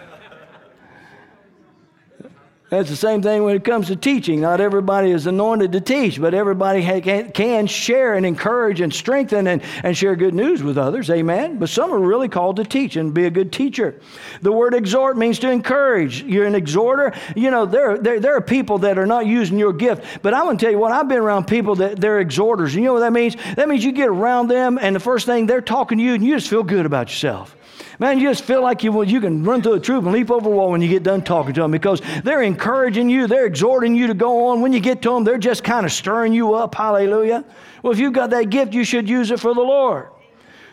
That's 2.70 2.90
the 2.90 2.96
same 2.96 3.22
thing 3.22 3.44
when 3.44 3.56
it 3.56 3.64
comes 3.64 3.86
to 3.86 3.96
teaching. 3.96 4.42
Not 4.42 4.60
everybody 4.60 5.10
is 5.10 5.26
anointed 5.26 5.72
to 5.72 5.80
teach, 5.80 6.20
but 6.20 6.34
everybody 6.34 6.82
can 7.30 7.66
share 7.66 8.12
and 8.12 8.26
encourage 8.26 8.82
and 8.82 8.92
strengthen 8.92 9.46
and, 9.46 9.62
and 9.82 9.96
share 9.96 10.14
good 10.14 10.34
news 10.34 10.62
with 10.62 10.76
others. 10.76 11.08
Amen. 11.08 11.58
But 11.58 11.70
some 11.70 11.90
are 11.90 11.98
really 11.98 12.28
called 12.28 12.56
to 12.56 12.64
teach 12.64 12.96
and 12.96 13.14
be 13.14 13.24
a 13.24 13.30
good 13.30 13.52
teacher. 13.52 13.98
The 14.42 14.52
word 14.52 14.74
exhort 14.74 15.16
means 15.16 15.38
to 15.38 15.50
encourage. 15.50 16.22
You're 16.24 16.44
an 16.44 16.54
exhorter. 16.54 17.14
You 17.34 17.50
know, 17.50 17.64
there, 17.64 17.96
there, 17.96 18.20
there 18.20 18.36
are 18.36 18.42
people 18.42 18.76
that 18.78 18.98
are 18.98 19.06
not 19.06 19.24
using 19.24 19.58
your 19.58 19.72
gift. 19.72 20.20
But 20.20 20.34
I 20.34 20.42
want 20.44 20.60
to 20.60 20.66
tell 20.66 20.72
you 20.72 20.78
what, 20.78 20.92
I've 20.92 21.08
been 21.08 21.18
around 21.18 21.46
people 21.46 21.76
that 21.76 21.98
they're 21.98 22.20
exhorters. 22.20 22.74
You 22.74 22.82
know 22.82 22.92
what 22.92 23.00
that 23.00 23.14
means? 23.14 23.34
That 23.56 23.70
means 23.70 23.82
you 23.82 23.92
get 23.92 24.08
around 24.08 24.48
them, 24.48 24.78
and 24.78 24.94
the 24.94 25.00
first 25.00 25.24
thing 25.24 25.46
they're 25.46 25.62
talking 25.62 25.96
to 25.96 26.04
you, 26.04 26.12
and 26.12 26.22
you 26.22 26.34
just 26.34 26.50
feel 26.50 26.62
good 26.62 26.84
about 26.84 27.08
yourself. 27.08 27.56
Man, 27.98 28.18
you 28.18 28.28
just 28.28 28.44
feel 28.44 28.62
like 28.62 28.82
you, 28.82 29.02
you 29.02 29.20
can 29.20 29.42
run 29.44 29.62
through 29.62 29.74
a 29.74 29.80
troop 29.80 30.04
and 30.04 30.12
leap 30.12 30.30
over 30.30 30.48
a 30.48 30.52
wall 30.52 30.70
when 30.70 30.80
you 30.80 30.88
get 30.88 31.02
done 31.02 31.22
talking 31.22 31.54
to 31.54 31.62
them 31.62 31.70
because 31.70 32.00
they're 32.24 32.42
encouraging 32.42 33.08
you, 33.08 33.26
they're 33.26 33.46
exhorting 33.46 33.94
you 33.94 34.06
to 34.06 34.14
go 34.14 34.48
on. 34.48 34.60
When 34.60 34.72
you 34.72 34.80
get 34.80 35.02
to 35.02 35.10
them, 35.10 35.24
they're 35.24 35.38
just 35.38 35.64
kind 35.64 35.84
of 35.84 35.92
stirring 35.92 36.32
you 36.32 36.54
up. 36.54 36.74
Hallelujah. 36.74 37.44
Well, 37.82 37.92
if 37.92 37.98
you've 37.98 38.12
got 38.12 38.30
that 38.30 38.50
gift, 38.50 38.74
you 38.74 38.84
should 38.84 39.08
use 39.08 39.30
it 39.30 39.40
for 39.40 39.54
the 39.54 39.60
Lord. 39.60 40.08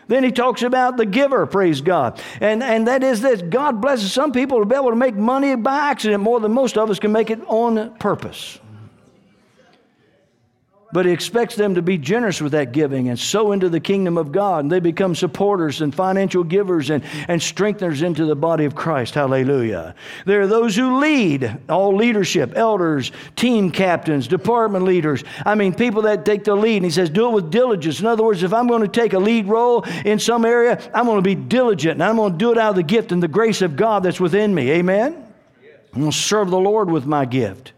Then 0.08 0.22
he 0.22 0.30
talks 0.30 0.62
about 0.62 0.96
the 0.96 1.06
giver, 1.06 1.46
praise 1.46 1.80
God. 1.80 2.20
And, 2.40 2.62
and 2.62 2.86
that 2.86 3.02
is 3.02 3.20
this 3.20 3.42
God 3.42 3.80
blesses 3.80 4.12
some 4.12 4.30
people 4.30 4.60
to 4.60 4.64
be 4.64 4.76
able 4.76 4.90
to 4.90 4.96
make 4.96 5.16
money 5.16 5.56
by 5.56 5.90
accident 5.90 6.22
more 6.22 6.38
than 6.38 6.52
most 6.52 6.78
of 6.78 6.90
us 6.90 7.00
can 7.00 7.10
make 7.10 7.30
it 7.30 7.40
on 7.48 7.96
purpose 7.98 8.60
but 10.96 11.04
he 11.04 11.12
expects 11.12 11.56
them 11.56 11.74
to 11.74 11.82
be 11.82 11.98
generous 11.98 12.40
with 12.40 12.52
that 12.52 12.72
giving 12.72 13.10
and 13.10 13.18
sow 13.18 13.52
into 13.52 13.68
the 13.68 13.78
kingdom 13.78 14.16
of 14.16 14.32
God. 14.32 14.64
And 14.64 14.72
they 14.72 14.80
become 14.80 15.14
supporters 15.14 15.82
and 15.82 15.94
financial 15.94 16.42
givers 16.42 16.88
and, 16.88 17.04
and 17.28 17.38
strengtheners 17.38 18.02
into 18.02 18.24
the 18.24 18.34
body 18.34 18.64
of 18.64 18.74
Christ. 18.74 19.12
Hallelujah. 19.12 19.94
There 20.24 20.40
are 20.40 20.46
those 20.46 20.74
who 20.74 20.98
lead, 20.98 21.54
all 21.68 21.94
leadership, 21.94 22.54
elders, 22.56 23.12
team 23.36 23.70
captains, 23.70 24.26
department 24.26 24.86
leaders. 24.86 25.22
I 25.44 25.54
mean, 25.54 25.74
people 25.74 26.00
that 26.00 26.24
take 26.24 26.44
the 26.44 26.54
lead. 26.54 26.76
And 26.76 26.86
he 26.86 26.90
says, 26.90 27.10
do 27.10 27.28
it 27.28 27.32
with 27.32 27.50
diligence. 27.50 28.00
In 28.00 28.06
other 28.06 28.24
words, 28.24 28.42
if 28.42 28.54
I'm 28.54 28.66
going 28.66 28.80
to 28.80 28.88
take 28.88 29.12
a 29.12 29.18
lead 29.18 29.48
role 29.48 29.82
in 30.06 30.18
some 30.18 30.46
area, 30.46 30.80
I'm 30.94 31.04
going 31.04 31.18
to 31.18 31.22
be 31.22 31.34
diligent 31.34 31.96
and 31.96 32.04
I'm 32.04 32.16
going 32.16 32.32
to 32.32 32.38
do 32.38 32.52
it 32.52 32.56
out 32.56 32.70
of 32.70 32.76
the 32.76 32.82
gift 32.82 33.12
and 33.12 33.22
the 33.22 33.28
grace 33.28 33.60
of 33.60 33.76
God 33.76 34.02
that's 34.02 34.18
within 34.18 34.54
me. 34.54 34.70
Amen? 34.70 35.30
I'm 35.92 36.00
going 36.00 36.10
to 36.10 36.16
serve 36.16 36.48
the 36.48 36.58
Lord 36.58 36.90
with 36.90 37.04
my 37.04 37.26
gift. 37.26 37.74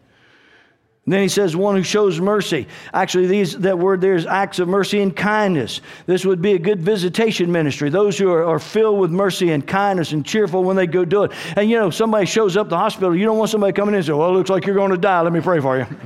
And 1.09 1.13
then 1.15 1.23
he 1.23 1.29
says, 1.29 1.57
one 1.57 1.75
who 1.75 1.83
shows 1.83 2.21
mercy. 2.21 2.67
Actually, 2.93 3.29
these, 3.29 3.57
that 3.61 3.79
word 3.79 4.03
there 4.03 4.15
is 4.15 4.27
acts 4.27 4.59
of 4.59 4.69
mercy 4.69 5.01
and 5.01 5.17
kindness. 5.17 5.81
This 6.05 6.27
would 6.27 6.43
be 6.43 6.53
a 6.53 6.59
good 6.59 6.83
visitation 6.83 7.51
ministry. 7.51 7.89
Those 7.89 8.19
who 8.19 8.31
are, 8.31 8.45
are, 8.45 8.59
filled 8.59 9.01
with 9.01 9.11
mercy 9.11 9.53
and 9.53 9.67
kindness 9.67 10.13
and 10.13 10.23
cheerful 10.23 10.63
when 10.65 10.77
they 10.77 10.87
go 10.87 11.07
do 11.07 11.23
it. 11.25 11.33
And 11.57 11.71
you 11.71 11.79
know, 11.79 11.89
somebody 11.89 12.27
shows 12.27 12.59
up 12.59 12.69
the 12.69 12.77
hospital, 12.77 13.17
you 13.17 13.25
don't 13.25 13.39
want 13.39 13.51
somebody 13.51 13.73
coming 13.73 13.95
in 13.95 14.01
and 14.01 14.07
say, 14.07 14.13
Well, 14.13 14.29
it 14.29 14.33
looks 14.33 14.51
like 14.51 14.67
you're 14.67 14.77
going 14.77 14.91
to 14.91 14.99
die. 14.99 15.23
Let 15.23 15.33
me 15.33 15.41
pray 15.41 15.61
for 15.61 15.79
you. 15.79 15.87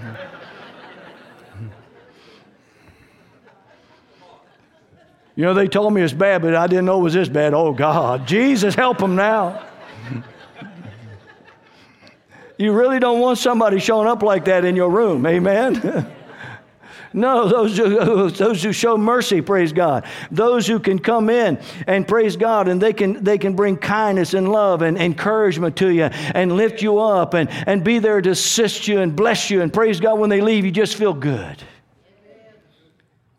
you 5.34 5.42
know, 5.42 5.52
they 5.52 5.66
told 5.66 5.92
me 5.92 6.02
it's 6.02 6.12
bad, 6.12 6.42
but 6.42 6.54
I 6.54 6.68
didn't 6.68 6.84
know 6.84 7.00
it 7.00 7.02
was 7.02 7.14
this 7.14 7.28
bad. 7.28 7.54
Oh, 7.54 7.72
God. 7.72 8.24
Jesus, 8.28 8.76
help 8.76 8.98
them 8.98 9.16
now. 9.16 9.66
You 12.62 12.70
really 12.72 13.00
don't 13.00 13.18
want 13.18 13.38
somebody 13.38 13.80
showing 13.80 14.06
up 14.06 14.22
like 14.22 14.44
that 14.44 14.64
in 14.64 14.76
your 14.76 14.88
room. 14.88 15.26
Amen. 15.26 16.06
No, 17.14 17.46
those 17.46 17.76
who, 17.76 18.30
those 18.30 18.62
who 18.62 18.72
show 18.72 18.96
mercy, 18.96 19.42
praise 19.42 19.74
God. 19.74 20.06
Those 20.30 20.66
who 20.66 20.80
can 20.80 20.98
come 20.98 21.28
in 21.28 21.60
and 21.86 22.08
praise 22.08 22.38
God 22.38 22.68
and 22.68 22.80
they 22.80 22.94
can, 22.94 23.22
they 23.22 23.36
can 23.36 23.54
bring 23.54 23.76
kindness 23.76 24.32
and 24.32 24.50
love 24.50 24.80
and 24.80 24.96
encouragement 24.96 25.76
to 25.76 25.90
you 25.90 26.04
and 26.04 26.52
lift 26.56 26.80
you 26.80 26.98
up 27.00 27.34
and, 27.34 27.50
and 27.50 27.84
be 27.84 27.98
there 27.98 28.22
to 28.22 28.30
assist 28.30 28.88
you 28.88 29.00
and 29.00 29.14
bless 29.14 29.50
you. 29.50 29.60
And 29.60 29.70
praise 29.70 30.00
God, 30.00 30.18
when 30.18 30.30
they 30.30 30.40
leave, 30.40 30.64
you 30.64 30.70
just 30.70 30.96
feel 30.96 31.12
good 31.12 31.62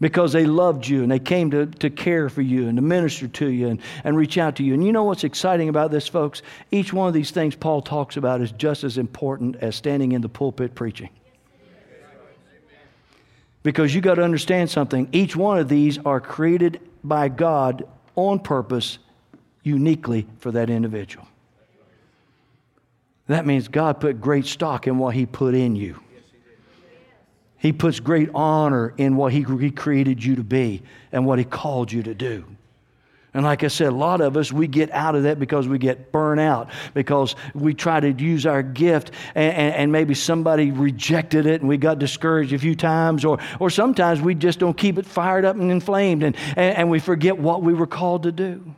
because 0.03 0.33
they 0.33 0.45
loved 0.45 0.85
you 0.85 1.01
and 1.01 1.09
they 1.09 1.17
came 1.17 1.49
to, 1.49 1.65
to 1.65 1.89
care 1.89 2.27
for 2.27 2.41
you 2.41 2.67
and 2.67 2.75
to 2.75 2.81
minister 2.81 3.25
to 3.25 3.47
you 3.47 3.69
and, 3.69 3.79
and 4.03 4.17
reach 4.17 4.37
out 4.37 4.57
to 4.57 4.61
you. 4.61 4.73
And 4.73 4.85
you 4.85 4.91
know 4.91 5.05
what's 5.05 5.23
exciting 5.23 5.69
about 5.69 5.91
this, 5.91 6.09
folks? 6.09 6.41
Each 6.71 6.91
one 6.91 7.07
of 7.07 7.13
these 7.13 7.31
things 7.31 7.55
Paul 7.55 7.81
talks 7.81 8.17
about 8.17 8.41
is 8.41 8.51
just 8.51 8.83
as 8.83 8.97
important 8.97 9.55
as 9.61 9.77
standing 9.77 10.11
in 10.11 10.19
the 10.19 10.27
pulpit 10.27 10.75
preaching. 10.75 11.09
Because 13.63 13.95
you 13.95 14.01
got 14.01 14.15
to 14.15 14.23
understand 14.23 14.69
something. 14.69 15.07
Each 15.13 15.37
one 15.37 15.57
of 15.57 15.69
these 15.69 15.97
are 15.99 16.19
created 16.19 16.81
by 17.01 17.29
God 17.29 17.87
on 18.17 18.39
purpose, 18.39 18.99
uniquely 19.63 20.27
for 20.39 20.51
that 20.51 20.69
individual. 20.69 21.25
That 23.27 23.45
means 23.45 23.69
God 23.69 24.01
put 24.01 24.19
great 24.19 24.47
stock 24.47 24.85
in 24.85 24.97
what 24.97 25.15
He 25.15 25.25
put 25.25 25.55
in 25.55 25.77
you. 25.77 26.02
He 27.63 27.71
puts 27.71 28.01
great 28.01 28.29
honor 28.35 28.93
in 28.97 29.15
what 29.15 29.31
he 29.31 29.71
created 29.71 30.21
you 30.21 30.35
to 30.35 30.43
be 30.43 30.83
and 31.13 31.25
what 31.25 31.39
He 31.39 31.45
called 31.45 31.93
you 31.93 32.03
to 32.03 32.13
do. 32.13 32.43
And 33.33 33.45
like 33.45 33.63
I 33.63 33.69
said, 33.69 33.87
a 33.87 33.95
lot 33.95 34.19
of 34.19 34.35
us, 34.35 34.51
we 34.51 34.67
get 34.67 34.91
out 34.91 35.15
of 35.15 35.23
that 35.23 35.39
because 35.39 35.65
we 35.65 35.77
get 35.77 36.11
burnt 36.11 36.41
out, 36.41 36.69
because 36.93 37.37
we 37.55 37.73
try 37.73 38.01
to 38.01 38.11
use 38.11 38.45
our 38.45 38.61
gift 38.61 39.11
and, 39.33 39.55
and, 39.55 39.75
and, 39.75 39.91
maybe 39.93 40.13
somebody 40.13 40.71
rejected 40.71 41.45
it 41.45 41.61
and 41.61 41.69
we 41.69 41.77
got 41.77 41.99
discouraged 41.99 42.51
a 42.51 42.59
few 42.59 42.75
times, 42.75 43.23
or, 43.23 43.39
or 43.61 43.69
sometimes 43.69 44.19
we 44.19 44.35
just 44.35 44.59
don't 44.59 44.77
keep 44.77 44.97
it 44.97 45.05
fired 45.05 45.45
up 45.45 45.55
and 45.55 45.71
inflamed 45.71 46.21
and, 46.21 46.35
and, 46.57 46.77
and 46.77 46.89
we 46.91 46.99
forget 46.99 47.37
what 47.37 47.63
we 47.63 47.73
were 47.73 47.87
called 47.87 48.23
to 48.23 48.31
do. 48.33 48.75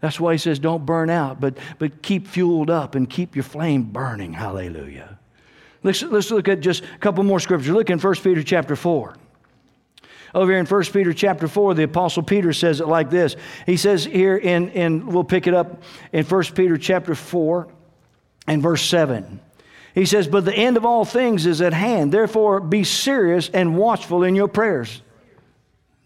That's 0.00 0.18
why 0.18 0.32
he 0.32 0.38
says 0.38 0.58
don't 0.58 0.86
burn 0.86 1.10
out, 1.10 1.38
but, 1.38 1.58
but 1.78 2.00
keep 2.00 2.26
fueled 2.26 2.70
up 2.70 2.94
and 2.94 3.08
keep 3.08 3.36
your 3.36 3.44
flame 3.44 3.82
burning. 3.82 4.32
Hallelujah. 4.32 5.19
Let's, 5.82 6.02
let's 6.02 6.30
look 6.30 6.48
at 6.48 6.60
just 6.60 6.84
a 6.84 6.98
couple 6.98 7.24
more 7.24 7.40
scriptures. 7.40 7.72
Look 7.72 7.90
in 7.90 7.98
1 7.98 8.14
Peter 8.16 8.42
chapter 8.42 8.76
4. 8.76 9.16
Over 10.34 10.52
here 10.52 10.60
in 10.60 10.66
1 10.66 10.84
Peter 10.84 11.12
chapter 11.12 11.48
4, 11.48 11.74
the 11.74 11.82
Apostle 11.84 12.22
Peter 12.22 12.52
says 12.52 12.80
it 12.80 12.86
like 12.86 13.10
this. 13.10 13.36
He 13.66 13.76
says 13.76 14.04
here 14.04 14.36
in, 14.36 14.70
in 14.70 15.06
we'll 15.06 15.24
pick 15.24 15.46
it 15.46 15.54
up 15.54 15.82
in 16.12 16.24
1 16.24 16.44
Peter 16.54 16.76
chapter 16.76 17.14
4 17.14 17.68
and 18.46 18.62
verse 18.62 18.82
7. 18.82 19.40
He 19.94 20.06
says, 20.06 20.28
But 20.28 20.44
the 20.44 20.54
end 20.54 20.76
of 20.76 20.84
all 20.84 21.04
things 21.04 21.46
is 21.46 21.60
at 21.60 21.72
hand. 21.72 22.12
Therefore, 22.12 22.60
be 22.60 22.84
serious 22.84 23.48
and 23.48 23.76
watchful 23.76 24.22
in 24.22 24.36
your 24.36 24.48
prayers. 24.48 25.02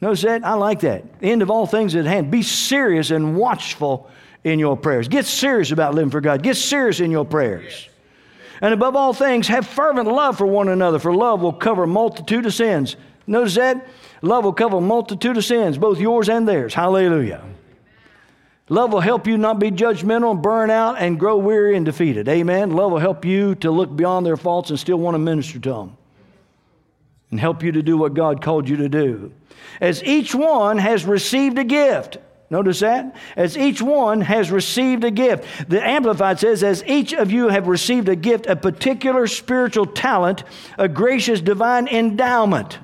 Notice 0.01 0.23
that? 0.23 0.45
I 0.45 0.55
like 0.55 0.81
that. 0.81 1.21
The 1.21 1.27
End 1.31 1.43
of 1.43 1.51
all 1.51 1.67
things 1.67 1.95
at 1.95 2.07
hand. 2.07 2.31
Be 2.31 2.43
serious 2.43 3.11
and 3.11 3.37
watchful 3.37 4.11
in 4.43 4.59
your 4.59 4.77
prayers. 4.77 5.09
Get 5.09 5.27
serious 5.27 5.71
about 5.71 5.95
living 5.95 6.11
for 6.11 6.21
God. 6.21 6.43
Get 6.43 6.57
serious 6.57 7.01
in 7.01 7.11
your 7.11 7.25
prayers. 7.25 7.89
And 8.65 8.73
above 8.73 8.97
all 8.97 9.13
things, 9.13 9.47
have 9.49 9.67
fervent 9.67 10.09
love 10.09 10.39
for 10.39 10.47
one 10.47 10.71
another, 10.71 10.99
for 10.99 11.15
love 11.15 11.43
will 11.43 11.53
cover 11.53 11.83
a 11.83 11.87
multitude 11.87 12.47
of 12.47 12.55
sins. 12.55 12.97
Notice 13.27 13.57
that? 13.57 13.87
Love 14.23 14.45
will 14.45 14.55
cover 14.55 14.79
a 14.79 14.81
multitude 14.81 15.37
of 15.37 15.45
sins, 15.45 15.77
both 15.77 16.01
yours 16.01 16.31
and 16.31 16.49
theirs. 16.49 16.73
Hallelujah. 16.73 17.45
Love 18.71 18.95
will 18.95 19.01
help 19.01 19.27
you 19.27 19.37
not 19.37 19.59
be 19.59 19.71
judgmental 19.71 20.31
and 20.31 20.41
burn 20.41 20.71
out 20.71 20.97
and 20.97 21.21
grow 21.21 21.37
weary 21.37 21.77
and 21.77 21.85
defeated. 21.85 22.27
Amen. 22.27 22.71
Love 22.71 22.93
will 22.93 22.99
help 22.99 23.23
you 23.27 23.55
to 23.57 23.71
look 23.71 23.95
beyond 23.95 24.25
their 24.25 24.39
faults 24.39 24.71
and 24.71 24.79
still 24.79 24.97
want 24.97 25.15
to 25.15 25.19
minister 25.19 25.59
to 25.59 25.69
them 25.69 25.97
and 27.31 27.39
help 27.39 27.63
you 27.63 27.71
to 27.71 27.83
do 27.83 27.99
what 27.99 28.15
God 28.15 28.41
called 28.41 28.67
you 28.67 28.79
to 28.79 28.89
do. 28.89 29.31
As 29.79 30.03
each 30.03 30.35
one 30.35 30.79
has 30.79 31.05
received 31.05 31.59
a 31.59 31.65
gift. 31.65 32.17
Notice 32.55 32.79
that? 32.79 33.17
As 33.35 33.59
each 33.59 33.83
one 33.83 34.21
has 34.21 34.53
received 34.53 35.03
a 35.03 35.11
gift. 35.11 35.69
The 35.69 35.85
Amplified 35.85 36.39
says, 36.39 36.63
as 36.63 36.85
each 36.87 37.13
of 37.13 37.33
you 37.33 37.49
have 37.49 37.67
received 37.67 38.09
a 38.09 38.15
gift, 38.15 38.47
a 38.47 38.55
particular 38.55 39.27
spiritual 39.27 39.87
talent, 39.87 40.45
a 40.79 40.87
gracious 40.87 41.41
divine 41.41 41.89
endowment. 41.89 42.79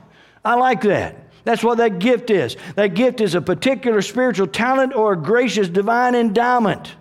I 0.45 0.57
like 0.57 0.81
that. 0.81 1.31
That's 1.45 1.63
what 1.63 1.79
that 1.79 2.01
gift 2.01 2.31
is. 2.31 2.57
That 2.75 2.95
gift 2.95 3.21
is 3.21 3.37
a 3.37 3.41
particular 3.41 4.03
spiritual 4.03 4.49
talent 4.49 4.93
or 4.93 5.13
a 5.13 5.17
gracious 5.17 5.69
divine 5.69 6.17
endowment. 6.17 6.97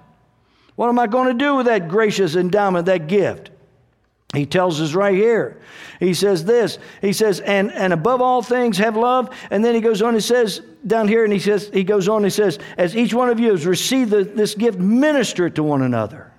What 0.76 0.90
am 0.90 1.00
I 1.00 1.08
going 1.08 1.30
to 1.30 1.44
do 1.44 1.56
with 1.56 1.66
that 1.66 1.88
gracious 1.88 2.36
endowment, 2.36 2.86
that 2.86 3.08
gift? 3.08 3.50
He 4.34 4.46
tells 4.46 4.80
us 4.80 4.94
right 4.94 5.16
here. 5.16 5.60
He 6.00 6.14
says 6.14 6.46
this. 6.46 6.78
He 7.02 7.14
says, 7.14 7.40
and, 7.40 7.72
and 7.72 7.94
above 7.94 8.22
all 8.22 8.44
things 8.44 8.78
have 8.78 8.96
love. 8.96 9.36
And 9.50 9.66
then 9.66 9.74
he 9.74 9.82
goes 9.82 10.04
on, 10.04 10.14
he 10.14 10.20
says 10.20 10.62
down 10.86 11.08
here, 11.08 11.24
and 11.24 11.34
he 11.34 11.40
says, 11.40 11.70
he 11.74 11.84
goes 11.84 12.08
on, 12.08 12.24
he 12.24 12.30
says, 12.30 12.60
as 12.78 12.96
each 12.96 13.14
one 13.14 13.30
of 13.30 13.40
you 13.40 13.50
has 13.52 13.66
received 13.66 14.12
the, 14.12 14.24
this 14.24 14.54
gift, 14.54 14.78
minister 14.78 15.48
it 15.48 15.56
to 15.56 15.64
one 15.64 15.82
another. 15.82 16.32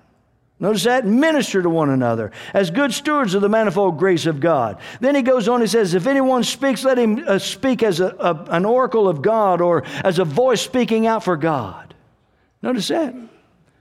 Notice 0.61 0.83
that? 0.83 1.05
Minister 1.05 1.63
to 1.63 1.69
one 1.69 1.89
another 1.89 2.31
as 2.53 2.69
good 2.69 2.93
stewards 2.93 3.33
of 3.33 3.41
the 3.41 3.49
manifold 3.49 3.97
grace 3.97 4.27
of 4.27 4.39
God. 4.39 4.79
Then 4.99 5.15
he 5.15 5.23
goes 5.23 5.47
on, 5.47 5.59
he 5.59 5.65
says, 5.65 5.95
If 5.95 6.05
anyone 6.05 6.43
speaks, 6.43 6.83
let 6.83 6.99
him 6.99 7.23
uh, 7.27 7.39
speak 7.39 7.81
as 7.81 7.99
a, 7.99 8.15
a, 8.19 8.45
an 8.51 8.63
oracle 8.63 9.09
of 9.09 9.23
God 9.23 9.59
or 9.59 9.83
as 10.03 10.19
a 10.19 10.23
voice 10.23 10.61
speaking 10.61 11.07
out 11.07 11.23
for 11.23 11.35
God. 11.35 11.95
Notice 12.61 12.89
that? 12.89 13.15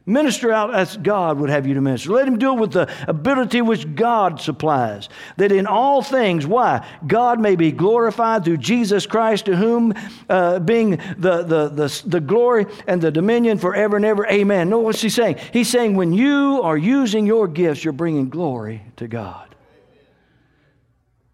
Minister 0.06 0.50
out 0.50 0.74
as 0.74 0.96
God 0.96 1.38
would 1.38 1.50
have 1.50 1.66
you 1.66 1.74
to 1.74 1.80
minister. 1.80 2.10
Let 2.10 2.26
him 2.26 2.38
do 2.38 2.54
it 2.54 2.60
with 2.60 2.72
the 2.72 2.90
ability 3.06 3.60
which 3.60 3.94
God 3.94 4.40
supplies. 4.40 5.08
That 5.36 5.52
in 5.52 5.66
all 5.66 6.02
things, 6.02 6.46
why? 6.46 6.86
God 7.06 7.38
may 7.38 7.54
be 7.54 7.70
glorified 7.70 8.44
through 8.44 8.56
Jesus 8.56 9.06
Christ, 9.06 9.44
to 9.44 9.56
whom 9.56 9.94
uh, 10.28 10.58
being 10.60 10.92
the, 11.18 11.42
the, 11.42 11.68
the, 11.68 12.02
the 12.06 12.20
glory 12.20 12.66
and 12.86 13.00
the 13.00 13.10
dominion 13.10 13.58
forever 13.58 13.96
and 13.96 14.04
ever. 14.04 14.26
Amen. 14.26 14.70
No, 14.70 14.78
what's 14.78 15.02
he 15.02 15.10
saying? 15.10 15.36
He's 15.52 15.68
saying 15.68 15.94
when 15.94 16.12
you 16.12 16.60
are 16.62 16.78
using 16.78 17.26
your 17.26 17.46
gifts, 17.46 17.84
you're 17.84 17.92
bringing 17.92 18.30
glory 18.30 18.82
to 18.96 19.06
God. 19.06 19.54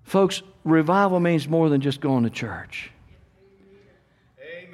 Folks, 0.02 0.42
revival 0.64 1.20
means 1.20 1.48
more 1.48 1.68
than 1.68 1.80
just 1.80 2.00
going 2.00 2.24
to 2.24 2.30
church. 2.30 2.90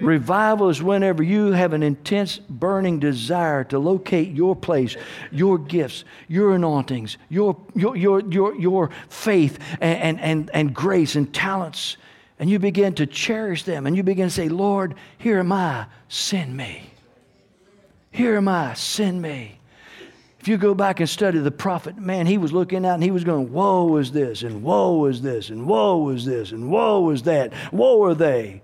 Revival 0.02 0.68
is 0.68 0.82
whenever 0.82 1.22
you 1.22 1.52
have 1.52 1.72
an 1.72 1.82
intense, 1.82 2.38
burning 2.38 2.98
desire 2.98 3.64
to 3.64 3.78
locate 3.78 4.32
your 4.32 4.56
place, 4.56 4.96
your 5.30 5.58
gifts, 5.58 6.04
your 6.28 6.54
anointings, 6.54 7.18
your, 7.28 7.56
your, 7.74 7.96
your, 7.96 8.20
your, 8.20 8.54
your 8.56 8.90
faith 9.08 9.58
and, 9.80 10.20
and, 10.20 10.50
and 10.52 10.74
grace 10.74 11.14
and 11.14 11.32
talents, 11.32 11.96
and 12.38 12.50
you 12.50 12.58
begin 12.58 12.94
to 12.94 13.06
cherish 13.06 13.62
them 13.62 13.86
and 13.86 13.96
you 13.96 14.02
begin 14.02 14.28
to 14.28 14.34
say, 14.34 14.48
Lord, 14.48 14.96
here 15.18 15.38
am 15.38 15.52
I, 15.52 15.86
send 16.08 16.56
me. 16.56 16.90
Here 18.10 18.36
am 18.36 18.48
I, 18.48 18.74
send 18.74 19.22
me. 19.22 19.58
If 20.40 20.48
you 20.48 20.56
go 20.56 20.74
back 20.74 20.98
and 20.98 21.08
study 21.08 21.38
the 21.38 21.52
prophet, 21.52 21.96
man, 21.96 22.26
he 22.26 22.36
was 22.36 22.52
looking 22.52 22.84
out 22.84 22.94
and 22.94 23.02
he 23.04 23.12
was 23.12 23.22
going, 23.22 23.52
Woe 23.52 23.96
is 23.98 24.10
this, 24.10 24.42
and 24.42 24.64
woe 24.64 25.04
is 25.04 25.22
this, 25.22 25.50
and 25.50 25.68
woe 25.68 26.08
is 26.08 26.24
this, 26.24 26.50
and 26.50 26.68
woe 26.68 27.10
is 27.10 27.22
that, 27.22 27.52
woe 27.72 28.02
are 28.02 28.14
they. 28.14 28.60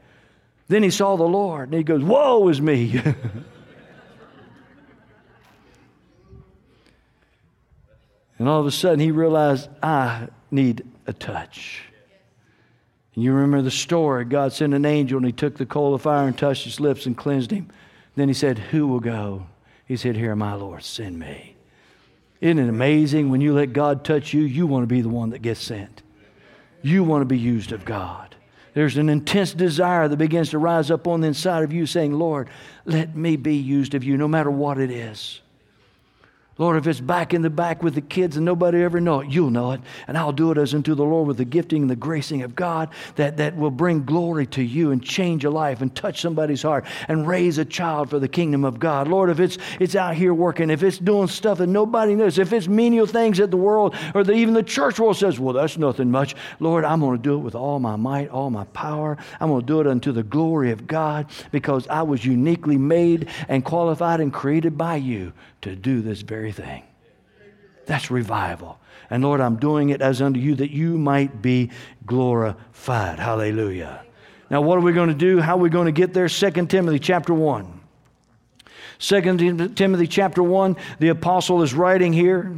Then 0.68 0.82
he 0.82 0.90
saw 0.90 1.16
the 1.16 1.24
Lord 1.24 1.70
and 1.70 1.78
he 1.78 1.82
goes, 1.82 2.04
Woe 2.04 2.46
is 2.48 2.60
me. 2.60 3.00
and 8.38 8.48
all 8.48 8.60
of 8.60 8.66
a 8.66 8.70
sudden 8.70 9.00
he 9.00 9.10
realized, 9.10 9.68
I 9.82 10.28
need 10.50 10.86
a 11.06 11.12
touch. 11.14 11.82
And 13.14 13.24
you 13.24 13.32
remember 13.32 13.62
the 13.62 13.70
story 13.70 14.26
God 14.26 14.52
sent 14.52 14.74
an 14.74 14.84
angel 14.84 15.16
and 15.16 15.26
he 15.26 15.32
took 15.32 15.56
the 15.56 15.66
coal 15.66 15.94
of 15.94 16.02
fire 16.02 16.26
and 16.26 16.36
touched 16.36 16.64
his 16.64 16.78
lips 16.78 17.06
and 17.06 17.16
cleansed 17.16 17.50
him. 17.50 17.70
Then 18.14 18.28
he 18.28 18.34
said, 18.34 18.58
Who 18.58 18.86
will 18.86 19.00
go? 19.00 19.46
He 19.86 19.96
said, 19.96 20.16
Here, 20.16 20.36
my 20.36 20.52
Lord, 20.52 20.82
send 20.84 21.18
me. 21.18 21.56
Isn't 22.40 22.58
it 22.58 22.68
amazing 22.68 23.30
when 23.30 23.40
you 23.40 23.54
let 23.54 23.72
God 23.72 24.04
touch 24.04 24.32
you, 24.32 24.42
you 24.42 24.66
want 24.66 24.82
to 24.82 24.86
be 24.86 25.00
the 25.00 25.08
one 25.08 25.30
that 25.30 25.40
gets 25.42 25.60
sent? 25.60 26.02
You 26.82 27.02
want 27.02 27.22
to 27.22 27.26
be 27.26 27.38
used 27.38 27.72
of 27.72 27.84
God. 27.84 28.27
There's 28.78 28.96
an 28.96 29.08
intense 29.08 29.54
desire 29.54 30.06
that 30.06 30.18
begins 30.18 30.50
to 30.50 30.58
rise 30.58 30.92
up 30.92 31.08
on 31.08 31.20
the 31.20 31.26
inside 31.26 31.64
of 31.64 31.72
you 31.72 31.84
saying, 31.84 32.12
Lord, 32.12 32.48
let 32.84 33.16
me 33.16 33.34
be 33.34 33.56
used 33.56 33.92
of 33.96 34.04
you 34.04 34.16
no 34.16 34.28
matter 34.28 34.52
what 34.52 34.78
it 34.78 34.92
is. 34.92 35.40
Lord, 36.58 36.76
if 36.76 36.88
it's 36.88 36.98
back 36.98 37.32
in 37.32 37.42
the 37.42 37.50
back 37.50 37.84
with 37.84 37.94
the 37.94 38.00
kids 38.00 38.36
and 38.36 38.44
nobody 38.44 38.82
ever 38.82 39.00
know 39.00 39.20
it, 39.20 39.30
you'll 39.30 39.50
know 39.50 39.70
it. 39.72 39.80
And 40.08 40.18
I'll 40.18 40.32
do 40.32 40.50
it 40.50 40.58
as 40.58 40.74
unto 40.74 40.96
the 40.96 41.04
Lord 41.04 41.28
with 41.28 41.36
the 41.36 41.44
gifting 41.44 41.82
and 41.82 41.90
the 41.90 41.94
gracing 41.96 42.42
of 42.42 42.56
God 42.56 42.88
that, 43.14 43.36
that 43.36 43.56
will 43.56 43.70
bring 43.70 44.04
glory 44.04 44.44
to 44.48 44.62
you 44.62 44.90
and 44.90 45.00
change 45.00 45.44
a 45.44 45.50
life 45.50 45.82
and 45.82 45.94
touch 45.94 46.20
somebody's 46.20 46.62
heart 46.62 46.84
and 47.06 47.28
raise 47.28 47.58
a 47.58 47.64
child 47.64 48.10
for 48.10 48.18
the 48.18 48.26
kingdom 48.26 48.64
of 48.64 48.80
God. 48.80 49.06
Lord, 49.06 49.30
if 49.30 49.38
it's, 49.38 49.56
it's 49.78 49.94
out 49.94 50.16
here 50.16 50.34
working, 50.34 50.68
if 50.68 50.82
it's 50.82 50.98
doing 50.98 51.28
stuff 51.28 51.58
that 51.58 51.68
nobody 51.68 52.16
knows, 52.16 52.38
if 52.38 52.52
it's 52.52 52.66
menial 52.66 53.06
things 53.06 53.38
that 53.38 53.52
the 53.52 53.56
world 53.56 53.94
or 54.12 54.24
the, 54.24 54.32
even 54.32 54.52
the 54.52 54.64
church 54.64 54.98
world 54.98 55.16
says, 55.16 55.38
well, 55.38 55.54
that's 55.54 55.78
nothing 55.78 56.10
much. 56.10 56.34
Lord, 56.58 56.84
I'm 56.84 56.98
going 56.98 57.16
to 57.16 57.22
do 57.22 57.34
it 57.34 57.38
with 57.38 57.54
all 57.54 57.78
my 57.78 57.94
might, 57.94 58.30
all 58.30 58.50
my 58.50 58.64
power. 58.64 59.16
I'm 59.38 59.48
going 59.48 59.60
to 59.60 59.66
do 59.66 59.80
it 59.80 59.86
unto 59.86 60.10
the 60.10 60.24
glory 60.24 60.72
of 60.72 60.88
God 60.88 61.26
because 61.52 61.86
I 61.86 62.02
was 62.02 62.24
uniquely 62.24 62.78
made 62.78 63.28
and 63.48 63.64
qualified 63.64 64.18
and 64.18 64.32
created 64.32 64.76
by 64.76 64.96
you 64.96 65.32
to 65.62 65.74
do 65.74 66.00
this 66.00 66.22
very 66.22 66.52
thing. 66.52 66.84
That's 67.86 68.10
revival. 68.10 68.78
And 69.10 69.22
Lord, 69.22 69.40
I'm 69.40 69.56
doing 69.56 69.90
it 69.90 70.02
as 70.02 70.20
unto 70.20 70.38
you 70.38 70.54
that 70.56 70.70
you 70.70 70.98
might 70.98 71.40
be 71.40 71.70
glorified. 72.04 73.18
Hallelujah. 73.18 74.04
Now, 74.50 74.60
what 74.60 74.78
are 74.78 74.82
we 74.82 74.92
going 74.92 75.08
to 75.08 75.14
do? 75.14 75.40
How 75.40 75.56
are 75.56 75.60
we 75.60 75.70
going 75.70 75.86
to 75.86 75.92
get 75.92 76.12
there? 76.12 76.28
2 76.28 76.66
Timothy 76.66 76.98
chapter 76.98 77.32
1. 77.32 77.80
2 78.98 79.68
Timothy 79.74 80.06
chapter 80.06 80.42
1, 80.42 80.76
the 80.98 81.08
apostle 81.08 81.62
is 81.62 81.72
writing 81.72 82.12
here, 82.12 82.52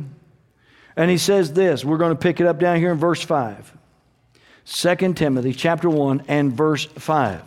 and 0.96 1.10
he 1.10 1.18
says 1.18 1.52
this. 1.52 1.84
We're 1.84 1.98
going 1.98 2.12
to 2.12 2.18
pick 2.18 2.40
it 2.40 2.46
up 2.46 2.58
down 2.58 2.78
here 2.78 2.92
in 2.92 2.98
verse 2.98 3.22
5. 3.22 3.76
2 4.64 5.14
Timothy 5.14 5.52
chapter 5.52 5.90
1 5.90 6.24
and 6.28 6.52
verse 6.52 6.86
5. 6.86 7.42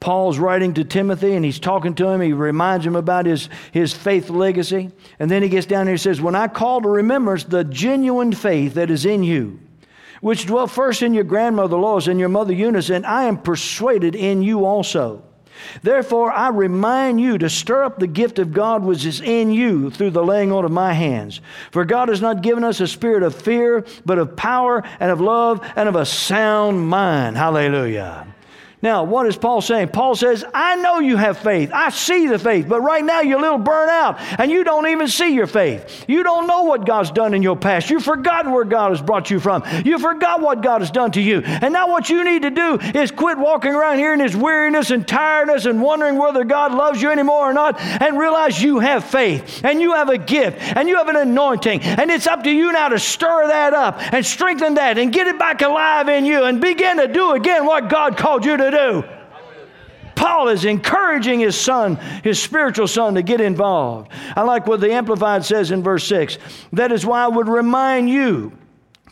Paul's 0.00 0.38
writing 0.38 0.74
to 0.74 0.84
Timothy 0.84 1.34
and 1.34 1.44
he's 1.44 1.58
talking 1.58 1.94
to 1.94 2.08
him. 2.08 2.20
He 2.20 2.32
reminds 2.32 2.86
him 2.86 2.96
about 2.96 3.26
his, 3.26 3.48
his 3.72 3.92
faith 3.92 4.28
legacy. 4.28 4.90
And 5.18 5.30
then 5.30 5.42
he 5.42 5.48
gets 5.48 5.66
down 5.66 5.86
here 5.86 5.94
and 5.94 6.00
says, 6.00 6.20
When 6.20 6.34
I 6.34 6.48
call 6.48 6.82
to 6.82 6.88
remembrance 6.88 7.44
the 7.44 7.64
genuine 7.64 8.32
faith 8.32 8.74
that 8.74 8.90
is 8.90 9.06
in 9.06 9.22
you, 9.22 9.60
which 10.20 10.46
dwelt 10.46 10.70
first 10.70 11.02
in 11.02 11.14
your 11.14 11.24
grandmother 11.24 11.76
Lois 11.76 12.06
and 12.06 12.20
your 12.20 12.28
mother 12.28 12.52
Eunice, 12.52 12.90
and 12.90 13.06
I 13.06 13.24
am 13.24 13.38
persuaded 13.38 14.14
in 14.14 14.42
you 14.42 14.64
also. 14.64 15.22
Therefore, 15.82 16.30
I 16.32 16.48
remind 16.48 17.20
you 17.20 17.38
to 17.38 17.48
stir 17.48 17.84
up 17.84 17.98
the 17.98 18.06
gift 18.06 18.38
of 18.38 18.52
God 18.52 18.82
which 18.82 19.06
is 19.06 19.20
in 19.22 19.50
you 19.50 19.90
through 19.90 20.10
the 20.10 20.22
laying 20.22 20.52
on 20.52 20.64
of 20.64 20.70
my 20.70 20.92
hands. 20.92 21.40
For 21.70 21.84
God 21.84 22.08
has 22.10 22.20
not 22.20 22.42
given 22.42 22.64
us 22.64 22.80
a 22.80 22.86
spirit 22.86 23.22
of 23.22 23.34
fear, 23.34 23.84
but 24.04 24.18
of 24.18 24.36
power 24.36 24.82
and 25.00 25.10
of 25.10 25.20
love 25.20 25.66
and 25.76 25.88
of 25.88 25.96
a 25.96 26.04
sound 26.04 26.86
mind. 26.86 27.36
Hallelujah. 27.36 28.26
Now, 28.86 29.02
what 29.02 29.26
is 29.26 29.36
Paul 29.36 29.62
saying? 29.62 29.88
Paul 29.88 30.14
says, 30.14 30.44
I 30.54 30.76
know 30.76 31.00
you 31.00 31.16
have 31.16 31.38
faith. 31.38 31.72
I 31.74 31.90
see 31.90 32.28
the 32.28 32.38
faith, 32.38 32.68
but 32.68 32.82
right 32.82 33.04
now 33.04 33.20
you're 33.20 33.40
a 33.40 33.42
little 33.42 33.58
burnt 33.58 33.90
out 33.90 34.20
and 34.38 34.48
you 34.48 34.62
don't 34.62 34.86
even 34.86 35.08
see 35.08 35.34
your 35.34 35.48
faith. 35.48 36.04
You 36.06 36.22
don't 36.22 36.46
know 36.46 36.62
what 36.62 36.86
God's 36.86 37.10
done 37.10 37.34
in 37.34 37.42
your 37.42 37.56
past. 37.56 37.90
You've 37.90 38.04
forgotten 38.04 38.52
where 38.52 38.64
God 38.64 38.90
has 38.92 39.02
brought 39.02 39.28
you 39.28 39.40
from. 39.40 39.64
You 39.84 39.98
forgot 39.98 40.40
what 40.40 40.62
God 40.62 40.82
has 40.82 40.92
done 40.92 41.10
to 41.10 41.20
you. 41.20 41.40
And 41.40 41.72
now 41.72 41.88
what 41.88 42.08
you 42.08 42.22
need 42.22 42.42
to 42.42 42.50
do 42.50 42.78
is 42.94 43.10
quit 43.10 43.38
walking 43.38 43.74
around 43.74 43.98
here 43.98 44.12
in 44.12 44.20
this 44.20 44.36
weariness 44.36 44.92
and 44.92 45.06
tiredness 45.08 45.64
and 45.64 45.82
wondering 45.82 46.16
whether 46.16 46.44
God 46.44 46.72
loves 46.72 47.02
you 47.02 47.10
anymore 47.10 47.50
or 47.50 47.52
not 47.52 47.80
and 47.80 48.16
realize 48.16 48.62
you 48.62 48.78
have 48.78 49.02
faith 49.02 49.62
and 49.64 49.80
you 49.80 49.94
have 49.94 50.10
a 50.10 50.18
gift 50.18 50.62
and 50.76 50.88
you 50.88 50.94
have 50.94 51.08
an 51.08 51.16
anointing. 51.16 51.82
And 51.82 52.08
it's 52.08 52.28
up 52.28 52.44
to 52.44 52.52
you 52.52 52.70
now 52.70 52.90
to 52.90 53.00
stir 53.00 53.48
that 53.48 53.74
up 53.74 54.00
and 54.12 54.24
strengthen 54.24 54.74
that 54.74 54.96
and 54.96 55.12
get 55.12 55.26
it 55.26 55.40
back 55.40 55.60
alive 55.60 56.08
in 56.08 56.24
you 56.24 56.44
and 56.44 56.60
begin 56.60 56.98
to 56.98 57.08
do 57.08 57.32
again 57.32 57.66
what 57.66 57.90
God 57.90 58.16
called 58.16 58.44
you 58.44 58.56
to 58.56 58.70
do 58.70 58.75
do. 58.76 59.04
Paul 60.14 60.48
is 60.48 60.64
encouraging 60.64 61.40
his 61.40 61.56
son, 61.56 61.96
his 62.24 62.42
spiritual 62.42 62.88
son, 62.88 63.14
to 63.14 63.22
get 63.22 63.40
involved. 63.40 64.10
I 64.34 64.42
like 64.42 64.66
what 64.66 64.80
the 64.80 64.90
Amplified 64.90 65.44
says 65.44 65.70
in 65.70 65.82
verse 65.82 66.04
6. 66.08 66.38
That 66.72 66.90
is 66.90 67.04
why 67.04 67.22
I 67.22 67.28
would 67.28 67.48
remind 67.48 68.08
you 68.08 68.56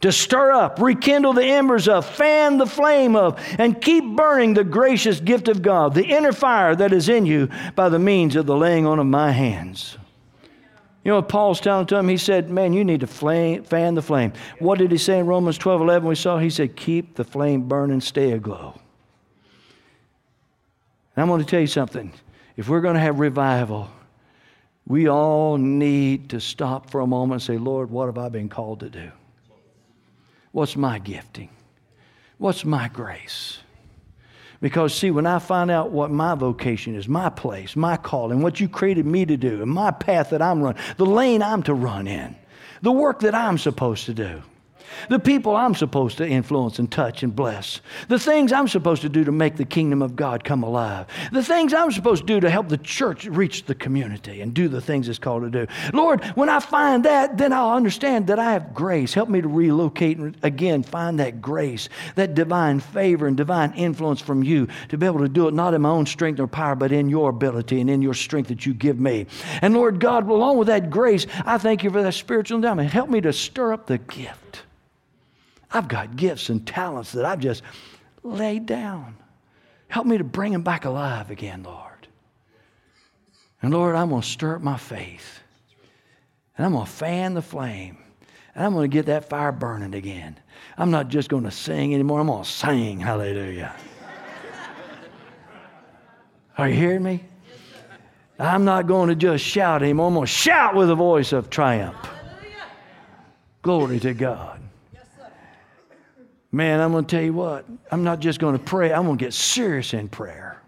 to 0.00 0.10
stir 0.10 0.52
up, 0.52 0.80
rekindle 0.80 1.34
the 1.34 1.44
embers 1.44 1.88
of, 1.88 2.04
fan 2.04 2.58
the 2.58 2.66
flame 2.66 3.16
of, 3.16 3.38
and 3.58 3.80
keep 3.80 4.04
burning 4.16 4.54
the 4.54 4.64
gracious 4.64 5.20
gift 5.20 5.48
of 5.48 5.62
God, 5.62 5.94
the 5.94 6.04
inner 6.04 6.32
fire 6.32 6.74
that 6.74 6.92
is 6.92 7.08
in 7.08 7.26
you 7.26 7.48
by 7.74 7.88
the 7.88 7.98
means 7.98 8.34
of 8.34 8.46
the 8.46 8.56
laying 8.56 8.86
on 8.86 8.98
of 8.98 9.06
my 9.06 9.30
hands. 9.30 9.96
You 11.04 11.10
know 11.10 11.16
what 11.16 11.28
Paul's 11.28 11.60
telling 11.60 11.86
to 11.86 11.96
him? 11.96 12.08
He 12.08 12.16
said, 12.16 12.48
Man, 12.48 12.72
you 12.72 12.82
need 12.82 13.00
to 13.00 13.06
flame, 13.06 13.62
fan 13.62 13.94
the 13.94 14.02
flame. 14.02 14.32
What 14.58 14.78
did 14.78 14.90
he 14.90 14.96
say 14.96 15.18
in 15.18 15.26
Romans 15.26 15.58
12 15.58 15.82
11? 15.82 16.08
We 16.08 16.14
saw, 16.14 16.38
he 16.38 16.48
said, 16.48 16.76
Keep 16.76 17.16
the 17.16 17.24
flame 17.24 17.68
burning, 17.68 18.00
stay 18.00 18.32
aglow. 18.32 18.80
And 21.14 21.22
I'm 21.22 21.28
going 21.28 21.40
to 21.40 21.46
tell 21.46 21.60
you 21.60 21.66
something. 21.66 22.12
If 22.56 22.68
we're 22.68 22.80
going 22.80 22.94
to 22.94 23.00
have 23.00 23.18
revival, 23.18 23.90
we 24.86 25.08
all 25.08 25.56
need 25.56 26.30
to 26.30 26.40
stop 26.40 26.90
for 26.90 27.00
a 27.00 27.06
moment 27.06 27.42
and 27.42 27.42
say, 27.42 27.58
Lord, 27.58 27.90
what 27.90 28.06
have 28.06 28.18
I 28.18 28.28
been 28.28 28.48
called 28.48 28.80
to 28.80 28.90
do? 28.90 29.10
What's 30.52 30.76
my 30.76 30.98
gifting? 30.98 31.50
What's 32.38 32.64
my 32.64 32.88
grace? 32.88 33.58
Because, 34.60 34.94
see, 34.94 35.10
when 35.10 35.26
I 35.26 35.40
find 35.40 35.70
out 35.70 35.90
what 35.90 36.10
my 36.10 36.34
vocation 36.34 36.94
is, 36.94 37.08
my 37.08 37.28
place, 37.28 37.76
my 37.76 37.96
calling, 37.96 38.40
what 38.40 38.60
you 38.60 38.68
created 38.68 39.04
me 39.04 39.26
to 39.26 39.36
do, 39.36 39.62
and 39.62 39.70
my 39.70 39.90
path 39.90 40.30
that 40.30 40.40
I'm 40.40 40.62
running, 40.62 40.80
the 40.96 41.06
lane 41.06 41.42
I'm 41.42 41.62
to 41.64 41.74
run 41.74 42.06
in, 42.06 42.36
the 42.80 42.92
work 42.92 43.20
that 43.20 43.34
I'm 43.34 43.58
supposed 43.58 44.06
to 44.06 44.14
do, 44.14 44.42
the 45.08 45.18
people 45.18 45.56
I'm 45.56 45.74
supposed 45.74 46.18
to 46.18 46.26
influence 46.26 46.78
and 46.78 46.90
touch 46.90 47.22
and 47.22 47.34
bless, 47.34 47.80
the 48.08 48.18
things 48.18 48.52
I'm 48.52 48.68
supposed 48.68 49.02
to 49.02 49.08
do 49.08 49.24
to 49.24 49.32
make 49.32 49.56
the 49.56 49.64
kingdom 49.64 50.02
of 50.02 50.16
God 50.16 50.44
come 50.44 50.62
alive, 50.62 51.06
the 51.32 51.42
things 51.42 51.74
I'm 51.74 51.92
supposed 51.92 52.22
to 52.22 52.26
do 52.26 52.40
to 52.40 52.50
help 52.50 52.68
the 52.68 52.78
church 52.78 53.26
reach 53.26 53.64
the 53.64 53.74
community 53.74 54.40
and 54.40 54.54
do 54.54 54.68
the 54.68 54.80
things 54.80 55.08
it's 55.08 55.18
called 55.18 55.42
to 55.42 55.50
do. 55.50 55.66
Lord, 55.92 56.24
when 56.34 56.48
I 56.48 56.60
find 56.60 57.04
that, 57.04 57.38
then 57.38 57.52
I'll 57.52 57.72
understand 57.72 58.26
that 58.28 58.38
I 58.38 58.52
have 58.52 58.74
grace. 58.74 59.14
Help 59.14 59.28
me 59.28 59.40
to 59.40 59.48
relocate 59.48 60.18
and 60.18 60.36
again 60.42 60.82
find 60.82 61.18
that 61.20 61.40
grace, 61.40 61.88
that 62.14 62.34
divine 62.34 62.80
favor 62.80 63.26
and 63.26 63.36
divine 63.36 63.72
influence 63.74 64.20
from 64.20 64.42
you 64.42 64.68
to 64.88 64.98
be 64.98 65.06
able 65.06 65.20
to 65.20 65.28
do 65.28 65.48
it 65.48 65.54
not 65.54 65.74
in 65.74 65.82
my 65.82 65.88
own 65.88 66.06
strength 66.06 66.40
or 66.40 66.46
power, 66.46 66.74
but 66.74 66.92
in 66.92 67.08
your 67.08 67.30
ability 67.30 67.80
and 67.80 67.90
in 67.90 68.02
your 68.02 68.14
strength 68.14 68.48
that 68.48 68.66
you 68.66 68.74
give 68.74 68.98
me. 68.98 69.26
And 69.62 69.74
Lord 69.74 70.00
God, 70.00 70.28
along 70.28 70.58
with 70.58 70.68
that 70.68 70.90
grace, 70.90 71.26
I 71.44 71.58
thank 71.58 71.82
you 71.82 71.90
for 71.90 72.02
that 72.02 72.14
spiritual 72.14 72.56
endowment. 72.56 72.90
Help 72.90 73.10
me 73.10 73.20
to 73.22 73.32
stir 73.32 73.72
up 73.72 73.86
the 73.86 73.98
gift 73.98 74.43
I've 75.74 75.88
got 75.88 76.14
gifts 76.14 76.50
and 76.50 76.64
talents 76.64 77.12
that 77.12 77.24
I've 77.24 77.40
just 77.40 77.62
laid 78.22 78.64
down. 78.64 79.16
Help 79.88 80.06
me 80.06 80.16
to 80.16 80.24
bring 80.24 80.52
them 80.52 80.62
back 80.62 80.84
alive 80.84 81.32
again, 81.32 81.64
Lord. 81.64 82.06
And 83.60 83.72
Lord, 83.72 83.96
I'm 83.96 84.10
going 84.10 84.22
to 84.22 84.28
stir 84.28 84.54
up 84.54 84.62
my 84.62 84.76
faith. 84.76 85.40
And 86.56 86.64
I'm 86.64 86.72
going 86.72 86.86
to 86.86 86.90
fan 86.90 87.34
the 87.34 87.42
flame. 87.42 87.98
And 88.54 88.64
I'm 88.64 88.72
going 88.72 88.88
to 88.88 88.94
get 88.94 89.06
that 89.06 89.28
fire 89.28 89.50
burning 89.50 89.94
again. 89.94 90.38
I'm 90.78 90.92
not 90.92 91.08
just 91.08 91.28
going 91.28 91.42
to 91.42 91.50
sing 91.50 91.92
anymore. 91.92 92.20
I'm 92.20 92.28
going 92.28 92.44
to 92.44 92.48
sing. 92.48 93.00
Hallelujah. 93.00 93.74
Are 96.58 96.68
you 96.68 96.76
hearing 96.76 97.02
me? 97.02 97.24
I'm 98.38 98.64
not 98.64 98.86
going 98.86 99.08
to 99.08 99.16
just 99.16 99.44
shout 99.44 99.82
anymore. 99.82 100.06
I'm 100.06 100.14
going 100.14 100.26
to 100.26 100.32
shout 100.32 100.76
with 100.76 100.88
a 100.90 100.94
voice 100.94 101.32
of 101.32 101.50
triumph. 101.50 101.96
Glory 103.62 103.98
to 104.00 104.14
God. 104.14 104.53
Man, 106.54 106.78
I'm 106.78 106.92
going 106.92 107.04
to 107.04 107.10
tell 107.10 107.24
you 107.24 107.32
what, 107.32 107.64
I'm 107.90 108.04
not 108.04 108.20
just 108.20 108.38
going 108.38 108.56
to 108.56 108.62
pray, 108.62 108.92
I'm 108.92 109.06
going 109.06 109.18
to 109.18 109.24
get 109.24 109.34
serious 109.34 109.92
in 109.92 110.08
prayer. 110.08 110.62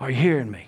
Are 0.00 0.10
you 0.10 0.16
hearing 0.16 0.50
me? 0.50 0.66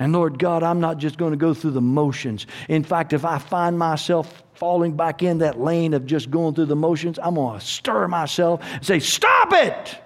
And 0.00 0.12
Lord 0.12 0.40
God, 0.40 0.64
I'm 0.64 0.80
not 0.80 0.98
just 0.98 1.18
going 1.18 1.30
to 1.30 1.36
go 1.36 1.54
through 1.54 1.70
the 1.70 1.80
motions. 1.80 2.48
In 2.68 2.82
fact, 2.82 3.12
if 3.12 3.24
I 3.24 3.38
find 3.38 3.78
myself 3.78 4.42
falling 4.54 4.96
back 4.96 5.22
in 5.22 5.38
that 5.38 5.60
lane 5.60 5.94
of 5.94 6.04
just 6.04 6.32
going 6.32 6.56
through 6.56 6.66
the 6.66 6.74
motions, 6.74 7.20
I'm 7.22 7.36
going 7.36 7.60
to 7.60 7.64
stir 7.64 8.08
myself 8.08 8.60
and 8.64 8.84
say, 8.84 8.98
Stop 8.98 9.52
it! 9.52 9.98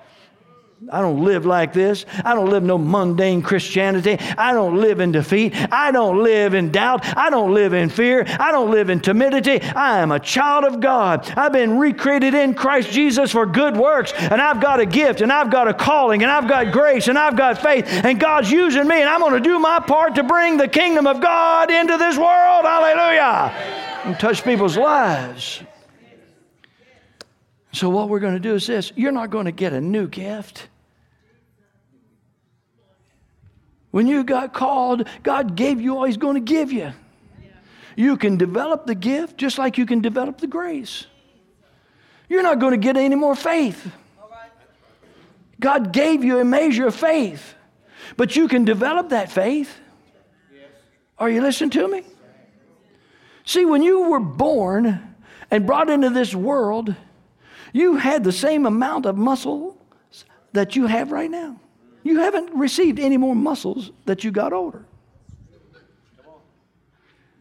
I 0.91 1.01
don't 1.01 1.25
live 1.25 1.47
like 1.47 1.73
this. 1.73 2.07
I 2.25 2.35
don't 2.35 2.51
live 2.51 2.63
no 2.63 2.79
mundane 2.79 3.43
Christianity. 3.43 4.19
I 4.39 4.53
don't 4.53 4.77
live 4.81 5.01
in 5.01 5.13
defeat. 5.13 5.55
I 5.73 5.91
don't 5.91 6.23
live 6.23 6.55
in 6.55 6.71
doubt. 6.71 7.17
I 7.17 7.31
don't 7.31 7.53
live 7.53 7.73
in 7.73 7.89
fear. 7.89 8.25
I 8.39 8.53
don't 8.53 8.71
live 8.71 8.91
in 8.91 9.01
timidity. 9.01 9.61
I 9.61 9.99
am 9.99 10.13
a 10.13 10.21
child 10.21 10.65
of 10.65 10.81
God. 10.81 11.31
I've 11.37 11.53
been 11.53 11.79
recreated 11.79 12.35
in 12.35 12.55
Christ 12.55 12.91
Jesus 12.91 13.33
for 13.33 13.47
good 13.47 13.77
works, 13.77 14.13
and 14.13 14.41
I've 14.41 14.61
got 14.61 14.81
a 14.81 14.87
gift, 14.87 15.21
and 15.21 15.33
I've 15.33 15.51
got 15.51 15.69
a 15.69 15.75
calling, 15.75 16.23
and 16.23 16.31
I've 16.31 16.49
got 16.49 16.73
grace, 16.73 17.09
and 17.09 17.19
I've 17.19 17.37
got 17.37 17.59
faith, 17.59 17.87
and 17.87 18.21
God's 18.21 18.51
using 18.51 18.87
me, 18.87 19.01
and 19.01 19.09
I'm 19.09 19.21
going 19.21 19.33
to 19.35 19.41
do 19.41 19.59
my 19.59 19.81
part 19.81 20.15
to 20.17 20.23
bring 20.23 20.57
the 20.57 20.69
kingdom 20.69 21.07
of 21.07 21.21
God 21.21 21.71
into 21.71 21.97
this 21.97 22.17
world. 22.17 22.65
Hallelujah. 22.65 23.53
And 24.05 24.19
touch 24.19 24.45
people's 24.45 24.77
lives. 24.77 25.63
So, 27.73 27.91
what 27.91 28.09
we're 28.09 28.21
going 28.21 28.35
to 28.35 28.41
do 28.41 28.55
is 28.55 28.67
this 28.67 28.93
you're 28.97 29.13
not 29.13 29.31
going 29.31 29.45
to 29.45 29.53
get 29.53 29.73
a 29.73 29.81
new 29.81 30.09
gift. 30.09 30.69
When 33.91 34.07
you 34.07 34.25
got 34.25 34.53
called, 34.53 35.09
God 35.23 35.57
gave 35.57 35.81
you 35.81 35.97
all 35.97 36.05
He's 36.05 36.17
going 36.17 36.35
to 36.35 36.41
give 36.41 36.73
you. 36.73 36.93
You 37.97 38.17
can 38.17 38.37
develop 38.37 38.87
the 38.87 38.95
gift 38.95 39.39
just 39.39 39.57
like 39.59 39.79
you 39.79 39.87
can 39.87 40.01
develop 40.01 40.39
the 40.39 40.47
grace. 40.47 41.07
You're 42.29 42.43
not 42.43 42.59
going 42.59 42.73
to 42.73 42.79
get 42.79 42.97
any 42.97 43.15
more 43.15 43.35
faith. 43.35 43.91
God 45.59 45.93
gave 45.93 46.23
you 46.23 46.39
a 46.39 46.45
measure 46.45 46.87
of 46.87 46.95
faith, 46.95 47.55
but 48.17 48.37
you 48.37 48.49
can 48.49 48.65
develop 48.65 49.09
that 49.09 49.33
faith. 49.33 49.75
Are 51.19 51.31
you 51.31 51.41
listening 51.41 51.71
to 51.71 51.89
me? 51.89 52.03
See, 53.47 53.65
when 53.65 53.83
you 53.83 54.11
were 54.11 54.21
born 54.21 55.15
and 55.51 55.67
brought 55.67 55.89
into 55.89 56.11
this 56.11 56.35
world, 56.35 56.95
you 57.73 57.97
had 57.97 58.25
the 58.25 58.33
same 58.33 58.67
amount 58.67 59.07
of 59.07 59.17
muscle 59.17 59.79
that 60.53 60.77
you 60.77 60.87
have 60.87 61.13
right 61.13 61.31
now. 61.31 61.59
You 62.07 62.21
haven't 62.21 62.55
received 62.55 63.01
any 63.01 63.17
more 63.17 63.35
muscles 63.35 63.91
that 64.05 64.23
you 64.23 64.31
got 64.31 64.53
older. 64.53 64.85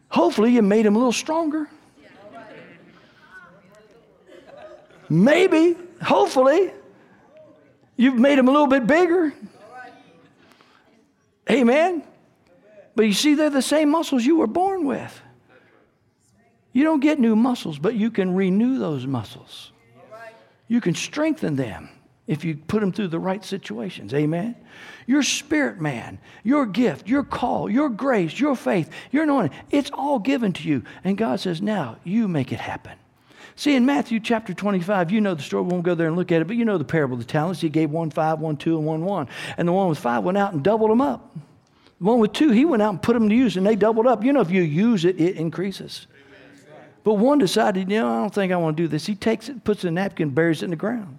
Hopefully, 0.08 0.54
you 0.54 0.60
made 0.60 0.84
them 0.84 0.96
a 0.96 0.98
little 0.98 1.12
stronger. 1.12 1.70
Maybe, 5.08 5.76
hopefully, 6.02 6.72
you've 7.96 8.18
made 8.18 8.38
them 8.38 8.48
a 8.48 8.50
little 8.50 8.66
bit 8.66 8.88
bigger. 8.88 9.32
Amen. 11.48 12.02
But 12.96 13.04
you 13.04 13.12
see, 13.12 13.34
they're 13.34 13.50
the 13.50 13.62
same 13.62 13.88
muscles 13.88 14.24
you 14.24 14.34
were 14.34 14.48
born 14.48 14.84
with. 14.84 15.20
You 16.72 16.82
don't 16.82 16.98
get 16.98 17.20
new 17.20 17.36
muscles, 17.36 17.78
but 17.78 17.94
you 17.94 18.10
can 18.10 18.34
renew 18.34 18.80
those 18.80 19.06
muscles. 19.06 19.70
You 20.66 20.80
can 20.80 20.96
strengthen 20.96 21.54
them 21.54 21.88
if 22.26 22.44
you 22.44 22.56
put 22.56 22.80
them 22.80 22.92
through 22.92 23.08
the 23.08 23.18
right 23.18 23.44
situations. 23.44 24.12
Amen. 24.12 24.56
Your 25.06 25.22
spirit 25.22 25.80
man, 25.80 26.18
your 26.42 26.66
gift, 26.66 27.08
your 27.08 27.22
call, 27.22 27.70
your 27.70 27.88
grace, 27.88 28.38
your 28.38 28.56
faith, 28.56 28.90
your 29.12 29.22
anointing, 29.22 29.56
it's 29.70 29.90
all 29.92 30.18
given 30.18 30.52
to 30.54 30.68
you. 30.68 30.82
And 31.04 31.16
God 31.16 31.40
says, 31.40 31.62
now 31.62 31.98
you 32.02 32.26
make 32.26 32.52
it 32.52 32.60
happen. 32.60 32.98
See, 33.58 33.74
in 33.74 33.86
Matthew 33.86 34.20
chapter 34.20 34.52
25, 34.52 35.10
you 35.10 35.20
know 35.22 35.34
the 35.34 35.42
story. 35.42 35.62
We 35.62 35.70
won't 35.70 35.84
go 35.84 35.94
there 35.94 36.08
and 36.08 36.16
look 36.16 36.30
at 36.30 36.42
it, 36.42 36.46
but 36.46 36.56
you 36.56 36.66
know 36.66 36.76
the 36.76 36.84
parable 36.84 37.14
of 37.14 37.20
the 37.20 37.26
talents. 37.26 37.62
He 37.62 37.70
gave 37.70 37.90
one 37.90 38.10
five, 38.10 38.38
one 38.38 38.58
two, 38.58 38.76
and 38.76 38.86
one 38.86 39.02
one. 39.02 39.28
And 39.56 39.66
the 39.66 39.72
one 39.72 39.88
with 39.88 39.98
five 39.98 40.24
went 40.24 40.36
out 40.36 40.52
and 40.52 40.62
doubled 40.62 40.90
them 40.90 41.00
up. 41.00 41.34
The 41.98 42.04
one 42.04 42.18
with 42.18 42.34
two, 42.34 42.50
he 42.50 42.66
went 42.66 42.82
out 42.82 42.90
and 42.90 43.02
put 43.02 43.14
them 43.14 43.30
to 43.30 43.34
use, 43.34 43.56
and 43.56 43.66
they 43.66 43.74
doubled 43.74 44.06
up. 44.06 44.22
You 44.22 44.34
know, 44.34 44.42
if 44.42 44.50
you 44.50 44.60
use 44.60 45.06
it, 45.06 45.18
it 45.18 45.36
increases. 45.36 46.06
But 47.02 47.14
one 47.14 47.38
decided, 47.38 47.90
you 47.90 48.00
know, 48.00 48.12
I 48.12 48.20
don't 48.20 48.34
think 48.34 48.52
I 48.52 48.56
want 48.56 48.76
to 48.76 48.82
do 48.82 48.88
this. 48.88 49.06
He 49.06 49.14
takes 49.14 49.48
it, 49.48 49.64
puts 49.64 49.84
a 49.84 49.90
napkin, 49.90 50.30
buries 50.30 50.60
it 50.60 50.66
in 50.66 50.70
the 50.70 50.76
ground. 50.76 51.18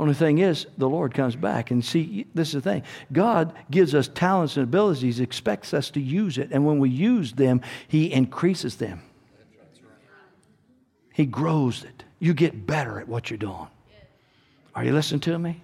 Only 0.00 0.14
thing 0.14 0.38
is, 0.38 0.66
the 0.78 0.88
Lord 0.88 1.12
comes 1.12 1.36
back. 1.36 1.70
And 1.70 1.84
see, 1.84 2.24
this 2.34 2.48
is 2.48 2.54
the 2.54 2.60
thing 2.62 2.84
God 3.12 3.52
gives 3.70 3.94
us 3.94 4.08
talents 4.08 4.56
and 4.56 4.64
abilities, 4.64 5.20
expects 5.20 5.74
us 5.74 5.90
to 5.90 6.00
use 6.00 6.38
it. 6.38 6.48
And 6.52 6.64
when 6.64 6.78
we 6.78 6.88
use 6.88 7.34
them, 7.34 7.60
He 7.86 8.10
increases 8.10 8.76
them. 8.76 9.02
He 11.12 11.26
grows 11.26 11.84
it. 11.84 12.02
You 12.18 12.32
get 12.32 12.66
better 12.66 12.98
at 12.98 13.08
what 13.08 13.28
you're 13.28 13.36
doing. 13.36 13.66
Are 14.74 14.82
you 14.82 14.94
listening 14.94 15.20
to 15.20 15.38
me? 15.38 15.60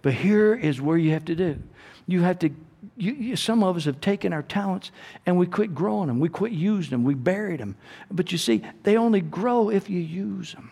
But 0.00 0.12
here 0.12 0.54
is 0.54 0.80
where 0.80 0.96
you 0.96 1.10
have 1.10 1.24
to 1.24 1.34
do. 1.34 1.60
You 2.06 2.22
have 2.22 2.38
to 2.38 2.50
you, 2.96 3.14
you, 3.14 3.36
some 3.36 3.64
of 3.64 3.76
us 3.76 3.86
have 3.86 4.00
taken 4.00 4.32
our 4.32 4.44
talents 4.44 4.92
and 5.26 5.36
we 5.36 5.48
quit 5.48 5.74
growing 5.74 6.06
them. 6.06 6.20
We 6.20 6.28
quit 6.28 6.52
using 6.52 6.90
them. 6.90 7.02
We 7.02 7.14
buried 7.14 7.58
them. 7.58 7.74
But 8.12 8.30
you 8.30 8.38
see, 8.38 8.62
they 8.84 8.96
only 8.96 9.22
grow 9.22 9.70
if 9.70 9.90
you 9.90 9.98
use 9.98 10.52
them. 10.52 10.70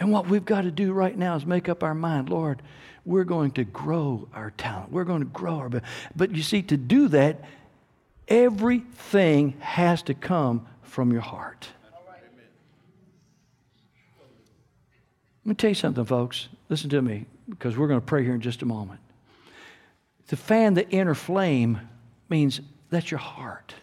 And 0.00 0.10
what 0.10 0.26
we've 0.26 0.44
got 0.44 0.62
to 0.62 0.70
do 0.70 0.92
right 0.92 1.16
now 1.16 1.36
is 1.36 1.44
make 1.44 1.68
up 1.68 1.84
our 1.84 1.94
mind, 1.94 2.30
Lord, 2.30 2.62
we're 3.04 3.24
going 3.24 3.50
to 3.52 3.64
grow 3.64 4.28
our 4.34 4.50
talent. 4.52 4.90
We're 4.90 5.04
going 5.04 5.20
to 5.20 5.26
grow 5.26 5.58
our. 5.58 5.70
But 6.16 6.34
you 6.34 6.42
see, 6.42 6.62
to 6.62 6.76
do 6.78 7.08
that, 7.08 7.44
everything 8.26 9.56
has 9.60 10.02
to 10.04 10.14
come 10.14 10.66
from 10.82 11.12
your 11.12 11.20
heart. 11.20 11.68
Let 15.44 15.48
me 15.48 15.54
tell 15.54 15.70
you 15.70 15.74
something, 15.74 16.04
folks. 16.04 16.48
Listen 16.68 16.90
to 16.90 17.02
me 17.02 17.26
because 17.48 17.76
we're 17.76 17.88
going 17.88 18.00
to 18.00 18.06
pray 18.06 18.24
here 18.24 18.34
in 18.34 18.40
just 18.40 18.62
a 18.62 18.66
moment. 18.66 19.00
To 20.28 20.36
fan 20.36 20.74
the 20.74 20.88
inner 20.90 21.14
flame 21.14 21.80
means 22.28 22.60
that's 22.88 23.10
your 23.10 23.18
heart. 23.18 23.74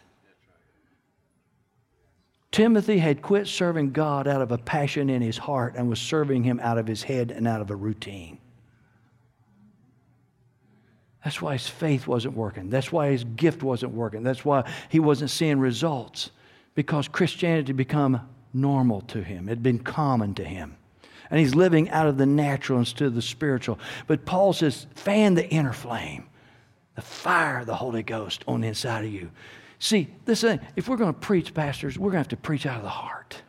Timothy 2.57 2.97
had 2.97 3.21
quit 3.21 3.45
serving 3.45 3.91
God 3.91 4.27
out 4.27 4.41
of 4.41 4.51
a 4.51 4.57
passion 4.57 5.11
in 5.11 5.21
his 5.21 5.37
heart 5.37 5.75
and 5.75 5.87
was 5.87 5.99
serving 5.99 6.41
him 6.41 6.59
out 6.59 6.79
of 6.79 6.87
his 6.87 7.03
head 7.03 7.29
and 7.29 7.47
out 7.47 7.61
of 7.61 7.69
a 7.69 7.75
routine. 7.75 8.39
That's 11.23 11.39
why 11.39 11.53
his 11.53 11.67
faith 11.67 12.07
wasn't 12.07 12.35
working. 12.35 12.71
That's 12.71 12.91
why 12.91 13.11
his 13.11 13.25
gift 13.25 13.61
wasn't 13.61 13.93
working. 13.93 14.23
That's 14.23 14.43
why 14.43 14.67
he 14.89 14.99
wasn't 14.99 15.29
seeing 15.29 15.59
results 15.59 16.31
because 16.73 17.07
Christianity 17.07 17.67
had 17.67 17.77
become 17.77 18.27
normal 18.55 19.01
to 19.01 19.21
him. 19.21 19.47
It 19.47 19.51
had 19.51 19.61
been 19.61 19.77
common 19.77 20.33
to 20.33 20.43
him. 20.43 20.77
And 21.29 21.39
he's 21.39 21.53
living 21.53 21.91
out 21.91 22.07
of 22.07 22.17
the 22.17 22.25
natural 22.25 22.79
instead 22.79 23.09
of 23.09 23.13
the 23.13 23.21
spiritual. 23.21 23.77
But 24.07 24.25
Paul 24.25 24.53
says, 24.53 24.87
fan 24.95 25.35
the 25.35 25.47
inner 25.47 25.73
flame, 25.73 26.25
the 26.95 27.03
fire 27.03 27.59
of 27.59 27.67
the 27.67 27.75
Holy 27.75 28.01
Ghost 28.01 28.43
on 28.47 28.61
the 28.61 28.67
inside 28.69 29.05
of 29.05 29.13
you. 29.13 29.29
See, 29.79 30.07
this 30.25 30.41
thing, 30.41 30.59
if 30.75 30.87
we're 30.89 30.97
going 30.97 31.13
to 31.13 31.19
preach, 31.19 31.53
pastors, 31.53 31.97
we're 31.99 32.11
going 32.11 32.23
to 32.23 32.29
have 32.29 32.29
to 32.29 32.37
preach 32.37 32.65
out 32.65 32.77
of 32.77 32.83
the 32.83 32.89
heart. 32.89 33.41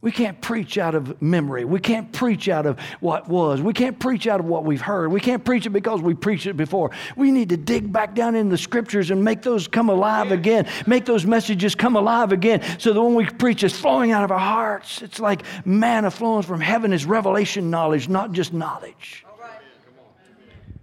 We 0.00 0.12
can't 0.12 0.40
preach 0.40 0.78
out 0.78 0.94
of 0.94 1.20
memory. 1.20 1.64
We 1.64 1.80
can't 1.80 2.12
preach 2.12 2.48
out 2.48 2.66
of 2.66 2.78
what 3.00 3.28
was. 3.28 3.60
We 3.60 3.72
can't 3.72 3.98
preach 3.98 4.28
out 4.28 4.38
of 4.38 4.46
what 4.46 4.64
we've 4.64 4.80
heard. 4.80 5.10
We 5.10 5.20
can't 5.20 5.44
preach 5.44 5.66
it 5.66 5.70
because 5.70 6.00
we 6.00 6.14
preached 6.14 6.46
it 6.46 6.56
before. 6.56 6.92
We 7.16 7.32
need 7.32 7.48
to 7.48 7.56
dig 7.56 7.92
back 7.92 8.14
down 8.14 8.36
in 8.36 8.48
the 8.48 8.58
scriptures 8.58 9.10
and 9.10 9.24
make 9.24 9.42
those 9.42 9.66
come 9.66 9.88
alive 9.88 10.30
again. 10.30 10.68
Make 10.86 11.04
those 11.04 11.26
messages 11.26 11.74
come 11.74 11.96
alive 11.96 12.30
again 12.30 12.62
so 12.78 12.92
that 12.92 13.02
when 13.02 13.16
we 13.16 13.26
preach, 13.26 13.64
it's 13.64 13.76
flowing 13.76 14.12
out 14.12 14.22
of 14.22 14.30
our 14.30 14.38
hearts. 14.38 15.02
It's 15.02 15.18
like 15.18 15.42
manna 15.66 16.12
flowing 16.12 16.42
from 16.42 16.60
heaven 16.60 16.92
is 16.92 17.04
revelation 17.04 17.68
knowledge, 17.68 18.08
not 18.08 18.30
just 18.30 18.52
knowledge 18.52 19.24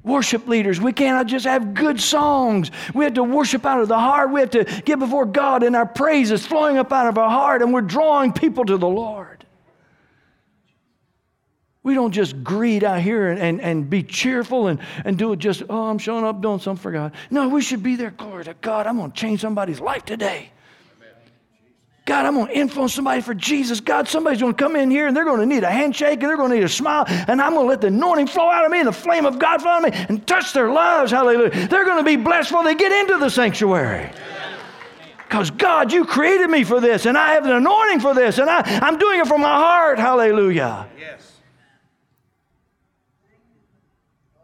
worship 0.05 0.47
leaders. 0.47 0.79
We 0.79 0.93
cannot 0.93 1.25
just 1.25 1.45
have 1.45 1.73
good 1.73 1.99
songs. 1.99 2.71
We 2.93 3.03
have 3.03 3.15
to 3.15 3.23
worship 3.23 3.65
out 3.65 3.81
of 3.81 3.87
the 3.87 3.99
heart. 3.99 4.31
We 4.31 4.39
have 4.39 4.51
to 4.51 4.63
get 4.85 4.99
before 4.99 5.25
God 5.25 5.63
and 5.63 5.75
our 5.75 5.85
praises 5.85 6.45
flowing 6.45 6.77
up 6.77 6.93
out 6.93 7.07
of 7.07 7.17
our 7.17 7.29
heart, 7.29 7.61
and 7.61 7.73
we're 7.73 7.81
drawing 7.81 8.31
people 8.31 8.63
to 8.65 8.77
the 8.77 8.87
Lord. 8.87 9.45
We 11.83 11.93
don't 11.93 12.11
just 12.11 12.43
greet 12.43 12.81
out 12.81 13.01
here 13.01 13.29
and, 13.29 13.39
and, 13.39 13.61
and 13.61 13.87
be 13.87 14.01
cheerful 14.01 14.67
and, 14.67 14.79
and 15.03 15.19
do 15.19 15.33
it 15.33 15.37
just, 15.37 15.61
oh, 15.69 15.83
I'm 15.83 15.99
showing 15.99 16.25
up 16.25 16.41
doing 16.41 16.57
something 16.57 16.81
for 16.81 16.91
God. 16.91 17.11
No, 17.29 17.47
we 17.47 17.61
should 17.61 17.83
be 17.83 17.95
there. 17.95 18.09
Glory 18.09 18.43
to 18.45 18.55
God. 18.55 18.87
I'm 18.87 18.97
going 18.97 19.11
to 19.11 19.15
change 19.15 19.41
somebody's 19.41 19.79
life 19.79 20.03
today. 20.03 20.49
God, 22.05 22.27
I'm 22.27 22.35
going 22.35 22.47
to 22.47 22.53
influence 22.53 22.93
somebody 22.93 23.19
for 23.21 23.33
Jesus. 23.33 23.79
God, 23.79 24.07
somebody's 24.07 24.39
going 24.39 24.53
to 24.53 24.63
come 24.63 24.75
in 24.75 24.91
here 24.91 25.07
and 25.07 25.17
they're 25.17 25.25
going 25.25 25.39
to 25.39 25.45
need 25.45 25.63
a 25.63 25.71
handshake 25.71 26.21
and 26.21 26.29
they're 26.29 26.37
going 26.37 26.51
to 26.51 26.55
need 26.55 26.63
a 26.63 26.69
smile. 26.69 27.05
And 27.07 27.41
I'm 27.41 27.53
going 27.53 27.65
to 27.65 27.69
let 27.69 27.81
the 27.81 27.87
anointing 27.87 28.27
flow 28.27 28.47
out 28.47 28.63
of 28.63 28.71
me 28.71 28.77
and 28.77 28.87
the 28.87 28.93
flame 28.93 29.25
of 29.25 29.39
God 29.39 29.63
flow 29.63 29.71
out 29.71 29.87
of 29.87 29.91
me 29.91 30.05
and 30.07 30.25
touch 30.27 30.53
their 30.53 30.71
lives. 30.71 31.11
Hallelujah. 31.11 31.67
They're 31.67 31.83
going 31.83 31.97
to 31.97 32.03
be 32.03 32.15
blessed 32.15 32.49
before 32.49 32.63
they 32.63 32.75
get 32.75 32.91
into 32.91 33.17
the 33.17 33.29
sanctuary. 33.29 34.11
Because 35.17 35.49
God, 35.49 35.91
you 35.91 36.05
created 36.05 36.47
me 36.47 36.63
for 36.63 36.79
this 36.79 37.07
and 37.07 37.17
I 37.17 37.33
have 37.33 37.45
an 37.45 37.53
anointing 37.53 38.01
for 38.01 38.13
this 38.13 38.37
and 38.37 38.51
I, 38.51 38.61
I'm 38.83 38.99
doing 38.99 39.21
it 39.21 39.27
from 39.27 39.41
my 39.41 39.55
heart. 39.55 39.97
Hallelujah. 39.97 40.87
Yes. 40.99 41.39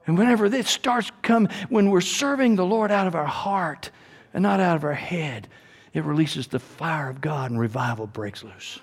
And 0.08 0.18
whenever 0.18 0.50
this 0.50 0.68
starts 0.68 1.12
come, 1.22 1.48
when 1.70 1.92
we're 1.92 2.02
serving 2.02 2.56
the 2.56 2.66
Lord 2.66 2.90
out 2.90 3.06
of 3.06 3.14
our 3.14 3.28
heart 3.28 3.92
and 4.34 4.42
not 4.42 4.60
out 4.60 4.76
of 4.76 4.84
our 4.84 4.94
head, 4.94 5.48
it 5.94 6.04
releases 6.04 6.48
the 6.48 6.60
fire 6.60 7.10
of 7.10 7.22
God 7.22 7.52
and 7.52 7.60
revival 7.60 8.08
breaks 8.08 8.44
loose. 8.44 8.80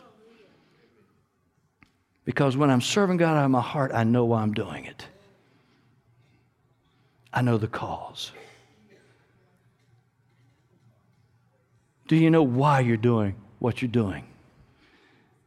Because 2.25 2.57
when 2.57 2.71
I'm 2.71 2.83
serving 2.83 3.17
God 3.17 3.39
out 3.39 3.45
of 3.47 3.51
my 3.51 3.63
heart, 3.63 3.93
I 3.95 4.05
know 4.05 4.27
why 4.27 4.43
I'm 4.43 4.53
doing 4.53 4.85
it. 4.85 5.07
I 7.33 7.41
know 7.41 7.57
the 7.57 7.69
cause. 7.69 8.33
Do 12.07 12.17
you 12.17 12.31
know 12.31 12.43
why 12.43 12.81
you're 12.81 12.97
doing 12.97 13.35
what 13.59 13.81
you're 13.81 13.91
doing? 13.91 14.25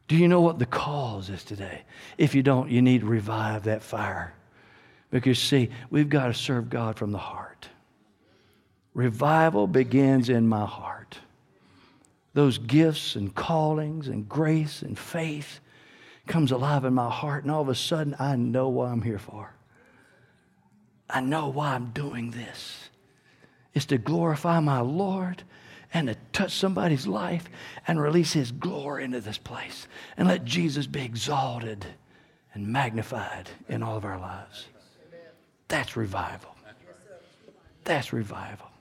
Do 0.08 0.16
you 0.16 0.28
know 0.28 0.40
what 0.40 0.58
the 0.58 0.66
cause 0.66 1.30
is 1.30 1.44
today? 1.44 1.82
If 2.18 2.34
you 2.34 2.42
don't, 2.42 2.70
you 2.70 2.82
need 2.82 3.00
to 3.00 3.06
revive 3.06 3.64
that 3.64 3.82
fire. 3.82 4.34
Because, 5.10 5.38
see, 5.38 5.70
we've 5.90 6.08
got 6.08 6.26
to 6.26 6.34
serve 6.34 6.68
God 6.68 6.96
from 6.96 7.12
the 7.12 7.18
heart. 7.18 7.68
Revival 8.94 9.66
begins 9.66 10.28
in 10.28 10.48
my 10.48 10.66
heart 10.66 11.18
those 12.34 12.58
gifts 12.58 13.16
and 13.16 13.34
callings 13.34 14.08
and 14.08 14.28
grace 14.28 14.82
and 14.82 14.98
faith 14.98 15.60
comes 16.26 16.52
alive 16.52 16.84
in 16.84 16.94
my 16.94 17.10
heart, 17.10 17.42
and 17.42 17.52
all 17.52 17.62
of 17.62 17.68
a 17.68 17.74
sudden 17.74 18.16
I 18.18 18.36
know 18.36 18.68
what 18.68 18.88
I'm 18.88 19.02
here 19.02 19.18
for. 19.18 19.52
I 21.10 21.20
know 21.20 21.48
why 21.48 21.74
I'm 21.74 21.90
doing 21.90 22.30
this. 22.30 22.88
It's 23.74 23.86
to 23.86 23.98
glorify 23.98 24.60
my 24.60 24.80
Lord 24.80 25.42
and 25.92 26.08
to 26.08 26.16
touch 26.32 26.52
somebody's 26.52 27.06
life 27.06 27.48
and 27.86 28.00
release 28.00 28.32
His 28.32 28.50
glory 28.50 29.04
into 29.04 29.20
this 29.20 29.38
place 29.38 29.86
and 30.16 30.28
let 30.28 30.44
Jesus 30.44 30.86
be 30.86 31.02
exalted 31.02 31.84
and 32.54 32.66
magnified 32.66 33.48
in 33.68 33.82
all 33.82 33.96
of 33.96 34.04
our 34.04 34.18
lives. 34.18 34.66
That's 35.68 35.96
revival. 35.96 36.54
That's 37.84 38.12
revival. 38.12 38.71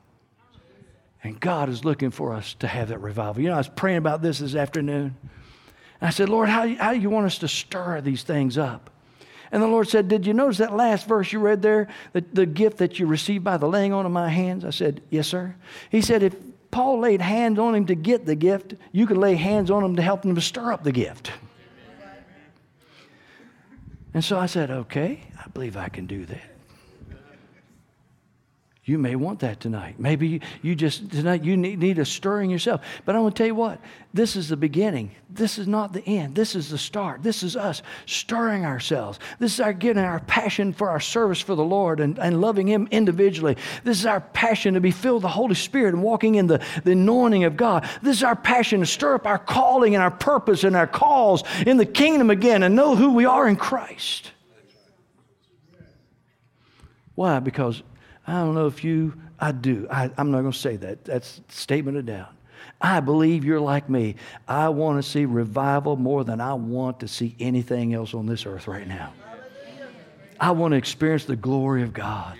And 1.23 1.39
God 1.39 1.69
is 1.69 1.85
looking 1.85 2.11
for 2.11 2.33
us 2.33 2.55
to 2.55 2.67
have 2.67 2.89
that 2.89 2.99
revival. 2.99 3.41
You 3.41 3.49
know, 3.49 3.55
I 3.55 3.59
was 3.59 3.67
praying 3.67 3.99
about 3.99 4.21
this 4.21 4.39
this 4.39 4.55
afternoon. 4.55 5.15
I 6.01 6.09
said, 6.09 6.29
Lord, 6.29 6.49
how, 6.49 6.67
how 6.75 6.93
do 6.93 6.99
you 6.99 7.11
want 7.11 7.27
us 7.27 7.37
to 7.39 7.47
stir 7.47 8.01
these 8.01 8.23
things 8.23 8.57
up? 8.57 8.89
And 9.51 9.61
the 9.61 9.67
Lord 9.67 9.87
said, 9.87 10.07
Did 10.07 10.25
you 10.25 10.33
notice 10.33 10.57
that 10.57 10.75
last 10.75 11.07
verse 11.07 11.31
you 11.31 11.39
read 11.39 11.61
there? 11.61 11.89
The, 12.13 12.23
the 12.33 12.45
gift 12.45 12.77
that 12.77 12.99
you 12.99 13.05
received 13.05 13.43
by 13.43 13.57
the 13.57 13.67
laying 13.67 13.93
on 13.93 14.05
of 14.05 14.11
my 14.11 14.29
hands? 14.29 14.65
I 14.65 14.69
said, 14.69 15.01
Yes, 15.09 15.27
sir. 15.27 15.55
He 15.89 16.01
said, 16.01 16.23
If 16.23 16.35
Paul 16.71 16.99
laid 16.99 17.21
hands 17.21 17.59
on 17.59 17.75
him 17.75 17.85
to 17.87 17.95
get 17.95 18.25
the 18.25 18.35
gift, 18.35 18.75
you 18.91 19.05
could 19.05 19.17
lay 19.17 19.35
hands 19.35 19.69
on 19.69 19.83
him 19.83 19.97
to 19.97 20.01
help 20.01 20.23
him 20.23 20.35
to 20.35 20.41
stir 20.41 20.71
up 20.71 20.83
the 20.83 20.93
gift. 20.93 21.31
And 24.13 24.23
so 24.23 24.39
I 24.39 24.45
said, 24.45 24.71
Okay, 24.71 25.21
I 25.37 25.47
believe 25.49 25.77
I 25.77 25.89
can 25.89 26.07
do 26.07 26.25
that. 26.25 26.50
You 28.83 28.97
may 28.97 29.15
want 29.15 29.41
that 29.41 29.59
tonight. 29.59 29.99
Maybe 29.99 30.41
you 30.63 30.73
just, 30.73 31.11
tonight, 31.11 31.43
you 31.43 31.55
need, 31.55 31.77
need 31.77 31.99
a 31.99 32.05
stirring 32.05 32.49
yourself. 32.49 32.81
But 33.05 33.15
I 33.15 33.19
want 33.19 33.35
to 33.35 33.39
tell 33.39 33.47
you 33.47 33.53
what, 33.53 33.79
this 34.11 34.35
is 34.35 34.49
the 34.49 34.57
beginning. 34.57 35.11
This 35.29 35.59
is 35.59 35.67
not 35.67 35.93
the 35.93 36.03
end. 36.07 36.33
This 36.33 36.55
is 36.55 36.69
the 36.69 36.79
start. 36.79 37.21
This 37.21 37.43
is 37.43 37.55
us 37.55 37.83
stirring 38.07 38.65
ourselves. 38.65 39.19
This 39.37 39.53
is 39.53 39.59
our 39.59 39.71
getting 39.71 40.03
our 40.03 40.19
passion 40.21 40.73
for 40.73 40.89
our 40.89 40.99
service 40.99 41.39
for 41.39 41.53
the 41.53 41.63
Lord 41.63 41.99
and, 41.99 42.17
and 42.17 42.41
loving 42.41 42.65
Him 42.65 42.87
individually. 42.89 43.55
This 43.83 43.99
is 43.99 44.07
our 44.07 44.19
passion 44.19 44.73
to 44.73 44.81
be 44.81 44.89
filled 44.89 45.17
with 45.17 45.23
the 45.23 45.29
Holy 45.29 45.53
Spirit 45.55 45.93
and 45.93 46.01
walking 46.01 46.35
in 46.35 46.47
the, 46.47 46.59
the 46.83 46.93
anointing 46.93 47.43
of 47.43 47.55
God. 47.55 47.87
This 48.01 48.17
is 48.17 48.23
our 48.23 48.35
passion 48.35 48.79
to 48.79 48.87
stir 48.87 49.13
up 49.13 49.27
our 49.27 49.37
calling 49.37 49.93
and 49.93 50.01
our 50.01 50.09
purpose 50.09 50.63
and 50.63 50.75
our 50.75 50.87
calls 50.87 51.43
in 51.67 51.77
the 51.77 51.85
kingdom 51.85 52.31
again 52.31 52.63
and 52.63 52.75
know 52.75 52.95
who 52.95 53.13
we 53.13 53.25
are 53.25 53.47
in 53.47 53.57
Christ. 53.57 54.31
Why? 57.13 57.39
Because 57.39 57.83
I 58.27 58.33
don't 58.33 58.55
know 58.55 58.67
if 58.67 58.83
you, 58.83 59.13
I 59.39 59.51
do. 59.51 59.87
I, 59.89 60.11
am 60.17 60.31
not 60.31 60.41
going 60.41 60.51
to 60.51 60.57
say 60.57 60.75
that. 60.77 61.03
That's 61.05 61.41
statement 61.49 61.97
of 61.97 62.05
doubt. 62.05 62.33
I 62.79 62.99
believe 62.99 63.43
you're 63.43 63.59
like 63.59 63.89
me. 63.89 64.15
I 64.47 64.69
want 64.69 65.03
to 65.03 65.09
see 65.09 65.25
revival 65.25 65.95
more 65.95 66.23
than 66.23 66.39
I 66.41 66.53
want 66.53 66.99
to 67.01 67.07
see 67.07 67.35
anything 67.39 67.93
else 67.93 68.13
on 68.13 68.25
this 68.25 68.45
earth 68.45 68.67
right 68.67 68.87
now. 68.87 69.13
I 70.39 70.51
want 70.51 70.71
to 70.71 70.77
experience 70.77 71.25
the 71.25 71.35
glory 71.35 71.83
of 71.83 71.93
God. 71.93 72.37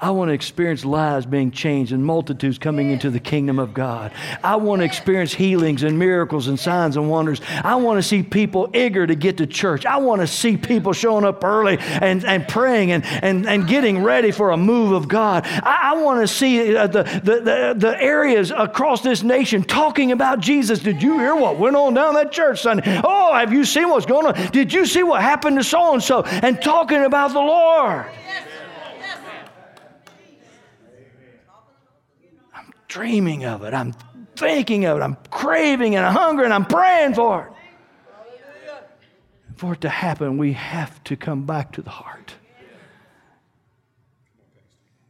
I 0.00 0.10
want 0.10 0.28
to 0.28 0.32
experience 0.32 0.84
lives 0.84 1.26
being 1.26 1.50
changed 1.50 1.92
and 1.92 2.04
multitudes 2.04 2.58
coming 2.58 2.90
into 2.90 3.10
the 3.10 3.20
kingdom 3.20 3.58
of 3.58 3.74
God. 3.74 4.12
I 4.42 4.56
want 4.56 4.80
to 4.80 4.84
experience 4.84 5.32
healings 5.32 5.82
and 5.82 5.98
miracles 5.98 6.48
and 6.48 6.58
signs 6.58 6.96
and 6.96 7.08
wonders. 7.08 7.40
I 7.62 7.76
want 7.76 7.98
to 7.98 8.02
see 8.02 8.22
people 8.22 8.70
eager 8.74 9.06
to 9.06 9.14
get 9.14 9.38
to 9.38 9.46
church. 9.46 9.86
I 9.86 9.98
want 9.98 10.20
to 10.20 10.26
see 10.26 10.56
people 10.56 10.92
showing 10.92 11.24
up 11.24 11.44
early 11.44 11.78
and, 11.78 12.24
and 12.24 12.46
praying 12.46 12.92
and, 12.92 13.04
and, 13.04 13.46
and 13.46 13.66
getting 13.66 14.02
ready 14.02 14.30
for 14.30 14.50
a 14.50 14.56
move 14.56 14.92
of 14.92 15.08
God. 15.08 15.44
I, 15.46 15.92
I 15.92 16.02
want 16.02 16.20
to 16.20 16.28
see 16.28 16.76
uh, 16.76 16.86
the, 16.86 17.02
the, 17.02 17.40
the, 17.40 17.74
the 17.78 18.02
areas 18.02 18.50
across 18.50 19.02
this 19.02 19.22
nation 19.22 19.62
talking 19.62 20.12
about 20.12 20.40
Jesus. 20.40 20.80
Did 20.80 21.02
you 21.02 21.18
hear 21.18 21.34
what 21.34 21.58
went 21.58 21.76
on 21.76 21.94
down 21.94 22.14
that 22.14 22.32
church 22.32 22.62
Sunday? 22.62 23.00
Oh, 23.04 23.32
have 23.32 23.52
you 23.52 23.64
seen 23.64 23.88
what's 23.88 24.06
going 24.06 24.26
on? 24.26 24.50
Did 24.50 24.72
you 24.72 24.86
see 24.86 25.02
what 25.02 25.22
happened 25.22 25.58
to 25.58 25.64
so 25.64 25.92
and 25.92 26.02
so? 26.02 26.22
And 26.22 26.60
talking 26.60 27.04
about 27.04 27.32
the 27.32 27.40
Lord. 27.40 28.06
Dreaming 32.94 33.44
of 33.44 33.64
it. 33.64 33.74
I'm 33.74 33.92
thinking 34.36 34.84
of 34.84 34.98
it. 34.98 35.02
I'm 35.02 35.16
craving 35.28 35.96
and 35.96 36.06
I'm 36.06 36.14
hungry 36.14 36.44
and 36.44 36.54
I'm 36.54 36.64
praying 36.64 37.14
for 37.14 37.46
it. 37.48 37.52
For 39.56 39.72
it 39.72 39.80
to 39.80 39.88
happen, 39.88 40.38
we 40.38 40.52
have 40.52 41.02
to 41.04 41.16
come 41.16 41.44
back 41.44 41.72
to 41.72 41.82
the 41.82 41.90
heart. 41.90 42.34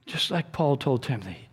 Just 0.06 0.30
like 0.30 0.50
Paul 0.50 0.78
told 0.78 1.02
Timothy, 1.02 1.48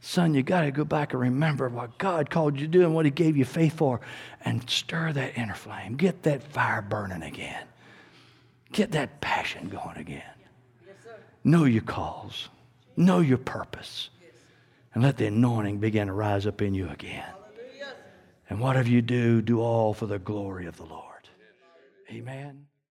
son, 0.00 0.34
you 0.34 0.44
got 0.44 0.60
to 0.60 0.70
go 0.70 0.84
back 0.84 1.12
and 1.12 1.20
remember 1.20 1.68
what 1.68 1.98
God 1.98 2.30
called 2.30 2.54
you 2.54 2.66
to 2.66 2.70
do 2.70 2.82
and 2.82 2.94
what 2.94 3.04
He 3.04 3.10
gave 3.10 3.36
you 3.36 3.44
faith 3.44 3.76
for 3.76 4.00
and 4.44 4.68
stir 4.70 5.12
that 5.12 5.36
inner 5.36 5.54
flame. 5.54 5.96
Get 5.96 6.22
that 6.22 6.44
fire 6.44 6.82
burning 6.82 7.22
again. 7.22 7.66
Get 8.70 8.92
that 8.92 9.20
passion 9.20 9.68
going 9.68 9.96
again. 9.96 10.22
Yes, 10.86 10.96
know 11.42 11.64
your 11.64 11.82
calls, 11.82 12.48
know 12.96 13.18
your 13.18 13.38
purpose 13.38 14.10
and 14.94 15.02
let 15.02 15.16
the 15.16 15.26
anointing 15.26 15.78
begin 15.78 16.06
to 16.06 16.12
rise 16.12 16.46
up 16.46 16.62
in 16.62 16.74
you 16.74 16.88
again. 16.88 17.24
And 18.48 18.60
whatever 18.60 18.88
you 18.88 19.02
do, 19.02 19.42
do 19.42 19.60
all 19.60 19.94
for 19.94 20.06
the 20.06 20.18
glory 20.18 20.66
of 20.66 20.76
the 20.76 20.84
Lord. 20.84 21.28
Amen. 22.10 22.66